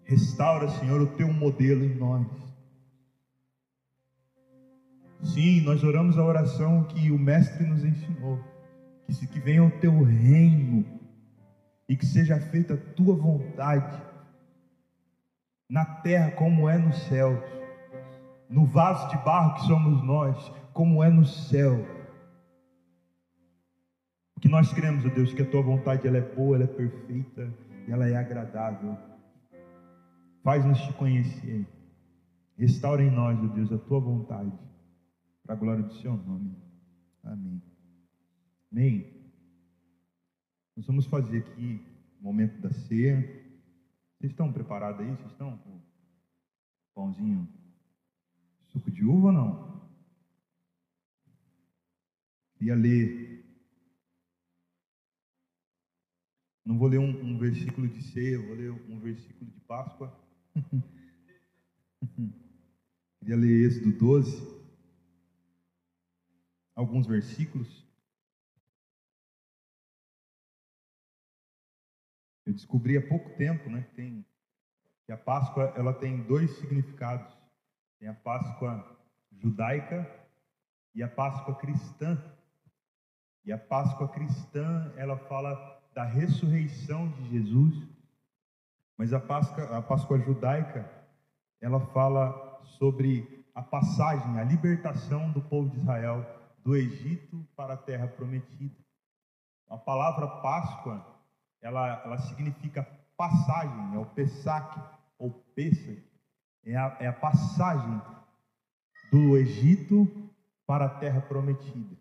Restaura, 0.04 0.68
Senhor, 0.68 1.00
o 1.00 1.16
Teu 1.16 1.32
modelo 1.32 1.84
em 1.84 1.94
nós. 1.94 2.26
Sim, 5.22 5.62
nós 5.62 5.82
oramos 5.82 6.18
a 6.18 6.24
oração 6.24 6.84
que 6.84 7.10
o 7.10 7.18
Mestre 7.18 7.66
nos 7.66 7.82
ensinou 7.82 8.38
que, 9.06 9.26
que 9.26 9.40
venha 9.40 9.64
o 9.64 9.70
teu 9.70 10.02
reino 10.02 10.84
e 11.88 11.96
que 11.96 12.06
seja 12.06 12.38
feita 12.38 12.74
a 12.74 12.94
tua 12.94 13.14
vontade, 13.14 14.02
na 15.68 15.84
terra 15.84 16.30
como 16.32 16.68
é 16.68 16.78
no 16.78 16.92
céu, 16.92 17.42
no 18.48 18.66
vaso 18.66 19.08
de 19.08 19.16
barro 19.24 19.54
que 19.54 19.66
somos 19.66 20.02
nós, 20.02 20.52
como 20.72 21.02
é 21.02 21.08
no 21.08 21.24
céu. 21.24 21.84
O 24.36 24.40
que 24.40 24.48
nós 24.48 24.72
cremos, 24.72 25.04
ó 25.04 25.08
Deus, 25.08 25.32
que 25.32 25.42
a 25.42 25.50
tua 25.50 25.62
vontade 25.62 26.06
ela 26.06 26.18
é 26.18 26.34
boa, 26.34 26.56
ela 26.56 26.64
é 26.64 26.68
perfeita 26.68 27.52
e 27.86 27.92
ela 27.92 28.08
é 28.08 28.16
agradável. 28.16 28.96
Faz-nos 30.42 30.80
te 30.80 30.92
conhecer. 30.94 31.66
Restaura 32.56 33.02
em 33.02 33.10
nós, 33.10 33.38
ó 33.38 33.46
Deus, 33.46 33.72
a 33.72 33.78
tua 33.78 34.00
vontade, 34.00 34.52
para 35.44 35.54
a 35.54 35.58
glória 35.58 35.82
do 35.82 35.94
seu 35.94 36.16
nome. 36.16 36.56
Amém. 37.22 37.62
Amém. 38.70 39.14
Nós 40.76 40.86
vamos 40.86 41.06
fazer 41.06 41.38
aqui 41.38 41.80
o 42.20 42.24
momento 42.24 42.60
da 42.60 42.70
ceia. 42.70 43.20
Vocês 44.18 44.32
estão 44.32 44.52
preparados 44.52 45.00
aí? 45.00 45.06
Vocês 45.06 45.30
estão 45.30 45.56
com 45.58 45.80
pãozinho, 46.94 47.48
suco 48.74 48.90
de 48.90 49.04
uva 49.04 49.28
ou 49.28 49.32
não? 49.32 49.88
Queria 52.56 52.74
ler. 52.74 53.44
Não 56.64 56.76
vou 56.76 56.88
ler 56.88 56.98
um, 56.98 57.08
um 57.08 57.38
versículo 57.38 57.86
de 57.86 58.02
ceia, 58.02 58.40
vou 58.40 58.56
ler 58.56 58.72
um 58.72 58.98
versículo 58.98 59.48
de 59.50 59.60
Páscoa. 59.60 60.12
Queria 63.20 63.36
ler 63.36 63.68
esse 63.68 63.80
do 63.80 63.96
12. 63.96 64.42
Alguns 66.74 67.06
versículos. 67.06 67.86
Eu 72.44 72.52
descobri 72.52 72.96
há 72.96 73.08
pouco 73.08 73.30
tempo, 73.36 73.70
né, 73.70 73.82
que, 73.82 73.94
tem, 73.94 74.26
que 75.06 75.12
a 75.12 75.16
Páscoa 75.16 75.72
ela 75.76 75.94
tem 75.94 76.24
dois 76.24 76.50
significados. 76.58 77.43
Tem 78.04 78.10
a 78.10 78.14
Páscoa 78.16 78.98
judaica 79.32 80.06
e 80.94 81.02
a 81.02 81.08
Páscoa 81.08 81.54
cristã. 81.54 82.22
E 83.46 83.50
a 83.50 83.56
Páscoa 83.56 84.06
cristã, 84.08 84.92
ela 84.98 85.16
fala 85.16 85.82
da 85.94 86.04
ressurreição 86.04 87.08
de 87.12 87.30
Jesus, 87.30 87.88
mas 88.98 89.14
a 89.14 89.18
Páscoa, 89.18 89.78
a 89.78 89.80
Páscoa 89.80 90.18
judaica, 90.18 90.86
ela 91.62 91.80
fala 91.80 92.60
sobre 92.76 93.42
a 93.54 93.62
passagem, 93.62 94.38
a 94.38 94.44
libertação 94.44 95.32
do 95.32 95.40
povo 95.40 95.70
de 95.70 95.78
Israel 95.78 96.26
do 96.58 96.76
Egito 96.76 97.42
para 97.56 97.72
a 97.72 97.78
terra 97.78 98.06
prometida. 98.06 98.84
A 99.66 99.78
palavra 99.78 100.26
Páscoa 100.42 101.02
ela, 101.62 102.02
ela 102.04 102.18
significa 102.18 102.86
passagem, 103.16 103.94
é 103.94 103.98
o 103.98 104.04
Pesach 104.04 104.78
ou 105.18 105.30
Pesach, 105.54 106.13
é 106.64 106.76
a, 106.76 106.96
é 107.00 107.06
a 107.06 107.12
passagem 107.12 108.00
do 109.10 109.36
Egito 109.36 110.06
para 110.66 110.86
a 110.86 110.98
terra 110.98 111.20
prometida. 111.20 111.96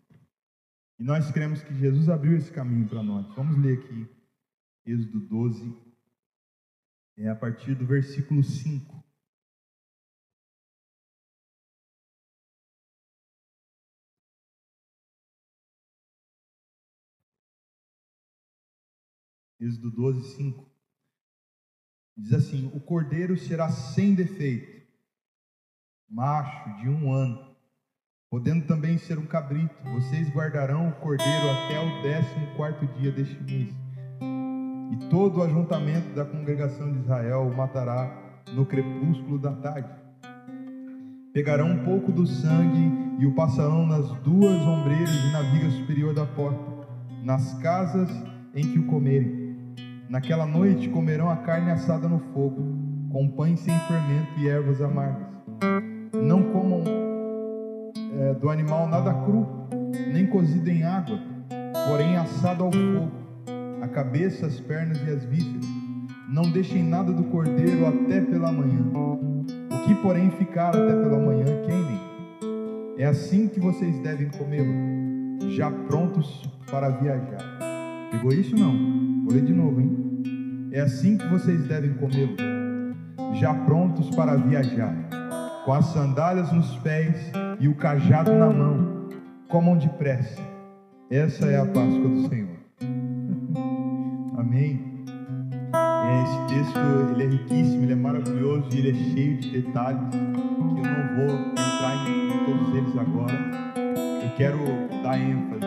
E 0.98 1.04
nós 1.04 1.30
cremos 1.30 1.62
que 1.62 1.74
Jesus 1.74 2.08
abriu 2.08 2.36
esse 2.36 2.50
caminho 2.52 2.88
para 2.88 3.02
nós. 3.02 3.26
Vamos 3.34 3.58
ler 3.58 3.78
aqui 3.78 4.08
Êxodo 4.86 5.18
12, 5.20 5.74
é 7.16 7.28
a 7.28 7.34
partir 7.34 7.74
do 7.74 7.86
versículo 7.86 8.44
5. 8.44 9.02
Êxodo 19.58 19.90
12, 19.90 20.36
5. 20.36 20.73
Diz 22.16 22.32
assim: 22.32 22.70
O 22.72 22.80
cordeiro 22.80 23.36
será 23.36 23.68
sem 23.68 24.14
defeito, 24.14 24.86
macho 26.08 26.76
de 26.80 26.88
um 26.88 27.12
ano, 27.12 27.56
podendo 28.30 28.66
também 28.66 28.96
ser 28.98 29.18
um 29.18 29.26
cabrito. 29.26 29.74
Vocês 29.94 30.28
guardarão 30.30 30.88
o 30.88 30.92
cordeiro 30.96 31.50
até 31.50 31.80
o 31.80 32.02
décimo 32.02 32.54
quarto 32.56 32.86
dia 32.98 33.10
deste 33.10 33.42
mês. 33.42 33.74
E 34.92 35.08
todo 35.08 35.38
o 35.38 35.42
ajuntamento 35.42 36.14
da 36.14 36.24
congregação 36.24 36.92
de 36.92 37.00
Israel 37.00 37.48
o 37.48 37.56
matará 37.56 38.42
no 38.52 38.64
crepúsculo 38.64 39.38
da 39.38 39.52
tarde. 39.52 39.88
Pegarão 41.32 41.72
um 41.72 41.84
pouco 41.84 42.12
do 42.12 42.24
sangue 42.28 42.92
e 43.18 43.26
o 43.26 43.34
passarão 43.34 43.84
nas 43.84 44.08
duas 44.20 44.62
ombreiras 44.62 45.10
e 45.10 45.32
na 45.32 45.42
viga 45.42 45.68
superior 45.70 46.14
da 46.14 46.24
porta, 46.24 46.86
nas 47.24 47.54
casas 47.60 48.08
em 48.54 48.70
que 48.70 48.78
o 48.78 48.86
comerem 48.86 49.43
Naquela 50.08 50.46
noite 50.46 50.88
comerão 50.90 51.30
a 51.30 51.36
carne 51.36 51.70
assada 51.70 52.06
no 52.06 52.18
fogo, 52.32 52.62
com 53.10 53.28
pães 53.28 53.60
sem 53.60 53.76
fermento 53.80 54.38
e 54.38 54.48
ervas 54.48 54.80
amargas. 54.82 55.26
Não 56.12 56.42
comam 56.42 56.84
é, 58.20 58.34
do 58.34 58.50
animal 58.50 58.86
nada 58.86 59.12
cru, 59.12 59.46
nem 60.12 60.26
cozido 60.26 60.68
em 60.70 60.82
água, 60.82 61.18
porém 61.88 62.16
assado 62.16 62.64
ao 62.64 62.70
fogo, 62.70 63.10
a 63.82 63.88
cabeça, 63.88 64.46
as 64.46 64.60
pernas 64.60 65.00
e 65.06 65.10
as 65.10 65.24
vísceras. 65.24 65.66
Não 66.28 66.50
deixem 66.50 66.82
nada 66.82 67.12
do 67.12 67.24
cordeiro 67.24 67.86
até 67.86 68.20
pela 68.20 68.52
manhã. 68.52 68.82
O 68.94 69.86
que, 69.86 69.94
porém, 69.96 70.30
ficar 70.30 70.68
até 70.68 70.92
pela 70.92 71.18
manhã, 71.18 71.44
queimem. 71.64 72.00
É 72.98 73.06
assim 73.06 73.48
que 73.48 73.58
vocês 73.58 73.98
devem 74.00 74.28
comê-lo, 74.30 75.50
já 75.50 75.70
prontos 75.70 76.48
para 76.70 76.90
viajar. 76.90 77.58
Pegou 78.10 78.32
isso 78.32 78.56
não? 78.56 79.03
Vou 79.24 79.32
ler 79.32 79.42
de 79.42 79.54
novo, 79.54 79.80
hein? 79.80 80.70
É 80.70 80.80
assim 80.80 81.16
que 81.16 81.26
vocês 81.28 81.66
devem 81.66 81.94
comê-lo, 81.94 82.36
já 83.34 83.54
prontos 83.54 84.14
para 84.14 84.36
viajar, 84.36 84.94
com 85.64 85.72
as 85.72 85.86
sandálias 85.86 86.52
nos 86.52 86.76
pés 86.78 87.32
e 87.58 87.66
o 87.66 87.74
cajado 87.74 88.34
na 88.34 88.50
mão. 88.50 89.08
Comam 89.48 89.78
depressa. 89.78 90.42
Essa 91.10 91.46
é 91.46 91.58
a 91.58 91.64
Páscoa 91.64 92.08
do 92.08 92.28
Senhor. 92.28 92.58
Amém. 94.36 94.94
Esse 96.22 96.54
texto 96.54 96.78
ele 97.12 97.22
é 97.22 97.26
riquíssimo, 97.26 97.84
ele 97.84 97.92
é 97.92 97.96
maravilhoso 97.96 98.68
e 98.72 98.78
ele 98.78 98.90
é 98.90 98.94
cheio 98.94 99.40
de 99.40 99.62
detalhes 99.62 100.00
que 100.10 100.16
eu 100.16 100.84
não 100.84 101.16
vou 101.16 101.36
entrar 101.52 102.08
em, 102.10 102.44
todos 102.44 102.74
eles 102.74 102.98
agora. 102.98 103.34
Eu 104.22 104.36
quero 104.36 104.58
dar 105.02 105.18
ênfase, 105.18 105.66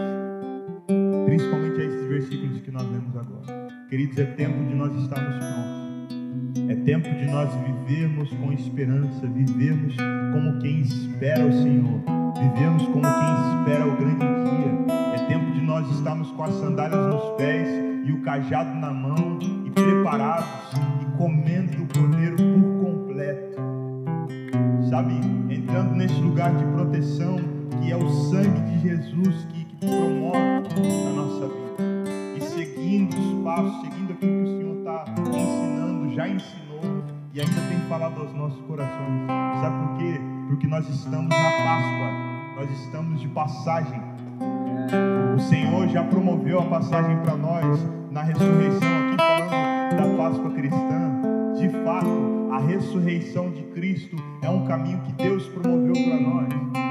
principalmente 1.25 1.81
a 1.81 1.86
versículos 2.17 2.61
que 2.61 2.71
nós 2.71 2.83
lemos 2.83 3.15
agora. 3.15 3.67
Queridos, 3.89 4.17
é 4.17 4.25
tempo 4.25 4.65
de 4.65 4.73
nós 4.73 4.95
estarmos 4.95 5.35
prontos. 5.37 6.69
É 6.69 6.75
tempo 6.75 7.09
de 7.09 7.25
nós 7.31 7.49
vivermos 7.53 8.29
com 8.33 8.51
esperança, 8.51 9.27
vivermos 9.27 9.95
como 10.33 10.59
quem 10.59 10.81
espera 10.81 11.45
o 11.45 11.51
Senhor, 11.51 12.01
vivemos 12.35 12.83
como 12.87 13.03
quem 13.03 13.59
espera 13.59 13.87
o 13.87 13.95
grande 13.95 14.25
dia. 14.25 14.95
É 15.15 15.27
tempo 15.27 15.51
de 15.51 15.61
nós 15.61 15.89
estarmos 15.91 16.31
com 16.31 16.43
as 16.43 16.53
sandálias 16.55 17.07
nos 17.07 17.37
pés 17.37 17.69
e 18.05 18.11
o 18.11 18.21
cajado 18.21 18.73
na 18.79 18.91
mão 18.91 19.37
e 19.65 19.69
preparados 19.69 20.47
e 21.01 21.17
comendo 21.17 21.77
do 21.77 21.99
cordeiro 21.99 22.35
por 22.35 22.85
completo. 22.85 23.57
Sabe, 24.89 25.13
entrando 25.49 25.95
nesse 25.95 26.19
lugar 26.19 26.53
de 26.55 26.65
proteção 26.65 27.37
que 27.79 27.91
é 27.91 27.95
o 27.95 28.09
sangue 28.09 28.59
de 28.71 28.89
Jesus 28.89 29.45
que, 29.51 29.65
que 29.65 29.75
promove 29.85 30.37
a 30.37 31.13
nossa 31.13 31.47
vida. 31.47 31.66
Seguindo 32.97 33.15
os 33.15 33.43
passos, 33.43 33.81
seguindo 33.81 34.13
aquilo 34.13 34.43
que 34.43 34.49
o 34.49 34.57
Senhor 34.57 34.77
está 34.79 35.05
ensinando, 35.37 36.15
já 36.15 36.27
ensinou 36.27 37.03
e 37.31 37.39
ainda 37.39 37.61
tem 37.69 37.79
falado 37.87 38.19
aos 38.19 38.33
nossos 38.33 38.59
corações. 38.65 39.27
Sabe 39.61 39.87
por 39.87 39.97
quê? 39.99 40.19
Porque 40.47 40.65
nós 40.65 40.89
estamos 40.89 41.29
na 41.29 41.35
Páscoa, 41.35 42.11
nós 42.55 42.71
estamos 42.71 43.21
de 43.21 43.27
passagem. 43.27 44.01
O 45.35 45.39
Senhor 45.41 45.87
já 45.89 46.03
promoveu 46.05 46.59
a 46.59 46.65
passagem 46.65 47.17
para 47.17 47.37
nós 47.37 47.85
na 48.09 48.23
ressurreição, 48.23 48.89
aqui 49.09 49.17
falando 49.17 49.95
da 49.95 50.17
Páscoa 50.17 50.49
cristã. 50.49 51.21
De 51.55 51.69
fato, 51.83 52.49
a 52.51 52.57
ressurreição 52.57 53.51
de 53.51 53.61
Cristo 53.75 54.15
é 54.41 54.49
um 54.49 54.65
caminho 54.65 54.99
que 55.01 55.11
Deus 55.11 55.45
promoveu 55.49 55.93
para 55.93 56.19
nós. 56.19 56.86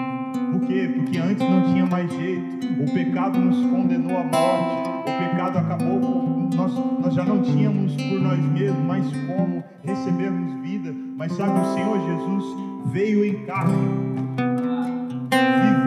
Quê? 0.67 0.93
Porque 0.95 1.19
antes 1.19 1.49
não 1.49 1.63
tinha 1.73 1.87
mais 1.87 2.11
jeito. 2.13 2.83
O 2.83 2.93
pecado 2.93 3.39
nos 3.39 3.57
condenou 3.71 4.17
à 4.17 4.25
morte. 4.25 4.89
O 5.01 5.31
pecado 5.31 5.59
acabou 5.59 6.27
nós, 6.55 6.73
nós 7.01 7.15
já 7.15 7.25
não 7.25 7.43
tínhamos 7.43 7.95
por 7.95 8.21
nós 8.21 8.39
mesmos 8.39 8.85
mais 8.85 9.07
como 9.27 9.63
recebermos 9.85 10.61
vida. 10.63 10.95
Mas 11.17 11.33
sabe, 11.33 11.61
o 11.61 11.75
Senhor 11.75 12.01
Jesus 12.01 12.45
veio 12.87 13.25
em 13.25 13.45
carne, 13.45 13.77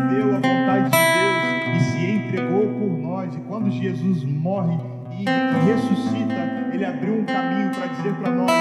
viveu 0.09 0.36
a 0.36 0.38
vontade 0.38 0.86
de 0.86 0.97
Deus 0.97 1.75
e 1.75 1.80
se 1.91 2.05
entregou 2.05 2.67
por 2.67 2.97
nós. 2.97 3.36
E 3.36 3.39
quando 3.39 3.69
Jesus 3.69 4.23
morre 4.23 4.77
e 5.11 5.25
ressuscita, 5.65 6.69
ele 6.73 6.86
abriu 6.86 7.19
um 7.19 7.25
caminho 7.25 7.71
para 7.71 7.88
dizer 7.88 8.13
para 8.15 8.32
nós: 8.32 8.51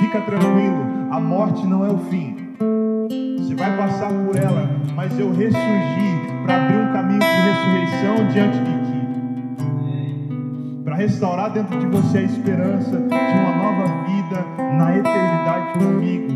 fica 0.00 0.20
tranquilo, 0.22 1.08
a 1.10 1.20
morte 1.20 1.66
não 1.66 1.84
é 1.84 1.90
o 1.90 1.98
fim. 1.98 2.39
Você 2.60 3.54
vai 3.54 3.74
passar 3.74 4.10
por 4.12 4.36
ela, 4.36 4.68
mas 4.94 5.18
eu 5.18 5.30
ressurgi 5.30 6.10
para 6.44 6.62
abrir 6.62 6.76
um 6.76 6.92
caminho 6.92 7.20
de 7.20 7.26
ressurreição 7.26 8.26
diante 8.28 8.58
de 8.58 8.74
ti. 8.84 9.00
Para 10.84 10.96
restaurar 10.96 11.52
dentro 11.52 11.78
de 11.78 11.86
você 11.86 12.18
a 12.18 12.22
esperança 12.22 12.98
de 12.98 13.14
uma 13.14 13.56
nova 13.56 13.86
vida 14.04 14.44
na 14.76 14.94
eternidade 14.94 15.78
comigo. 15.78 16.28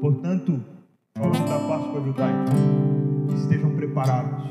Portanto, 0.00 0.60
falando 1.16 1.48
da 1.48 1.58
Páscoa 1.68 2.00
judaica, 2.00 2.52
estejam 3.36 3.70
preparados, 3.76 4.42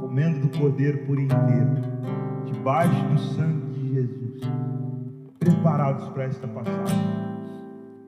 comendo 0.00 0.46
do 0.46 0.58
cordeiro 0.58 0.98
por 1.06 1.18
inteiro, 1.18 1.76
debaixo 2.44 3.02
do 3.06 3.18
sangue 3.18 3.72
de 3.72 3.94
Jesus, 3.94 4.40
preparados 5.38 6.06
para 6.10 6.24
esta 6.24 6.46
passagem, 6.46 7.35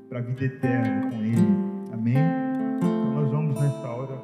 para 0.08 0.18
a 0.18 0.22
vida 0.22 0.44
eterna 0.44 1.10
com 1.10 1.16
Ele. 1.22 1.36
Amém? 1.92 2.16
Então 2.78 3.14
nós 3.14 3.30
vamos 3.30 3.60
nesta 3.60 3.88
hora. 3.88 4.17